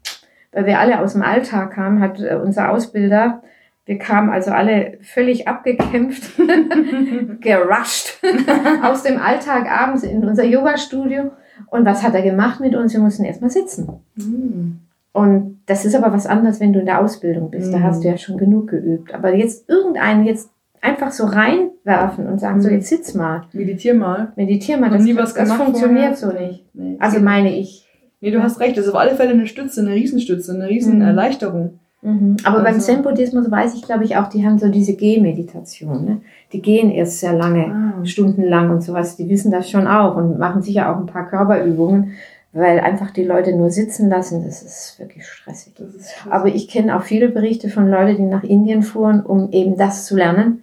weil 0.52 0.66
wir 0.66 0.78
alle 0.80 1.00
aus 1.00 1.12
dem 1.14 1.22
Alltag 1.22 1.72
kamen, 1.72 2.00
hat 2.00 2.20
äh, 2.20 2.34
unser 2.42 2.70
Ausbilder, 2.70 3.42
wir 3.86 3.98
kamen 3.98 4.30
also 4.30 4.50
alle 4.52 4.98
völlig 5.02 5.48
abgekämpft, 5.48 6.32
gerusht 7.40 8.18
aus 8.82 9.02
dem 9.02 9.18
Alltag 9.20 9.70
abends 9.70 10.02
in 10.02 10.24
unser 10.24 10.44
Yoga-Studio. 10.44 11.30
Und 11.66 11.84
was 11.84 12.02
hat 12.02 12.14
er 12.14 12.22
gemacht 12.22 12.60
mit 12.60 12.74
uns? 12.74 12.92
Wir 12.92 13.00
mussten 13.00 13.24
erstmal 13.24 13.50
sitzen. 13.50 13.88
Hm. 14.16 14.78
Und 15.12 15.60
das 15.66 15.84
ist 15.84 15.94
aber 15.94 16.12
was 16.12 16.26
anderes, 16.26 16.60
wenn 16.60 16.72
du 16.72 16.80
in 16.80 16.86
der 16.86 17.00
Ausbildung 17.00 17.50
bist. 17.50 17.72
Da 17.72 17.78
Mhm. 17.78 17.82
hast 17.82 18.04
du 18.04 18.08
ja 18.08 18.16
schon 18.16 18.38
genug 18.38 18.68
geübt. 18.68 19.12
Aber 19.12 19.34
jetzt 19.34 19.68
irgendein, 19.68 20.24
jetzt 20.24 20.50
einfach 20.80 21.10
so 21.10 21.24
reinwerfen 21.26 22.26
und 22.28 22.38
sagen, 22.38 22.62
so 22.62 22.68
Mhm. 22.68 22.76
jetzt 22.76 22.88
sitz 22.88 23.14
mal, 23.14 23.42
Meditier 23.52 23.94
mal. 23.94 24.32
meditier 24.36 24.78
mal. 24.78 24.88
Das, 24.90 25.02
nie 25.02 25.16
was 25.16 25.34
das 25.34 25.52
funktioniert 25.52 26.16
vorher? 26.16 26.38
so 26.38 26.44
nicht. 26.46 26.64
Nee. 26.74 26.96
Also 27.00 27.20
meine 27.20 27.54
ich. 27.56 27.86
Nee, 28.20 28.30
du 28.30 28.42
hast 28.42 28.60
recht. 28.60 28.76
Das 28.76 28.86
ist 28.86 28.90
auf 28.92 28.98
alle 28.98 29.16
Fälle 29.16 29.30
eine 29.30 29.46
Stütze, 29.46 29.80
eine 29.80 29.92
Riesenstütze, 29.94 30.52
eine 30.54 30.68
Riesenerleichterung. 30.68 31.78
Mhm. 32.02 32.36
Aber 32.44 32.58
beim 32.62 32.74
Also- 32.76 32.86
Zen-Buddhismus 32.86 33.50
weiß 33.50 33.74
ich, 33.74 33.82
glaube 33.82 34.04
ich, 34.04 34.16
auch, 34.16 34.28
die 34.28 34.44
haben 34.46 34.58
so 34.58 34.68
diese 34.68 34.94
Gehmeditation. 34.94 36.04
Ne? 36.04 36.20
Die 36.52 36.62
gehen 36.62 36.90
erst 36.90 37.20
sehr 37.20 37.34
lange, 37.34 37.66
Ah. 38.00 38.04
stundenlang 38.06 38.70
und 38.70 38.82
sowas. 38.82 39.16
Die 39.16 39.28
wissen 39.28 39.50
das 39.50 39.70
schon 39.70 39.86
auch 39.86 40.16
und 40.16 40.38
machen 40.38 40.62
sicher 40.62 40.90
auch 40.90 40.98
ein 40.98 41.06
paar 41.06 41.28
Körperübungen, 41.28 42.12
weil 42.52 42.80
einfach 42.80 43.10
die 43.10 43.22
Leute 43.24 43.54
nur 43.54 43.70
sitzen 43.70 44.08
lassen, 44.08 44.44
das 44.44 44.62
ist 44.62 44.98
wirklich 44.98 45.26
stressig. 45.26 45.74
Ist 45.78 46.14
krass. 46.16 46.32
Aber 46.32 46.46
ich 46.46 46.68
kenne 46.68 46.96
auch 46.96 47.02
viele 47.02 47.28
Berichte 47.28 47.68
von 47.68 47.88
Leuten, 47.90 48.16
die 48.16 48.22
nach 48.24 48.42
Indien 48.44 48.82
fuhren, 48.82 49.20
um 49.24 49.52
eben 49.52 49.76
das 49.76 50.06
zu 50.06 50.16
lernen 50.16 50.62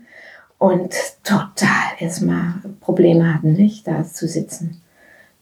und 0.57 0.91
total 1.23 1.69
erstmal 1.99 2.55
Probleme 2.81 3.31
hatten, 3.33 3.53
nicht 3.53 3.87
da 3.87 4.03
zu 4.03 4.27
sitzen. 4.27 4.81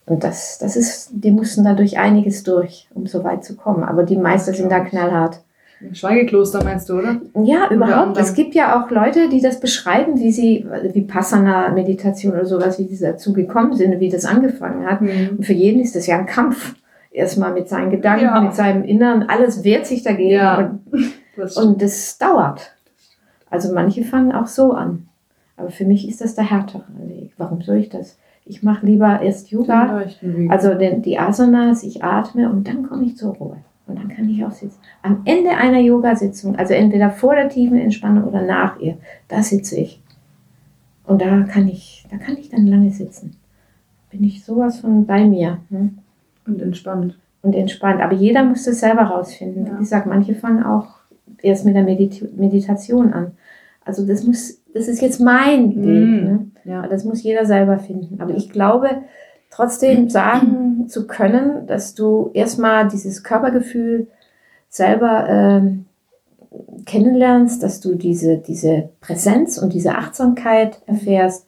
Und 0.07 0.23
das, 0.23 0.59
das 0.59 0.75
ist, 0.75 1.09
die 1.13 1.31
mussten 1.31 1.63
da 1.63 1.73
durch 1.73 1.97
einiges 1.97 2.43
durch, 2.43 2.87
um 2.93 3.07
so 3.07 3.23
weit 3.23 3.43
zu 3.43 3.55
kommen. 3.55 3.83
Aber 3.83 4.03
die 4.03 4.17
Meister 4.17 4.53
sind 4.53 4.71
da 4.71 4.81
knallhart. 4.81 5.41
Schweigekloster 5.91 6.63
meinst 6.63 6.87
du, 6.89 6.99
oder? 6.99 7.17
Ja, 7.43 7.69
überhaupt. 7.69 8.17
Es 8.17 8.33
gibt 8.33 8.55
ja 8.55 8.79
auch 8.81 8.89
Leute, 8.91 9.29
die 9.29 9.41
das 9.41 9.59
beschreiben, 9.59 10.19
wie 10.19 10.31
sie, 10.31 10.65
wie 10.93 11.01
Passana-Meditation 11.01 12.33
oder 12.33 12.45
sowas, 12.45 12.79
wie 12.79 12.85
sie 12.85 13.03
dazu 13.03 13.33
gekommen 13.33 13.73
sind, 13.75 13.99
wie 13.99 14.09
das 14.09 14.25
angefangen 14.25 14.85
hat. 14.85 15.01
Und 15.01 15.43
für 15.45 15.53
jeden 15.53 15.81
ist 15.81 15.95
das 15.95 16.07
ja 16.07 16.17
ein 16.17 16.25
Kampf. 16.25 16.75
Erstmal 17.11 17.53
mit 17.53 17.67
seinen 17.69 17.91
Gedanken, 17.91 18.25
Ja. 18.25 18.41
mit 18.41 18.53
seinem 18.55 18.83
Inneren, 18.83 19.23
alles 19.29 19.63
wehrt 19.63 19.85
sich 19.85 20.03
dagegen. 20.03 20.31
Ja. 20.31 20.57
Und 20.59 20.79
Das 21.37 21.57
und 21.57 21.81
das 21.81 22.17
dauert. 22.17 22.71
Also 23.49 23.73
manche 23.73 24.03
fangen 24.05 24.31
auch 24.31 24.47
so 24.47 24.71
an. 24.71 25.07
Aber 25.57 25.69
für 25.69 25.83
mich 25.83 26.07
ist 26.07 26.21
das 26.21 26.35
der 26.35 26.49
härtere 26.49 26.83
Weg. 27.07 27.33
Warum 27.37 27.61
soll 27.61 27.75
ich 27.77 27.89
das? 27.89 28.17
Ich 28.45 28.61
mache 28.61 28.85
lieber 28.85 29.21
erst 29.21 29.49
Yoga, 29.49 30.03
also 30.49 30.75
den, 30.75 31.01
die 31.01 31.17
Asanas, 31.17 31.83
ich 31.83 32.03
atme 32.03 32.49
und 32.49 32.67
dann 32.67 32.83
komme 32.83 33.05
ich 33.05 33.17
zur 33.17 33.35
Ruhe. 33.35 33.57
Und 33.87 33.99
dann 33.99 34.09
kann 34.09 34.29
ich 34.29 34.43
auch 34.43 34.51
sitzen. 34.51 34.79
Am 35.03 35.21
Ende 35.25 35.51
einer 35.51 35.79
Yoga-Sitzung, 35.79 36.55
also 36.55 36.73
entweder 36.73 37.09
vor 37.11 37.35
der 37.35 37.49
tiefen 37.49 37.79
Entspannung 37.79 38.23
oder 38.23 38.41
nach 38.41 38.79
ihr, 38.79 38.97
da 39.27 39.43
sitze 39.43 39.79
ich. 39.79 40.01
Und 41.05 41.21
da 41.21 41.41
kann 41.43 41.67
ich, 41.67 42.05
da 42.09 42.17
kann 42.17 42.37
ich 42.37 42.49
dann 42.49 42.65
lange 42.65 42.91
sitzen. 42.91 43.35
Bin 44.09 44.23
ich 44.23 44.43
sowas 44.43 44.79
von 44.79 45.05
bei 45.05 45.25
mir. 45.25 45.59
Hm? 45.69 45.99
und 46.47 46.61
entspannt. 46.61 47.17
und 47.41 47.55
entspannt. 47.55 48.01
Aber 48.01 48.13
jeder 48.13 48.43
muss 48.43 48.63
das 48.63 48.79
selber 48.79 49.03
rausfinden. 49.03 49.65
Ja. 49.65 49.73
Wie 49.75 49.79
gesagt, 49.79 50.07
manche 50.07 50.35
fangen 50.35 50.63
auch 50.63 50.87
erst 51.41 51.65
mit 51.65 51.75
der 51.75 51.83
Medit 51.83 52.37
Meditation 52.37 53.13
an. 53.13 53.31
Also 53.83 54.05
das 54.05 54.23
muss, 54.23 54.61
das 54.73 54.87
ist 54.87 55.01
jetzt 55.01 55.19
mein 55.19 55.75
Weg. 55.75 55.85
Mhm. 55.85 56.23
Ne? 56.23 56.47
Ja. 56.65 56.87
Das 56.87 57.03
muss 57.03 57.23
jeder 57.23 57.45
selber 57.45 57.79
finden. 57.79 58.19
Aber 58.21 58.33
ich 58.33 58.49
glaube, 58.49 58.89
trotzdem 59.49 60.09
sagen 60.09 60.87
zu 60.89 61.07
können, 61.07 61.67
dass 61.67 61.95
du 61.95 62.31
erstmal 62.33 62.87
dieses 62.87 63.23
Körpergefühl 63.23 64.07
selber 64.69 65.27
ähm, 65.29 65.85
kennenlernst, 66.85 67.63
dass 67.63 67.79
du 67.79 67.95
diese, 67.95 68.37
diese 68.37 68.89
Präsenz 69.01 69.57
und 69.57 69.73
diese 69.73 69.95
Achtsamkeit 69.95 70.81
erfährst 70.85 71.47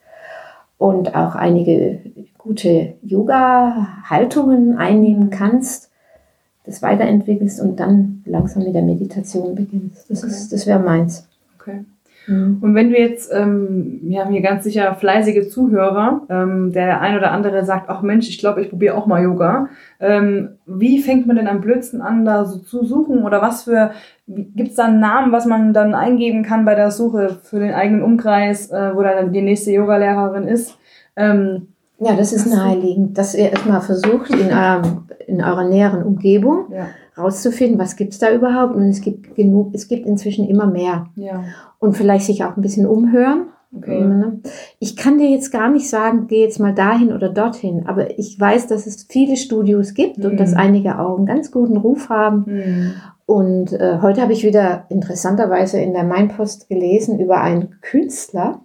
und 0.78 1.16
auch 1.16 1.36
einige 1.36 2.00
gute 2.38 2.94
Yoga-Haltungen 3.02 4.78
einnehmen 4.78 5.30
kannst, 5.30 5.92
das 6.66 6.82
weiterentwickelst 6.82 7.60
und 7.62 7.80
dann 7.80 8.24
langsam 8.26 8.64
mit 8.64 8.76
der 8.76 8.82
Meditation 8.84 9.56
beginnst. 9.56 10.10
Das, 10.10 10.24
Okay. 10.24 10.32
ist, 10.32 10.54
das 10.54 10.68
wäre 10.68 10.80
meins. 10.80 11.28
Okay. 11.60 11.86
Mhm. 12.28 12.58
Und 12.62 12.76
wenn 12.76 12.90
du 12.90 12.98
jetzt, 12.98 13.32
ähm, 13.34 14.00
wir 14.04 14.20
haben 14.20 14.32
hier 14.32 14.42
ganz 14.42 14.64
sicher 14.64 14.94
fleißige 14.96 15.50
Zuhörer, 15.50 16.22
ähm, 16.30 16.72
der 16.72 17.02
ein 17.02 17.18
oder 17.18 17.32
andere 17.32 17.66
sagt, 17.66 17.90
ach 17.90 18.02
Mensch, 18.02 18.28
ich 18.30 18.38
glaube, 18.38 18.62
ich 18.62 18.70
probiere 18.70 18.96
auch 18.96 19.08
mal 19.08 19.24
Yoga. 19.24 19.70
Ähm, 20.00 20.50
wie 20.66 21.00
fängt 21.00 21.26
man 21.26 21.38
denn 21.38 21.48
am 21.48 21.62
blödsten 21.62 22.02
an, 22.02 22.26
da 22.26 22.46
so 22.46 22.60
zu 22.60 22.86
suchen? 22.86 23.24
Oder 23.24 23.42
was 23.42 23.64
für, 23.64 23.92
gibt 24.28 24.70
es 24.70 24.76
da 24.76 24.86
einen 24.86 25.00
Namen, 25.00 25.32
was 25.32 25.46
man 25.46 25.74
dann 25.74 25.96
eingeben 25.96 26.44
kann 26.44 26.66
bei 26.66 26.76
der 26.76 26.92
Suche 26.92 27.38
für 27.42 27.60
den 27.60 27.74
eigenen 27.74 28.04
Umkreis, 28.04 28.70
äh, 28.72 28.92
wo 28.94 29.02
dann 29.02 29.34
die 29.34 29.42
nächste 29.42 29.72
Yogalehrerin 29.72 30.48
ist? 30.48 30.78
Ähm, 31.16 31.70
Ja, 32.00 32.16
das 32.16 32.32
ist 32.32 32.46
naheliegend, 32.46 33.18
dass 33.18 33.34
ihr 33.34 33.50
erstmal 33.50 33.82
versucht, 33.82 34.30
in, 34.30 34.52
eurem, 34.52 35.06
in 35.26 35.42
eurer 35.42 35.64
näheren 35.64 36.04
Umgebung 36.04 36.66
ja, 36.72 36.86
rauszufinden, 37.18 37.80
was 37.80 37.96
gibt 37.96 38.14
es 38.14 38.20
da 38.20 38.32
überhaupt. 38.34 38.76
Und 38.76 38.84
es 38.90 39.02
gibt 39.02 39.36
genug, 39.36 39.72
es 39.74 39.88
gibt 39.88 40.06
inzwischen 40.06 40.48
immer 40.48 40.68
mehr. 40.68 41.08
ja, 41.16 41.44
Und 41.80 41.96
vielleicht 41.98 42.26
sich 42.26 42.44
auch 42.44 42.56
ein 42.58 42.62
bisschen 42.62 42.86
umhören. 42.88 43.48
okay. 43.76 44.02
Ne? 44.02 44.40
Ich 44.80 44.96
kann 44.96 45.18
dir 45.18 45.30
jetzt 45.30 45.52
gar 45.52 45.70
nicht 45.70 45.90
sagen, 45.90 46.28
geh 46.28 46.42
jetzt 46.42 46.60
mal 46.60 46.74
dahin 46.74 47.12
oder 47.12 47.30
dorthin, 47.30 47.86
aber 47.88 48.18
ich 48.18 48.40
weiß, 48.40 48.68
dass 48.68 48.88
es 48.88 49.06
viele 49.10 49.36
Studios 49.38 49.94
gibt 49.94 50.18
und 50.24 50.34
Mhm. 50.34 50.38
dass 50.38 50.54
einige 50.54 51.00
auch 51.00 51.18
einen 51.18 51.26
ganz 51.26 51.52
guten 51.52 51.78
Ruf 51.78 52.10
haben. 52.10 52.46
Hm. 52.46 52.92
Und 53.26 53.74
äh, 53.74 53.98
heute 54.02 54.22
habe 54.22 54.32
ich 54.32 54.46
wieder 54.46 54.86
interessanterweise 54.88 55.80
in 55.82 55.92
der 55.94 56.06
Mainpost 56.06 56.70
gelesen 56.70 57.20
über 57.20 57.42
einen 57.42 57.76
Künstler, 57.82 58.62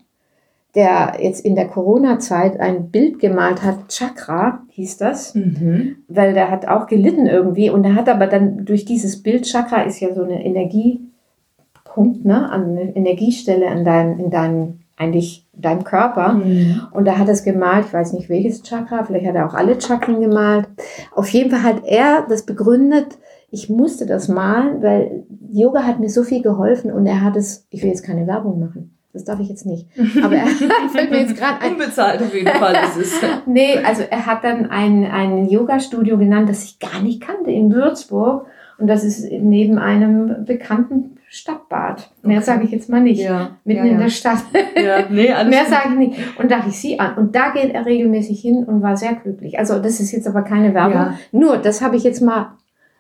der 0.74 1.14
jetzt 1.20 1.44
in 1.44 1.54
der 1.54 1.68
Corona-Zeit 1.68 2.58
ein 2.58 2.90
Bild 2.90 3.18
gemalt 3.18 3.62
hat, 3.62 3.88
Chakra 3.88 4.62
hieß 4.70 4.96
das, 4.96 5.34
Mhm. 5.34 5.96
weil 6.08 6.32
der 6.32 6.50
hat 6.50 6.66
auch 6.66 6.86
gelitten 6.86 7.26
irgendwie 7.26 7.68
und 7.68 7.84
er 7.84 7.94
hat 7.94 8.08
aber 8.08 8.26
dann 8.26 8.64
durch 8.64 8.84
dieses 8.86 9.22
Bild, 9.22 9.44
Chakra 9.44 9.82
ist 9.82 10.00
ja 10.00 10.14
so 10.14 10.22
eine 10.22 10.42
Energiepunkt, 10.44 12.24
ne, 12.24 12.50
eine 12.50 12.96
Energiestelle 12.96 13.68
an 13.68 13.84
deinem, 13.84 14.18
in 14.18 14.30
deinem, 14.30 14.78
eigentlich 14.96 15.46
deinem 15.52 15.84
Körper. 15.84 16.34
Mhm. 16.34 16.82
Und 16.92 17.06
da 17.06 17.18
hat 17.18 17.26
er 17.28 17.34
es 17.34 17.44
gemalt, 17.44 17.86
ich 17.86 17.92
weiß 17.92 18.14
nicht 18.14 18.28
welches 18.30 18.62
Chakra, 18.62 19.04
vielleicht 19.04 19.26
hat 19.26 19.34
er 19.34 19.46
auch 19.46 19.54
alle 19.54 19.78
Chakren 19.80 20.20
gemalt. 20.20 20.68
Auf 21.14 21.28
jeden 21.28 21.50
Fall 21.50 21.62
hat 21.62 21.82
er 21.84 22.24
das 22.28 22.44
begründet, 22.46 23.18
ich 23.50 23.68
musste 23.68 24.06
das 24.06 24.28
malen, 24.28 24.82
weil 24.82 25.24
Yoga 25.52 25.82
hat 25.82 26.00
mir 26.00 26.08
so 26.08 26.22
viel 26.22 26.40
geholfen 26.42 26.90
und 26.90 27.06
er 27.06 27.20
hat 27.20 27.36
es, 27.36 27.66
ich 27.68 27.82
will 27.82 27.90
jetzt 27.90 28.04
keine 28.04 28.26
Werbung 28.26 28.58
machen, 28.58 28.96
das 29.12 29.24
darf 29.24 29.40
ich 29.40 29.48
jetzt 29.48 29.66
nicht, 29.66 29.86
aber 30.22 30.36
er 30.36 30.46
fällt 30.92 31.10
mir 31.10 31.20
jetzt 31.20 31.36
gerade 31.36 31.60
ein. 31.60 31.72
Unbezahlt 31.72 32.22
auf 32.22 32.34
jeden 32.34 32.48
Fall 32.48 32.76
ist 32.84 32.96
es. 32.96 33.20
Nee, 33.46 33.78
also 33.78 34.02
er 34.08 34.26
hat 34.26 34.44
dann 34.44 34.70
ein, 34.70 35.04
ein 35.04 35.48
Yoga-Studio 35.48 36.18
genannt, 36.18 36.48
das 36.48 36.64
ich 36.64 36.78
gar 36.78 37.00
nicht 37.02 37.20
kannte 37.20 37.50
in 37.50 37.72
Würzburg 37.72 38.46
und 38.78 38.86
das 38.86 39.04
ist 39.04 39.30
neben 39.30 39.78
einem 39.78 40.44
bekannten 40.44 41.18
Stadtbad. 41.28 42.10
Mehr 42.22 42.38
Okay. 42.38 42.46
sage 42.46 42.64
ich 42.64 42.70
jetzt 42.70 42.90
mal 42.90 43.00
nicht. 43.00 43.22
Ja, 43.22 43.52
Mitten 43.64 43.86
ja, 43.86 43.92
in 43.92 43.98
ja. 43.98 44.02
der 44.04 44.10
Stadt. 44.10 44.42
Ja, 44.76 45.06
nee, 45.08 45.28
Mehr 45.48 45.64
sage 45.64 45.90
ich 45.92 45.98
nicht. 45.98 46.38
Und 46.38 46.50
da 46.50 46.62
ich 46.66 46.78
sie 46.78 47.00
an. 47.00 47.14
Und 47.16 47.34
da 47.34 47.52
geht 47.52 47.72
er 47.72 47.86
regelmäßig 47.86 48.38
hin 48.38 48.64
und 48.64 48.82
war 48.82 48.98
sehr 48.98 49.14
glücklich. 49.14 49.58
Also 49.58 49.78
das 49.78 49.98
ist 49.98 50.12
jetzt 50.12 50.26
aber 50.26 50.42
keine 50.42 50.74
Werbung. 50.74 51.16
Nur, 51.32 51.56
das 51.56 51.80
habe 51.80 51.96
ich 51.96 52.04
jetzt 52.04 52.20
mal 52.20 52.52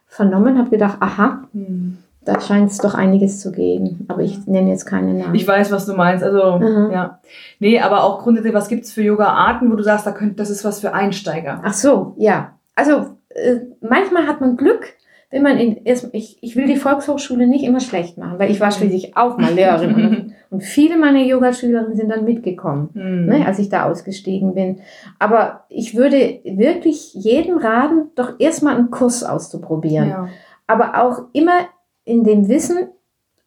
vernommen, 0.06 0.56
habe 0.56 0.70
gedacht, 0.70 0.96
aha, 1.00 1.44
Hm. 1.52 1.98
Da 2.24 2.40
scheint 2.40 2.70
es 2.70 2.78
doch 2.78 2.94
einiges 2.94 3.40
zu 3.40 3.50
geben. 3.52 4.04
Aber 4.08 4.22
ich 4.22 4.46
nenne 4.46 4.70
jetzt 4.70 4.84
keine 4.86 5.12
Namen. 5.14 5.34
Ich 5.34 5.46
weiß, 5.46 5.70
was 5.72 5.86
du 5.86 5.94
meinst. 5.94 6.22
Also, 6.24 6.58
Mhm. 6.58 6.90
ja. 6.92 7.20
Nee, 7.58 7.80
aber 7.80 8.04
auch 8.04 8.22
grundsätzlich, 8.22 8.54
was 8.54 8.68
gibt's 8.68 8.92
für 8.92 9.02
Yoga-Arten, 9.02 9.70
wo 9.70 9.76
du 9.76 9.82
sagst, 9.82 10.06
da 10.06 10.12
könnt, 10.12 10.38
das 10.38 10.50
ist 10.50 10.64
was 10.64 10.80
für 10.80 10.92
Einsteiger? 10.94 11.60
Ach 11.64 11.72
so, 11.74 12.14
ja. 12.18 12.52
Also 12.74 13.16
äh, 13.30 13.56
manchmal 13.80 14.26
hat 14.26 14.40
man 14.40 14.56
Glück, 14.56 14.94
wenn 15.30 15.42
man 15.42 15.56
in 15.58 15.84
erst, 15.84 16.10
ich, 16.12 16.38
ich 16.42 16.56
will 16.56 16.66
die 16.66 16.76
Volkshochschule 16.76 17.46
nicht 17.46 17.64
immer 17.64 17.80
schlecht 17.80 18.18
machen, 18.18 18.38
weil 18.38 18.50
ich 18.50 18.60
war 18.60 18.70
schließlich 18.70 19.16
auch 19.16 19.38
mal 19.38 19.52
Lehrerin 19.54 19.94
und, 19.94 20.32
und 20.50 20.62
viele 20.62 20.98
meiner 20.98 21.20
Yogaschülerinnen 21.22 21.96
sind 21.96 22.10
dann 22.10 22.24
mitgekommen. 22.24 22.90
Hm. 22.92 23.26
ne, 23.26 23.46
als 23.46 23.58
ich 23.58 23.68
da 23.70 23.88
ausgestiegen 23.90 24.54
bin. 24.54 24.80
Aber 25.18 25.64
ich 25.70 25.96
würde 25.96 26.40
wirklich 26.44 27.14
jedem 27.14 27.56
raten, 27.58 28.10
doch 28.14 28.34
erstmal 28.38 28.76
einen 28.76 28.90
Kurs 28.90 29.24
auszuprobieren. 29.24 30.08
ja. 30.08 30.28
Aber 30.66 31.02
auch 31.02 31.22
immer 31.32 31.60
in 32.04 32.24
dem 32.24 32.48
Wissen, 32.48 32.78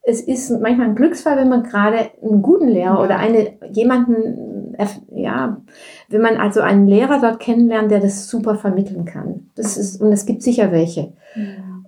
es 0.01 0.21
ist 0.21 0.51
manchmal 0.61 0.87
ein 0.89 0.95
Glücksfall, 0.95 1.37
wenn 1.37 1.49
man 1.49 1.63
gerade 1.63 2.11
einen 2.21 2.41
guten 2.41 2.67
Lehrer 2.67 2.95
Ja. 2.95 3.03
oder 3.03 3.17
eine, 3.17 3.53
jemanden, 3.71 4.75
ja, 5.11 5.61
wenn 6.09 6.21
man 6.21 6.37
also 6.37 6.61
einen 6.61 6.87
Lehrer 6.87 7.19
dort 7.19 7.39
kennenlernt, 7.39 7.89
der 7.89 7.99
das 8.01 8.29
super 8.29 8.55
vermitteln 8.55 9.05
kann. 9.05 9.49
Das 9.55 9.77
ist, 9.77 9.99
und 10.01 10.11
es 10.11 10.25
gibt 10.25 10.43
sicher 10.43 10.71
welche. 10.71 11.13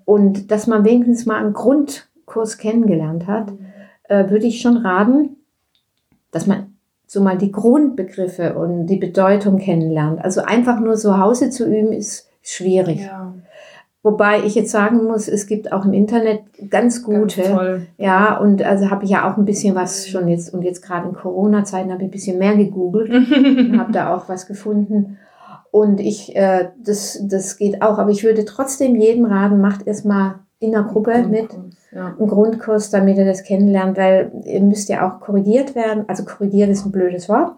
Und 0.06 0.52
dass 0.52 0.66
man 0.68 0.84
wenigstens 0.84 1.26
mal 1.26 1.38
einen 1.38 1.54
Grundkurs 1.54 2.58
kennengelernt 2.58 3.28
hat, 3.28 3.54
äh, 4.04 4.30
würde 4.30 4.48
ich 4.48 4.62
schon 4.62 4.78
raten, 4.78 5.36
dass 6.32 6.48
man 6.48 6.74
so 7.06 7.22
mal 7.22 7.38
die 7.38 7.52
Grundbegriffe 7.52 8.56
und 8.56 8.88
die 8.88 8.98
Bedeutung 8.98 9.58
kennenlernt. 9.60 10.24
Also 10.24 10.42
einfach 10.42 10.80
nur 10.80 10.96
zu 10.96 11.20
Hause 11.20 11.50
zu 11.50 11.66
üben, 11.68 11.92
ist 11.94 12.30
schwierig. 12.42 13.02
Ja, 13.02 13.34
Wobei 14.08 14.42
ich 14.46 14.56
jetzt 14.56 14.72
sagen 14.72 15.04
muss, 15.04 15.28
es 15.28 15.48
gibt 15.48 15.74
auch 15.74 15.84
im 15.84 15.92
Internet 15.92 16.44
ganz 16.70 17.04
ganz 17.04 17.04
gute. 17.04 17.44
toll. 17.44 17.88
ja, 17.98 18.38
und 18.38 18.64
also 18.64 18.90
habe 18.90 19.04
ich 19.04 19.10
ja 19.10 19.30
auch 19.30 19.36
ein 19.36 19.44
bisschen 19.44 19.76
was 19.76 20.08
schon 20.08 20.30
jetzt, 20.30 20.54
und 20.54 20.62
jetzt 20.62 20.82
gerade 20.82 21.10
in 21.10 21.14
Corona-Zeiten 21.14 21.92
habe 21.92 22.04
ich 22.04 22.08
ein 22.08 22.12
bisschen 22.12 22.38
mehr 22.38 22.56
gegoogelt 22.56 23.12
und 23.12 23.78
habe 23.78 23.92
da 23.92 24.16
auch 24.16 24.30
was 24.30 24.48
gefunden. 24.48 25.18
Und 25.72 26.00
ich, 26.00 26.34
äh, 26.38 26.70
das, 26.82 27.20
das 27.28 27.58
geht 27.58 27.82
auch, 27.82 27.98
aber 27.98 28.10
ich 28.10 28.24
würde 28.24 28.46
trotzdem 28.46 28.96
jedem 28.96 29.26
raten, 29.26 29.60
macht 29.60 29.86
erstmal 29.86 30.36
in 30.60 30.72
der 30.72 30.84
Gruppe 30.84 31.12
Grundkurs, 31.12 31.42
mit. 31.42 31.50
Ja. 31.92 32.16
Einen 32.18 32.28
Grundkurs, 32.28 32.90
damit 32.90 33.18
ihr 33.18 33.26
das 33.26 33.44
kennenlernt, 33.44 33.96
weil 33.98 34.32
ihr 34.46 34.62
müsst 34.62 34.90
ja 34.90 35.08
auch 35.08 35.20
korrigiert 35.20 35.76
werden. 35.76 36.06
Also 36.08 36.26
korrigiert 36.26 36.70
ist 36.70 36.86
ein 36.86 36.92
blödes 36.92 37.30
Wort, 37.30 37.52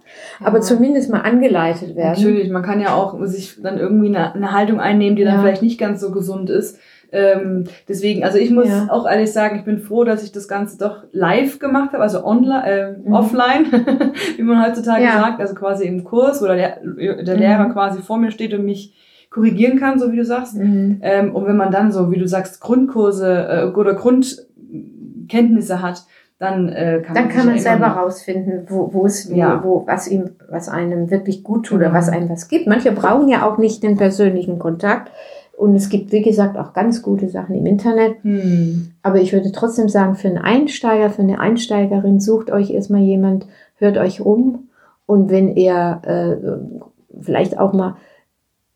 aber 0.44 0.58
Ja. 0.58 0.62
zumindest 0.64 1.10
mal 1.10 1.22
angeleitet 1.22 1.96
werden. 1.96 2.22
Natürlich, 2.22 2.50
man 2.50 2.62
kann 2.64 2.82
ja 2.82 2.94
auch 2.94 3.18
sich 3.26 3.58
dann 3.62 3.78
irgendwie 3.78 4.08
eine, 4.08 4.34
eine 4.34 4.52
Haltung 4.52 4.80
einnehmen, 4.80 5.16
die 5.16 5.24
dann 5.24 5.36
Ja. 5.36 5.42
vielleicht 5.42 5.62
nicht 5.64 5.80
ganz 5.80 6.02
so 6.02 6.12
gesund 6.12 6.50
ist. 6.50 6.78
Ähm, 7.12 7.64
deswegen, 7.88 8.24
also 8.24 8.38
ich 8.38 8.52
muss 8.52 8.68
Ja. 8.68 8.88
auch 8.92 9.10
ehrlich 9.10 9.32
sagen, 9.32 9.56
ich 9.58 9.64
bin 9.66 9.80
froh, 9.80 10.04
dass 10.04 10.22
ich 10.24 10.32
das 10.32 10.48
Ganze 10.48 10.78
doch 10.78 11.06
live 11.12 11.58
gemacht 11.58 11.94
habe, 11.94 12.04
also 12.04 12.24
online, 12.24 12.66
äh, 12.66 12.92
Mhm. 13.00 13.14
offline, 13.14 13.66
wie 14.38 14.44
man 14.44 14.64
heutzutage 14.64 15.06
Ja. 15.06 15.14
sagt, 15.22 15.40
also 15.40 15.56
quasi 15.56 15.86
im 15.86 16.04
Kurs, 16.04 16.40
wo 16.42 16.46
der, 16.46 16.56
der 16.84 17.36
Mhm. 17.36 17.40
Lehrer 17.40 17.70
quasi 17.72 18.02
vor 18.04 18.18
mir 18.18 18.30
steht 18.30 18.54
und 18.54 18.64
mich 18.66 18.94
korrigieren 19.30 19.80
kann, 19.80 20.00
so 20.00 20.12
wie 20.12 20.18
du 20.18 20.26
sagst. 20.26 20.56
Mhm. 20.56 21.00
Ähm, 21.02 21.36
und 21.36 21.46
wenn 21.46 21.58
man 21.58 21.72
dann 21.72 21.92
so, 21.92 22.12
wie 22.12 22.18
du 22.20 22.28
sagst, 22.28 22.60
Grundkurse 22.62 23.48
äh, 23.74 23.78
oder 23.78 23.94
Grundkenntnisse 23.94 25.82
hat, 25.82 26.06
dann 26.40 26.70
äh, 26.70 27.02
kann 27.06 27.16
Dann 27.16 27.26
man 27.26 27.34
kann 27.34 27.46
man 27.48 27.60
selber 27.60 27.88
rausfinden, 27.88 28.66
wo, 28.70 28.94
wo 28.94 29.06
es, 29.06 29.30
Ja. 29.30 29.62
wo, 29.64 29.84
was 29.86 30.08
ihm, 30.08 30.32
was 30.50 30.70
einem 30.70 31.12
wirklich 31.12 31.44
gut 31.44 31.66
tut 31.66 31.78
oder 31.80 31.88
Genau. 31.88 31.98
was 31.98 32.08
einem 32.10 32.30
was 32.30 32.48
gibt. 32.48 32.66
Manche 32.66 32.92
brauchen 32.94 33.28
ja 33.28 33.46
auch 33.46 33.58
nicht 33.58 33.84
den 33.84 33.98
persönlichen 33.98 34.58
Kontakt. 34.58 35.12
Und 35.58 35.76
es 35.76 35.90
gibt, 35.90 36.14
wie 36.14 36.22
gesagt, 36.22 36.58
auch 36.58 36.72
ganz 36.72 37.02
gute 37.02 37.28
Sachen 37.28 37.54
im 37.54 37.66
Internet. 37.66 38.24
Hm. 38.24 38.92
Aber 39.04 39.20
ich 39.20 39.34
würde 39.34 39.52
trotzdem 39.52 39.90
sagen, 39.90 40.16
für 40.16 40.30
einen 40.30 40.38
Einsteiger, 40.38 41.10
für 41.10 41.22
eine 41.22 41.42
Einsteigerin, 41.42 42.22
sucht 42.22 42.50
euch 42.50 42.72
erstmal 42.72 43.02
jemand, 43.02 43.46
hört 43.76 43.98
euch 43.98 44.22
um. 44.22 44.70
Und 45.06 45.30
wenn 45.30 45.58
ihr 45.58 46.00
äh, 46.04 47.20
vielleicht 47.22 47.60
auch 47.60 47.74
mal 47.74 47.98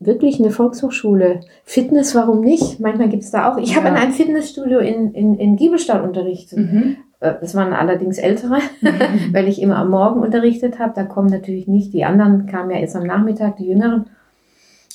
wirklich 0.05 0.39
eine 0.39 0.51
Volkshochschule, 0.51 1.41
Fitness, 1.65 2.15
warum 2.15 2.41
nicht? 2.41 2.79
Manchmal 2.79 3.09
gibt 3.09 3.23
es 3.23 3.31
da 3.31 3.51
auch. 3.51 3.57
Ich 3.57 3.75
habe 3.75 3.87
Ja. 3.87 3.93
in 3.93 3.97
einem 3.99 4.13
Fitnessstudio 4.13 4.79
in, 4.79 5.13
in, 5.13 5.35
in 5.37 5.55
Giebelstadt 5.55 6.03
unterrichtet. 6.03 6.59
Mhm. 6.59 6.97
Äh, 7.19 7.33
Das 7.41 7.55
waren 7.55 7.73
allerdings 7.73 8.17
ältere, 8.17 8.57
weil 9.31 9.47
ich 9.47 9.61
immer 9.61 9.77
am 9.77 9.89
Morgen 9.89 10.21
unterrichtet 10.21 10.79
habe. 10.79 10.93
Da 10.95 11.03
kommen 11.03 11.29
natürlich 11.29 11.67
nicht, 11.67 11.93
die 11.93 12.05
anderen 12.05 12.45
kamen 12.47 12.71
ja 12.71 12.77
erst 12.77 12.95
am 12.95 13.03
Nachmittag, 13.07 13.57
die 13.57 13.67
Jüngeren. 13.67 14.05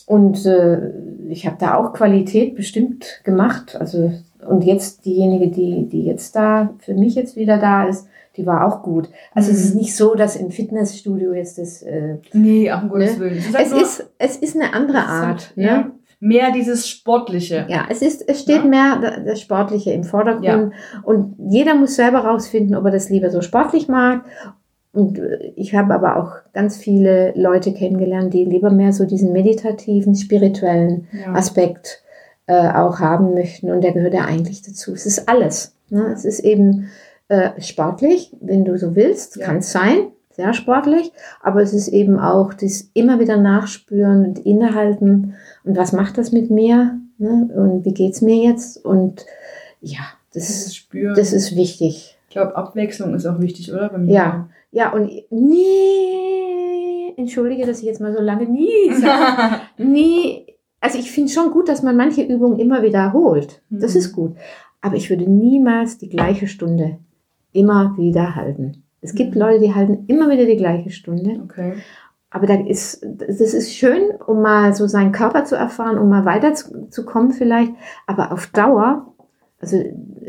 Und 0.07 0.47
äh, 0.47 0.91
ich 1.29 1.47
habe 1.47 1.57
da 1.59 1.75
auch 1.77 1.93
Qualität 1.93 2.55
bestimmt 2.57 3.21
gemacht. 3.25 3.77
Also, 3.79 4.13
und 4.49 4.65
jetzt 4.65 5.05
diejenige, 5.05 5.49
die, 5.49 5.87
die 5.89 6.05
jetzt 6.05 6.35
da, 6.35 6.71
für 6.79 6.95
mich 6.95 7.15
jetzt 7.15 7.37
wieder 7.37 7.59
da 7.59 7.85
ist, 7.87 8.09
die 8.39 8.47
war 8.47 8.67
auch 8.67 8.83
gut. 8.83 9.11
Also 9.35 9.51
es 9.51 9.63
ist 9.65 9.75
Mhm. 9.75 9.81
nicht 9.81 9.97
so, 9.97 10.15
dass 10.15 10.37
im 10.37 10.51
Fitnessstudio 10.51 11.35
jetzt 11.35 11.59
das. 11.59 11.83
Äh, 11.83 12.17
Nee, 12.33 12.71
ach, 12.71 12.83
um 12.83 12.89
Gottes 12.89 13.19
Ne? 13.19 13.21
Willen. 13.25 13.39
ist 13.39 13.55
halt 13.55 13.67
es, 13.67 13.73
nur- 13.73 13.83
ist, 13.83 14.07
es 14.19 14.37
ist 14.37 14.57
eine 14.57 14.73
andere 14.73 14.99
Art. 15.01 15.53
Ne? 15.57 15.65
ja, 15.65 15.91
mehr 16.21 16.51
dieses 16.53 16.89
Sportliche. 16.89 17.67
Ja, 17.69 17.87
es 17.91 18.01
ist, 18.03 18.27
es 18.29 18.41
steht 18.41 18.65
Ja. 18.65 18.69
mehr 18.69 18.99
da- 19.03 19.21
das 19.21 19.41
Sportliche 19.41 19.93
im 19.93 20.05
Vordergrund 20.05 20.45
Ja. 20.45 20.71
und 21.03 21.35
jeder 21.51 21.75
muss 21.75 21.97
selber 21.97 22.21
rausfinden, 22.21 22.75
ob 22.77 22.85
er 22.87 22.91
das 22.93 23.11
lieber 23.11 23.31
so 23.31 23.41
sportlich 23.43 23.89
mag. 23.89 24.23
Und 24.93 25.19
äh, 25.19 25.53
ich 25.55 25.75
habe 25.77 25.95
aber 25.95 26.17
auch 26.17 26.33
ganz 26.55 26.77
viele 26.77 27.33
Leute 27.37 27.73
kennengelernt, 27.73 28.33
die 28.35 28.45
lieber 28.45 28.71
mehr 28.71 28.93
so 28.93 29.05
diesen 29.05 29.33
meditativen, 29.33 30.15
spirituellen 30.15 31.07
Ja. 31.13 31.35
Aspekt 31.35 32.03
äh, 32.47 32.71
auch 32.73 32.99
haben 33.01 33.35
möchten 33.35 33.71
und 33.71 33.83
der 33.83 33.93
gehört 33.93 34.15
ja 34.15 34.25
eigentlich 34.25 34.63
dazu. 34.63 34.93
Es 34.95 35.05
ist 35.05 35.29
alles. 35.29 35.75
Ne? 35.91 36.11
Es 36.15 36.25
ist 36.25 36.41
eben 36.41 36.89
äh, 37.29 37.61
sportlich, 37.61 38.35
wenn 38.41 38.65
du 38.65 38.77
so 38.79 38.95
willst, 38.97 39.37
Ja. 39.37 39.47
kann 39.47 39.57
es 39.59 39.71
sein, 39.73 40.09
sehr 40.31 40.53
sportlich, 40.55 41.13
aber 41.43 41.63
es 41.63 41.73
ist 41.73 41.89
eben 41.89 42.19
auch 42.19 42.55
das 42.55 42.91
immer 42.95 43.19
wieder 43.21 43.37
nachspüren 43.37 44.25
und 44.27 44.39
innehalten 44.47 45.35
und 45.65 45.77
was 45.77 45.93
macht 45.93 46.17
das 46.17 46.31
mit 46.33 46.51
mir 46.51 46.99
ne? 47.19 47.51
und 47.55 47.85
wie 47.85 47.93
geht's 47.93 48.21
mir 48.23 48.37
jetzt 48.49 48.85
und 48.85 49.27
ja, 49.81 50.01
das, 50.33 50.47
Dieses 50.47 50.77
Spüren. 50.77 51.15
das 51.17 51.33
ist 51.33 51.57
wichtig. 51.57 52.17
ich 52.29 52.33
glaube, 52.33 52.55
Abwechslung 52.57 53.15
ist 53.15 53.27
auch 53.27 53.41
wichtig, 53.41 53.73
oder? 53.73 53.89
Bei 53.89 53.99
mir. 53.99 54.15
Ja, 54.15 54.49
ja 54.71 54.93
und 54.93 55.11
nie, 55.33 57.15
entschuldige, 57.17 57.67
dass 57.67 57.81
ich 57.81 57.85
jetzt 57.87 58.01
mal 58.01 58.13
so 58.15 58.21
lange 58.21 58.47
nie 58.47 58.93
sage, 59.01 59.61
nie, 59.79 60.47
also 60.81 60.99
ich 60.99 61.11
finde 61.11 61.33
schon 61.33 61.51
gut, 61.51 61.69
dass 61.69 61.83
man 61.83 61.97
manche 61.97 62.23
Übungen 62.23 62.59
immer 62.59 62.83
wiederholt. 62.83 63.61
Das 63.71 63.95
Mhm. 63.95 63.99
ist 63.99 64.13
gut. 64.13 64.37
Aber 64.81 64.95
ich 64.97 65.11
würde 65.11 65.29
niemals 65.29 65.99
die 65.99 66.09
gleiche 66.09 66.47
Stunde 66.47 66.99
immer 67.53 67.95
wieder 67.97 68.35
halten. 68.37 68.85
Es 69.01 69.15
gibt 69.15 69.35
Mhm. 69.35 69.41
Leute, 69.41 69.61
die 69.61 69.75
halten 69.75 70.05
immer 70.07 70.29
wieder 70.31 70.45
die 70.45 70.57
gleiche 70.57 70.91
Stunde. 70.91 71.41
Okay. 71.45 71.75
Aber 72.31 72.47
da 72.47 72.55
ist, 72.55 73.07
das 73.27 73.41
ist 73.41 73.73
schön, 73.75 74.03
um 74.27 74.43
mal 74.43 74.75
so 74.75 74.87
seinen 74.87 75.13
Körper 75.13 75.45
zu 75.45 75.55
erfahren, 75.57 75.99
um 75.99 76.09
mal 76.11 76.25
weiterzukommen 76.27 77.31
vielleicht. 77.33 77.73
Aber 78.07 78.33
auf 78.33 78.49
Dauer, 78.49 79.07
also 79.61 79.77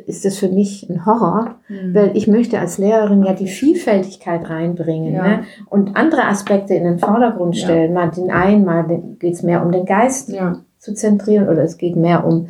ist 0.07 0.23
das 0.23 0.37
für 0.37 0.47
mich 0.49 0.89
ein 0.89 1.05
Horror, 1.05 1.55
Hm. 1.67 1.93
weil 1.93 2.11
ich 2.15 2.27
möchte 2.27 2.57
als 2.59 2.77
Lehrerin 2.77 3.23
ja 3.23 3.33
die 3.33 3.47
Vielfältigkeit 3.47 4.49
reinbringen 4.49 5.13
Ja. 5.13 5.27
ne? 5.27 5.43
und 5.69 5.97
andere 5.97 6.25
Aspekte 6.25 6.73
in 6.73 6.83
den 6.85 6.99
Vordergrund 6.99 7.55
Ja. 7.57 7.65
stellen. 7.65 7.93
Mal 7.93 8.11
den 8.11 8.31
einen, 8.31 8.63
mal 8.65 8.85
geht 9.19 9.33
es 9.33 9.43
mehr 9.43 9.63
um 9.65 9.71
den 9.71 9.85
Geist 9.85 10.29
ja. 10.29 10.61
zu 10.77 10.93
zentrieren 10.93 11.49
oder 11.49 11.63
es 11.63 11.77
geht 11.77 11.95
mehr 11.97 12.25
um, 12.25 12.47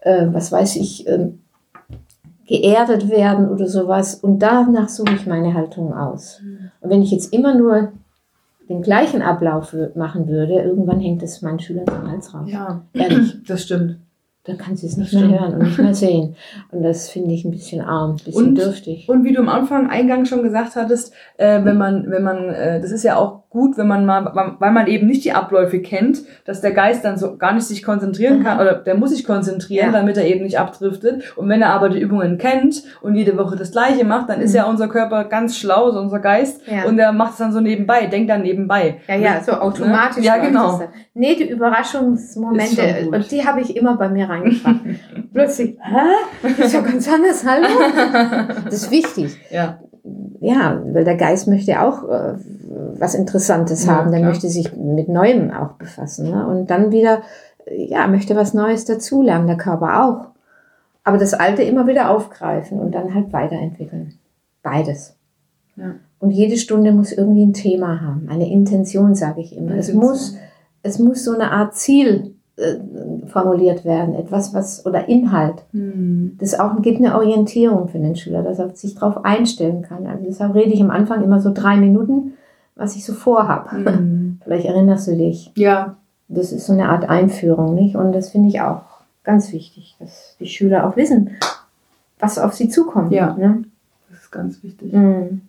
äh, 0.00 0.26
was 0.32 0.50
weiß 0.50 0.76
ich, 0.76 1.06
ähm, 1.08 1.42
geerdet 2.50 3.08
werden 3.08 3.48
oder 3.48 3.68
sowas. 3.68 4.16
Und 4.16 4.40
danach 4.40 4.88
suche 4.88 5.14
ich 5.14 5.24
meine 5.26 5.54
Haltung 5.54 5.94
aus. 5.94 6.42
Und 6.80 6.90
wenn 6.90 7.00
ich 7.00 7.12
jetzt 7.12 7.32
immer 7.32 7.54
nur 7.54 7.92
den 8.68 8.82
gleichen 8.82 9.22
Ablauf 9.22 9.74
machen 9.94 10.26
würde, 10.28 10.54
irgendwann 10.54 10.98
hängt 11.00 11.22
es 11.22 11.42
meinen 11.42 11.60
Schülern 11.60 11.86
zum 11.86 12.10
Hals 12.10 12.34
raus. 12.34 12.48
Ja, 12.50 12.82
Ehrlich. 12.92 13.36
das 13.46 13.62
stimmt. 13.62 13.96
Dann 14.44 14.58
kann 14.58 14.74
sie 14.76 14.86
es 14.88 14.96
nicht 14.96 15.12
Das 15.12 15.20
mehr 15.20 15.28
stimmt. 15.28 15.40
hören 15.40 15.54
und 15.54 15.62
nicht 15.66 15.78
mehr 15.78 15.94
sehen. 15.94 16.34
Und 16.72 16.82
das 16.82 17.08
finde 17.08 17.34
ich 17.34 17.44
ein 17.44 17.50
bisschen 17.52 17.82
arm, 17.82 18.12
ein 18.12 18.16
bisschen 18.24 18.46
Und- 18.48 18.54
dürftig. 18.58 19.08
Und 19.08 19.22
wie 19.22 19.32
du 19.32 19.40
am 19.40 19.48
Anfang 19.48 19.88
eingangs 19.88 20.28
schon 20.28 20.42
gesagt 20.42 20.74
hattest, 20.74 21.12
äh, 21.36 21.64
wenn 21.64 21.78
man, 21.78 22.10
wenn 22.10 22.24
man, 22.24 22.48
äh, 22.48 22.80
das 22.80 22.90
ist 22.90 23.04
ja 23.04 23.16
auch 23.16 23.39
gut, 23.50 23.76
wenn 23.76 23.88
man 23.88 24.06
mal, 24.06 24.54
weil 24.60 24.70
man 24.70 24.86
eben 24.86 25.08
nicht 25.08 25.24
die 25.24 25.32
Abläufe 25.32 25.80
kennt, 25.80 26.22
dass 26.44 26.60
der 26.60 26.70
Geist 26.70 27.04
dann 27.04 27.18
so 27.18 27.36
gar 27.36 27.52
nicht 27.52 27.66
sich 27.66 27.82
konzentrieren 27.82 28.38
Mhm. 28.38 28.44
kann 28.44 28.60
oder 28.60 28.74
der 28.74 28.94
muss 28.94 29.10
sich 29.10 29.24
konzentrieren, 29.26 29.86
Ja. 29.86 29.92
damit 29.92 30.16
er 30.16 30.24
eben 30.24 30.44
nicht 30.44 30.58
abdriftet. 30.60 31.36
Und 31.36 31.48
wenn 31.48 31.60
er 31.60 31.70
aber 31.70 31.88
die 31.88 31.98
Übungen 32.00 32.38
kennt 32.38 32.84
und 33.02 33.16
jede 33.16 33.36
Woche 33.36 33.56
das 33.56 33.72
Gleiche 33.72 34.04
macht, 34.04 34.28
dann 34.30 34.40
ist 34.40 34.52
Mhm. 34.52 34.56
ja 34.56 34.64
unser 34.66 34.86
Körper 34.88 35.24
ganz 35.24 35.56
schlau, 35.58 35.90
so 35.90 35.98
unser 35.98 36.20
Geist, 36.20 36.62
Ja. 36.66 36.84
und 36.84 36.96
der 36.96 37.10
macht 37.12 37.32
es 37.32 37.38
dann 37.38 37.52
so 37.52 37.58
nebenbei, 37.60 38.06
denkt 38.06 38.30
dann 38.30 38.42
nebenbei. 38.42 39.00
Ja, 39.08 39.16
ja, 39.16 39.40
so 39.42 39.52
automatisch. 39.52 40.24
Ja, 40.24 40.36
genau. 40.38 40.80
Nee, 41.14 41.34
die 41.34 41.50
Überraschungsmomente, 41.50 42.82
Ist 42.82 43.08
und 43.08 43.30
die 43.32 43.44
habe 43.44 43.60
ich 43.60 43.76
immer 43.76 43.96
bei 43.96 44.08
mir 44.08 44.28
reingebracht. 44.28 44.76
Plötzlich, 45.32 45.76
hä? 45.80 45.98
Das 46.42 46.58
ist 46.66 46.72
ja 46.74 46.80
ganz 46.82 47.08
anders, 47.12 47.44
hallo? 47.44 47.66
Das 48.64 48.74
ist 48.74 48.90
wichtig. 48.92 49.36
Ja, 49.50 49.80
Ja, 50.40 50.82
weil 50.92 51.04
der 51.04 51.16
Geist 51.16 51.46
möchte 51.48 51.80
auch 51.82 52.08
äh, 52.08 52.34
was 52.98 53.14
Interessantes 53.14 53.86
Ja, 53.86 53.96
haben. 53.96 54.10
Der 54.10 54.20
klar. 54.20 54.30
möchte 54.30 54.48
sich 54.48 54.74
mit 54.74 55.08
Neuem 55.08 55.50
auch 55.50 55.72
befassen. 55.72 56.30
Ne? 56.30 56.46
Und 56.46 56.70
dann 56.70 56.92
wieder, 56.92 57.22
ja, 57.70 58.06
möchte 58.06 58.36
was 58.36 58.54
Neues 58.54 58.84
dazulernen, 58.84 59.46
der 59.46 59.56
Körper 59.56 60.04
auch. 60.04 60.30
Aber 61.04 61.18
das 61.18 61.34
Alte 61.34 61.62
immer 61.62 61.86
wieder 61.86 62.10
aufgreifen 62.10 62.78
und 62.78 62.94
dann 62.94 63.14
halt 63.14 63.32
weiterentwickeln. 63.32 64.14
Beides. 64.62 65.16
Ja. 65.76 65.94
Und 66.18 66.30
jede 66.30 66.56
Stunde 66.56 66.92
muss 66.92 67.12
irgendwie 67.12 67.44
ein 67.44 67.54
Thema 67.54 68.00
haben, 68.00 68.28
eine 68.28 68.50
Intention, 68.50 69.14
sage 69.14 69.40
ich 69.40 69.56
immer. 69.56 69.74
Es 69.76 69.92
muss, 69.92 70.36
es 70.82 70.98
muss 70.98 71.24
so 71.24 71.32
eine 71.32 71.50
Art 71.50 71.74
Ziel 71.74 72.34
äh, 72.60 73.26
formuliert 73.26 73.84
werden, 73.84 74.14
etwas, 74.14 74.54
was 74.54 74.84
oder 74.86 75.08
Inhalt. 75.08 75.64
Hm. 75.72 76.36
Das 76.38 76.58
auch 76.58 76.80
gibt 76.82 76.98
eine 76.98 77.14
Orientierung 77.16 77.88
für 77.88 77.98
den 77.98 78.16
Schüler, 78.16 78.42
dass 78.42 78.58
er 78.58 78.74
sich 78.76 78.94
darauf 78.94 79.24
einstellen 79.24 79.82
kann. 79.82 80.06
Also 80.06 80.24
deshalb 80.24 80.54
rede 80.54 80.72
ich 80.72 80.80
am 80.80 80.90
Anfang 80.90 81.24
immer 81.24 81.40
so 81.40 81.52
drei 81.52 81.76
Minuten, 81.76 82.34
was 82.76 82.96
ich 82.96 83.04
so 83.04 83.12
vorhab. 83.12 83.72
Hm. 83.72 84.40
Vielleicht 84.44 84.66
erinnerst 84.66 85.08
du 85.08 85.16
dich. 85.16 85.52
Ja, 85.56 85.96
Das 86.28 86.52
ist 86.52 86.66
so 86.66 86.72
eine 86.72 86.88
Art 86.88 87.08
Einführung, 87.08 87.74
nicht? 87.74 87.96
Und 87.96 88.12
das 88.12 88.30
finde 88.30 88.48
ich 88.48 88.60
auch 88.60 88.82
ganz 89.24 89.52
wichtig, 89.52 89.96
dass 89.98 90.36
die 90.38 90.46
Schüler 90.46 90.86
auch 90.86 90.96
wissen, 90.96 91.30
was 92.18 92.38
auf 92.38 92.54
sie 92.54 92.68
zukommt. 92.68 93.12
Ja. 93.12 93.34
Ne? 93.34 93.64
das 94.10 94.20
ist 94.20 94.30
ganz 94.30 94.62
wichtig. 94.62 94.92
Mhm. 94.92 95.42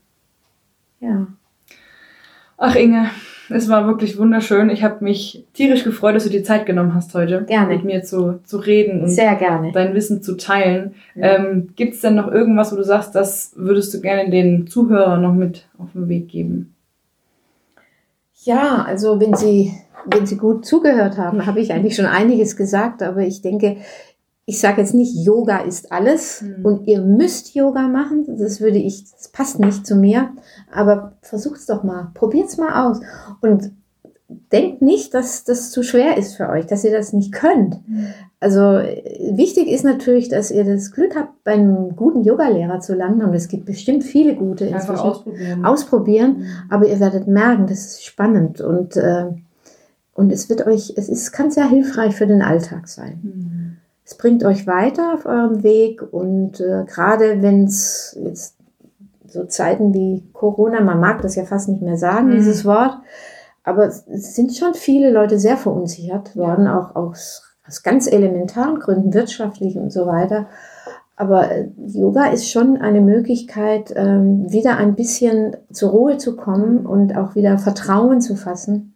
Ja. 0.99 1.27
Ach 2.57 2.75
Inge, 2.75 3.09
es 3.51 3.69
war 3.69 3.87
wirklich 3.87 4.17
wunderschön. 4.17 4.69
Ich 4.69 4.83
habe 4.83 5.03
mich 5.03 5.45
tierisch 5.53 5.83
gefreut, 5.83 6.15
dass 6.15 6.23
du 6.23 6.29
dir 6.29 6.43
Zeit 6.43 6.65
genommen 6.65 6.93
hast 6.95 7.13
heute, 7.13 7.43
Gerne. 7.43 7.75
mit 7.75 7.83
mir 7.83 8.03
zu, 8.03 8.39
zu 8.43 8.57
reden 8.57 9.01
und 9.01 9.09
Sehr 9.09 9.35
gerne. 9.35 9.71
dein 9.73 9.93
Wissen 9.93 10.21
zu 10.21 10.37
teilen. 10.37 10.95
Ja. 11.15 11.37
Ähm, 11.37 11.69
Gibt 11.75 11.95
es 11.95 12.01
denn 12.01 12.15
noch 12.15 12.31
irgendwas, 12.31 12.71
wo 12.71 12.75
du 12.75 12.83
sagst, 12.83 13.15
das 13.15 13.53
würdest 13.55 13.93
du 13.93 14.01
gerne 14.01 14.29
den 14.29 14.67
Zuhörern 14.67 15.21
noch 15.21 15.33
mit 15.33 15.67
auf 15.77 15.91
den 15.93 16.09
Weg 16.09 16.29
geben? 16.29 16.73
Ja, 18.43 18.83
also 18.87 19.19
wenn 19.19 19.35
Sie, 19.35 19.71
wenn 20.05 20.25
Sie 20.25 20.37
gut 20.37 20.65
zugehört 20.65 21.17
haben, 21.17 21.45
habe 21.45 21.59
ich 21.59 21.71
eigentlich 21.71 21.95
schon 21.95 22.05
einiges 22.07 22.57
gesagt, 22.57 23.03
aber 23.03 23.21
ich 23.21 23.41
denke, 23.41 23.77
ich 24.51 24.59
sage 24.59 24.81
jetzt 24.81 24.93
nicht, 24.93 25.15
Yoga 25.15 25.59
ist 25.59 25.91
alles 25.93 26.41
Mhm. 26.41 26.65
und 26.65 26.87
ihr 26.87 27.01
müsst 27.01 27.55
Yoga 27.55 27.87
machen. 27.87 28.25
Das 28.37 28.59
würde 28.59 28.79
ich, 28.79 29.09
das 29.11 29.29
passt 29.29 29.59
nicht 29.59 29.87
zu 29.87 29.95
mir. 29.95 30.29
Aber 30.71 31.13
versucht's 31.21 31.65
doch 31.67 31.83
mal, 31.83 32.11
probiert's 32.13 32.57
mal 32.57 32.73
aus. 32.89 32.99
Und 33.41 33.71
denkt 34.51 34.81
nicht, 34.81 35.13
dass 35.13 35.43
das 35.45 35.71
zu 35.71 35.83
schwer 35.83 36.17
ist 36.17 36.35
für 36.35 36.49
euch, 36.49 36.65
dass 36.65 36.83
ihr 36.83 36.91
das 36.91 37.13
nicht 37.13 37.31
könnt. 37.33 37.79
Also 38.41 38.59
äh, 38.77 39.31
wichtig 39.37 39.67
ist 39.67 39.83
natürlich, 39.85 40.27
dass 40.29 40.51
ihr 40.51 40.65
das 40.65 40.91
Glück 40.91 41.15
habt, 41.15 41.43
bei 41.45 41.53
einem 41.53 41.95
guten 41.95 42.23
Yogalehrer 42.23 42.79
zu 42.81 42.93
landen. 42.93 43.23
Und 43.23 43.33
es 43.33 43.47
gibt 43.47 43.65
bestimmt 43.65 44.03
viele 44.03 44.35
gute 44.35 44.65
Einfach 44.65 44.79
inzwischen. 44.89 44.99
ausprobieren. 45.09 45.65
Ausprobieren, 45.65 46.37
Mhm. 46.39 46.45
aber 46.69 46.87
ihr 46.87 46.99
werdet 46.99 47.27
merken, 47.27 47.67
das 47.67 47.79
ist 47.85 48.03
spannend 48.05 48.59
und, 48.59 48.97
äh, 48.97 49.27
und 50.13 50.31
es 50.31 50.49
wird 50.49 50.65
euch, 50.67 50.93
es 50.97 51.07
ist, 51.07 51.31
kann 51.31 51.51
sehr 51.51 51.69
hilfreich 51.69 52.15
für 52.15 52.27
den 52.27 52.41
Alltag 52.41 52.87
sein. 52.89 53.19
Mhm. 53.23 53.70
Es 54.11 54.17
bringt 54.17 54.43
euch 54.43 54.67
weiter 54.67 55.13
auf 55.13 55.25
eurem 55.25 55.63
Weg 55.63 56.03
und 56.11 56.59
äh, 56.59 56.83
gerade 56.85 57.41
wenn 57.41 57.63
es 57.63 58.19
jetzt 58.21 58.57
so 59.25 59.45
Zeiten 59.45 59.93
wie 59.93 60.27
Corona, 60.33 60.81
man 60.81 60.99
mag 60.99 61.21
das 61.21 61.35
ja 61.35 61.45
fast 61.45 61.69
nicht 61.69 61.81
mehr 61.81 61.95
sagen, 61.95 62.27
Mhm. 62.27 62.31
dieses 62.33 62.65
Wort, 62.65 62.97
aber 63.63 63.85
es 63.85 64.35
sind 64.35 64.53
schon 64.53 64.73
viele 64.73 65.11
Leute 65.11 65.39
sehr 65.39 65.55
verunsichert 65.55 66.35
worden, 66.35 66.67
auch 66.67 66.93
aus, 66.97 67.55
aus 67.65 67.83
ganz 67.83 68.05
elementaren 68.11 68.79
Gründen, 68.79 69.13
wirtschaftlichen 69.13 69.81
und 69.81 69.93
so 69.93 70.05
weiter. 70.07 70.47
Aber 71.15 71.49
äh, 71.49 71.69
Yoga 71.77 72.25
ist 72.31 72.49
schon 72.51 72.75
eine 72.75 72.99
Möglichkeit, 72.99 73.93
ähm, 73.95 74.51
wieder 74.51 74.75
ein 74.75 74.95
bisschen 74.95 75.55
zur 75.71 75.91
Ruhe 75.91 76.17
zu 76.17 76.35
kommen 76.35 76.85
und 76.85 77.15
auch 77.15 77.35
wieder 77.35 77.57
Vertrauen 77.57 78.19
zu 78.19 78.35
fassen. 78.35 78.93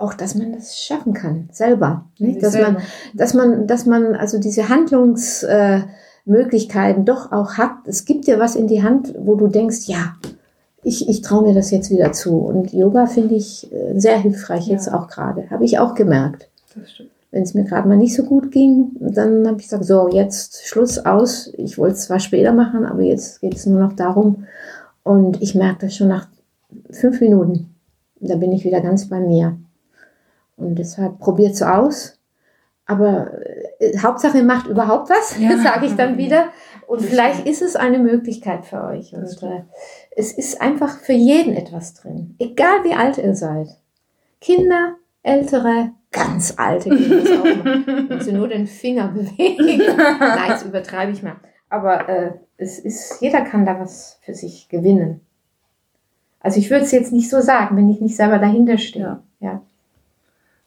Auch, 0.00 0.14
dass 0.14 0.34
man 0.34 0.54
das 0.54 0.82
schaffen 0.82 1.12
kann, 1.12 1.50
selber. 1.52 2.06
Nicht? 2.18 2.42
Dass 2.42 2.54
man, 2.54 2.62
selber. 2.62 2.80
dass 3.14 3.34
man, 3.34 3.66
dass 3.66 3.84
man 3.84 4.14
also 4.16 4.38
diese 4.38 4.70
Handlungsmöglichkeiten 4.70 7.02
äh, 7.02 7.04
doch 7.04 7.32
auch 7.32 7.58
hat. 7.58 7.72
Es 7.86 8.06
gibt 8.06 8.26
dir 8.26 8.38
was 8.38 8.56
in 8.56 8.66
die 8.66 8.82
Hand, 8.82 9.14
wo 9.18 9.34
du 9.34 9.48
denkst, 9.48 9.88
ja, 9.88 10.14
ich, 10.82 11.06
ich 11.08 11.20
traue 11.20 11.42
mir 11.42 11.52
das 11.54 11.70
jetzt 11.70 11.90
wieder 11.90 12.12
zu. 12.12 12.38
Und 12.38 12.72
Yoga 12.72 13.04
finde 13.06 13.34
ich 13.34 13.70
äh, 13.72 13.98
sehr 13.98 14.18
hilfreich 14.18 14.66
Ja. 14.68 14.72
jetzt 14.72 14.90
auch 14.90 15.06
gerade. 15.08 15.50
Habe 15.50 15.66
ich 15.66 15.78
auch 15.78 15.94
gemerkt. 15.94 16.48
Das 16.74 16.90
stimmt. 16.90 17.10
Wenn 17.30 17.42
es 17.42 17.52
mir 17.54 17.64
gerade 17.64 17.86
mal 17.86 17.96
nicht 17.96 18.16
so 18.16 18.24
gut 18.24 18.50
ging, 18.50 18.90
dann 18.98 19.46
habe 19.46 19.58
ich 19.58 19.64
gesagt, 19.64 19.84
so, 19.84 20.08
jetzt 20.08 20.66
Schluss 20.66 20.98
aus. 20.98 21.52
Ich 21.58 21.78
wollte 21.78 21.94
es 21.96 22.06
zwar 22.06 22.18
später 22.18 22.52
machen, 22.52 22.84
aber 22.86 23.02
jetzt 23.02 23.40
geht 23.40 23.54
es 23.54 23.66
nur 23.66 23.80
noch 23.80 23.92
darum. 23.92 24.46
Und 25.04 25.40
ich 25.40 25.54
merke 25.54 25.86
das 25.86 25.94
schon 25.94 26.08
nach 26.08 26.26
fünf 26.90 27.20
Minuten. 27.20 27.72
Da 28.18 28.34
bin 28.36 28.52
ich 28.52 28.64
wieder 28.64 28.80
ganz 28.80 29.08
bei 29.08 29.20
mir. 29.20 29.56
Und 30.60 30.76
deshalb 30.76 31.18
probiert 31.18 31.52
es 31.52 31.62
aus. 31.62 32.18
Aber 32.86 33.30
äh, 33.78 33.98
Hauptsache 33.98 34.38
ihr 34.38 34.44
macht 34.44 34.66
überhaupt 34.66 35.10
was, 35.10 35.38
Ja. 35.38 35.56
sage 35.62 35.86
ich 35.86 35.94
dann 35.94 36.18
wieder. 36.18 36.48
Und 36.86 37.02
vielleicht 37.02 37.46
ist 37.46 37.62
es 37.62 37.76
eine 37.76 37.98
Möglichkeit 37.98 38.66
für 38.66 38.82
euch. 38.84 39.14
Und 39.14 39.42
äh, 39.42 39.62
es 40.16 40.32
ist 40.32 40.60
einfach 40.60 40.98
für 40.98 41.12
jeden 41.12 41.54
etwas 41.54 41.94
drin. 41.94 42.34
Egal 42.38 42.82
wie 42.84 42.94
alt 42.94 43.18
ihr 43.18 43.34
seid. 43.34 43.68
Kinder, 44.40 44.96
Ältere, 45.22 45.92
ganz 46.10 46.54
Alte 46.56 46.88
gehen 46.96 47.10
das 47.10 47.30
auch. 47.30 47.44
Wenn 47.44 48.20
sie 48.20 48.32
nur 48.32 48.48
den 48.48 48.66
Finger 48.66 49.08
bewegen. 49.14 49.82
Nein, 49.96 50.48
das 50.48 50.64
übertreibe 50.64 51.12
ich 51.12 51.22
mal. 51.22 51.36
Aber 51.68 52.08
äh, 52.08 52.32
es 52.56 52.78
ist, 52.80 53.20
jeder 53.20 53.42
kann 53.42 53.64
da 53.64 53.78
was 53.78 54.18
für 54.22 54.34
sich 54.34 54.68
gewinnen. 54.68 55.20
Also 56.40 56.58
ich 56.58 56.70
würde 56.70 56.84
es 56.84 56.90
jetzt 56.90 57.12
nicht 57.12 57.30
so 57.30 57.40
sagen, 57.40 57.76
wenn 57.76 57.88
ich 57.88 58.00
nicht 58.00 58.16
selber 58.16 58.38
dahinter 58.38 58.78
stehe. 58.78 59.04
Ja. 59.04 59.22
ja. 59.38 59.62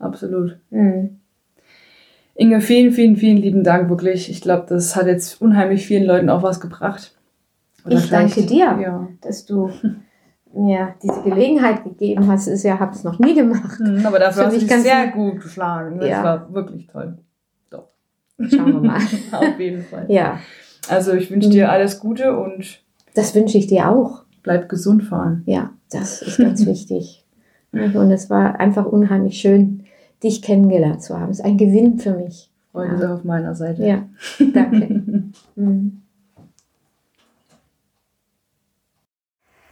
Absolut. 0.04 0.58
Hm. 0.72 1.20
Inge, 2.36 2.62
vielen, 2.62 2.92
vielen, 2.94 3.16
vielen 3.16 3.38
lieben 3.38 3.64
Dank, 3.64 3.90
wirklich. 3.90 4.30
Ich 4.30 4.42
glaube, 4.42 4.66
das 4.68 4.96
hat 4.96 5.06
jetzt 5.08 5.42
unheimlich 5.42 5.86
vielen 5.86 6.06
Leuten 6.06 6.30
auch 6.30 6.42
was 6.44 6.60
gebracht. 6.60 7.16
Oder 7.86 7.98
Ich 7.98 8.10
danke 8.10 8.42
dir. 8.44 8.78
Ja. 8.82 9.08
Dass 9.22 9.46
du 9.46 9.70
mir 10.54 10.96
diese 11.04 11.22
Gelegenheit 11.22 11.84
gegeben 11.84 12.28
hast. 12.28 12.48
Ist 12.48 12.64
ja, 12.64 12.80
habe 12.80 12.94
es 12.94 13.04
noch 13.04 13.20
nie 13.20 13.36
gemacht. 13.36 13.80
Mhm, 13.80 14.06
Aber 14.06 14.20
dafür 14.20 14.44
Für 14.44 14.48
hast 14.48 14.62
du 14.62 14.66
dich 14.68 14.82
sehr 14.84 15.08
gut 15.08 15.42
geschlagen. 15.42 16.00
Das 16.00 16.10
Ja. 16.10 16.24
war 16.24 16.54
wirklich 16.54 16.88
toll. 16.88 17.18
Doch. 17.70 17.90
Schauen 18.40 18.74
wir 18.74 18.82
mal. 18.82 19.00
Auf 19.32 19.60
jeden 19.60 19.84
Fall. 19.84 20.06
Ja, 20.10 20.40
Also 20.90 21.14
ich 21.14 21.30
wünsche 21.32 21.50
Mhm. 21.50 21.54
dir 21.54 21.72
alles 21.72 22.00
Gute 22.00 22.36
und 22.38 22.82
das 23.16 23.34
wünsche 23.36 23.58
ich 23.58 23.68
dir 23.68 23.90
auch. 23.90 24.24
bleib 24.42 24.68
gesund 24.70 25.04
fahren. 25.04 25.44
Ja, 25.46 25.70
das 25.92 26.22
ist 26.22 26.38
ganz 26.38 26.66
wichtig. 26.66 27.26
Und 27.72 28.12
es 28.12 28.30
war 28.30 28.60
einfach 28.60 28.86
unheimlich 28.86 29.40
schön, 29.40 29.83
dich 30.24 30.42
kennengelernt 30.42 31.04
zu 31.04 31.20
haben. 31.20 31.32
Es 31.32 31.40
ist 31.40 31.46
ein 31.46 31.58
Gewinn 31.58 32.00
für 32.00 32.14
mich. 32.14 32.50
Freude 32.72 33.04
Ja. 33.04 33.14
auf 33.14 33.24
meiner 33.24 33.54
Seite. 33.56 33.86
Ja, 33.86 34.04
danke. 34.40 35.04
Mhm. 35.56 36.00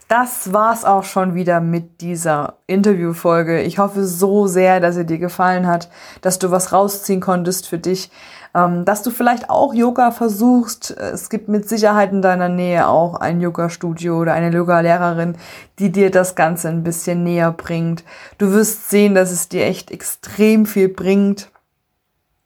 Das 0.08 0.52
war's 0.52 0.84
auch 0.84 1.06
schon 1.06 1.36
wieder 1.36 1.62
mit 1.62 2.02
dieser 2.02 2.58
Interviewfolge. 2.68 3.62
Ich 3.62 3.80
hoffe 3.80 4.04
so 4.04 4.46
sehr, 4.46 4.82
dass 4.82 4.96
sie 4.96 5.06
dir 5.06 5.20
gefallen 5.20 5.68
hat, 5.68 5.90
dass 6.22 6.38
du 6.38 6.52
was 6.52 6.74
rausziehen 6.74 7.22
konntest 7.22 7.66
für 7.66 7.78
dich, 7.78 8.12
dass 8.54 9.02
du 9.02 9.12
vielleicht 9.12 9.50
auch 9.50 9.74
Yoga 9.74 10.12
versuchst. 10.12 10.92
Es 10.92 11.30
gibt 11.30 11.48
mit 11.48 11.70
Sicherheit 11.70 12.12
in 12.12 12.22
deiner 12.22 12.50
Nähe 12.50 12.88
auch 12.88 13.16
ein 13.16 13.40
Yoga-Studio 13.40 14.20
oder 14.20 14.34
eine 14.34 14.54
Yoga-Lehrerin, 14.54 15.36
die 15.80 15.90
dir 15.92 16.12
das 16.12 16.36
Ganze 16.36 16.68
ein 16.68 16.84
bisschen 16.84 17.24
näher 17.24 17.52
bringt. 17.52 18.04
Du 18.38 18.52
wirst 18.52 18.90
sehen, 18.90 19.16
dass 19.16 19.32
es 19.32 19.48
dir 19.48 19.66
echt 19.66 19.90
extrem 19.90 20.66
viel 20.66 20.90
bringt 20.90 21.50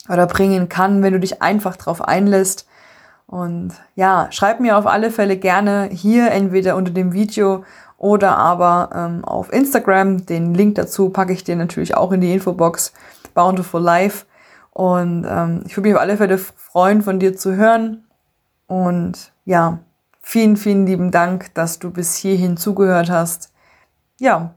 oder 0.07 0.27
bringen 0.27 0.69
kann, 0.69 1.01
wenn 1.01 1.13
du 1.13 1.19
dich 1.19 1.41
einfach 1.41 1.75
drauf 1.75 2.01
einlässt. 2.01 2.67
Und 3.27 3.73
ja, 3.95 4.27
schreib 4.29 4.59
mir 4.59 4.77
auf 4.77 4.85
alle 4.85 5.09
Fälle 5.09 5.37
gerne 5.37 5.89
hier 5.91 6.31
entweder 6.31 6.75
unter 6.75 6.91
dem 6.91 7.13
Video 7.13 7.63
oder 7.97 8.37
aber 8.37 8.89
ähm, 8.93 9.25
auf 9.25 9.51
Instagram. 9.51 10.25
Den 10.25 10.53
Link 10.53 10.75
dazu 10.75 11.09
packe 11.09 11.33
ich 11.33 11.43
dir 11.43 11.55
natürlich 11.55 11.97
auch 11.97 12.11
in 12.11 12.21
die 12.21 12.33
Infobox. 12.33 12.93
Bountiful 13.33 13.81
Life. 13.81 14.25
Und 14.75 15.25
ähm, 15.25 15.63
ich 15.65 15.77
würde 15.77 15.87
mich 15.87 15.95
auf 15.95 16.01
alle 16.01 16.17
Fälle 16.17 16.37
freuen, 16.37 17.01
von 17.01 17.17
dir 17.17 17.37
zu 17.37 17.55
hören. 17.55 18.03
Und 18.67 19.31
ja, 19.45 19.79
vielen, 20.21 20.57
vielen 20.57 20.85
lieben 20.85 21.11
Dank, 21.11 21.53
dass 21.53 21.79
du 21.79 21.91
bis 21.91 22.17
hierhin 22.17 22.57
zugehört 22.57 23.09
hast. 23.09 23.53
Ja, 24.19 24.53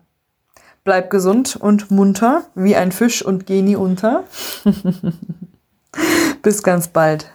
bleib 0.82 1.10
gesund 1.10 1.54
und 1.54 1.92
munter 1.92 2.42
wie 2.56 2.74
ein 2.74 2.90
Fisch 2.90 3.24
und 3.24 3.46
geh 3.46 3.62
nie 3.62 3.76
unter. 3.76 4.24
bis 6.42 6.64
ganz 6.64 6.88
bald. 6.88 7.30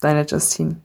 Deine 0.00 0.24
Justine. 0.24 0.76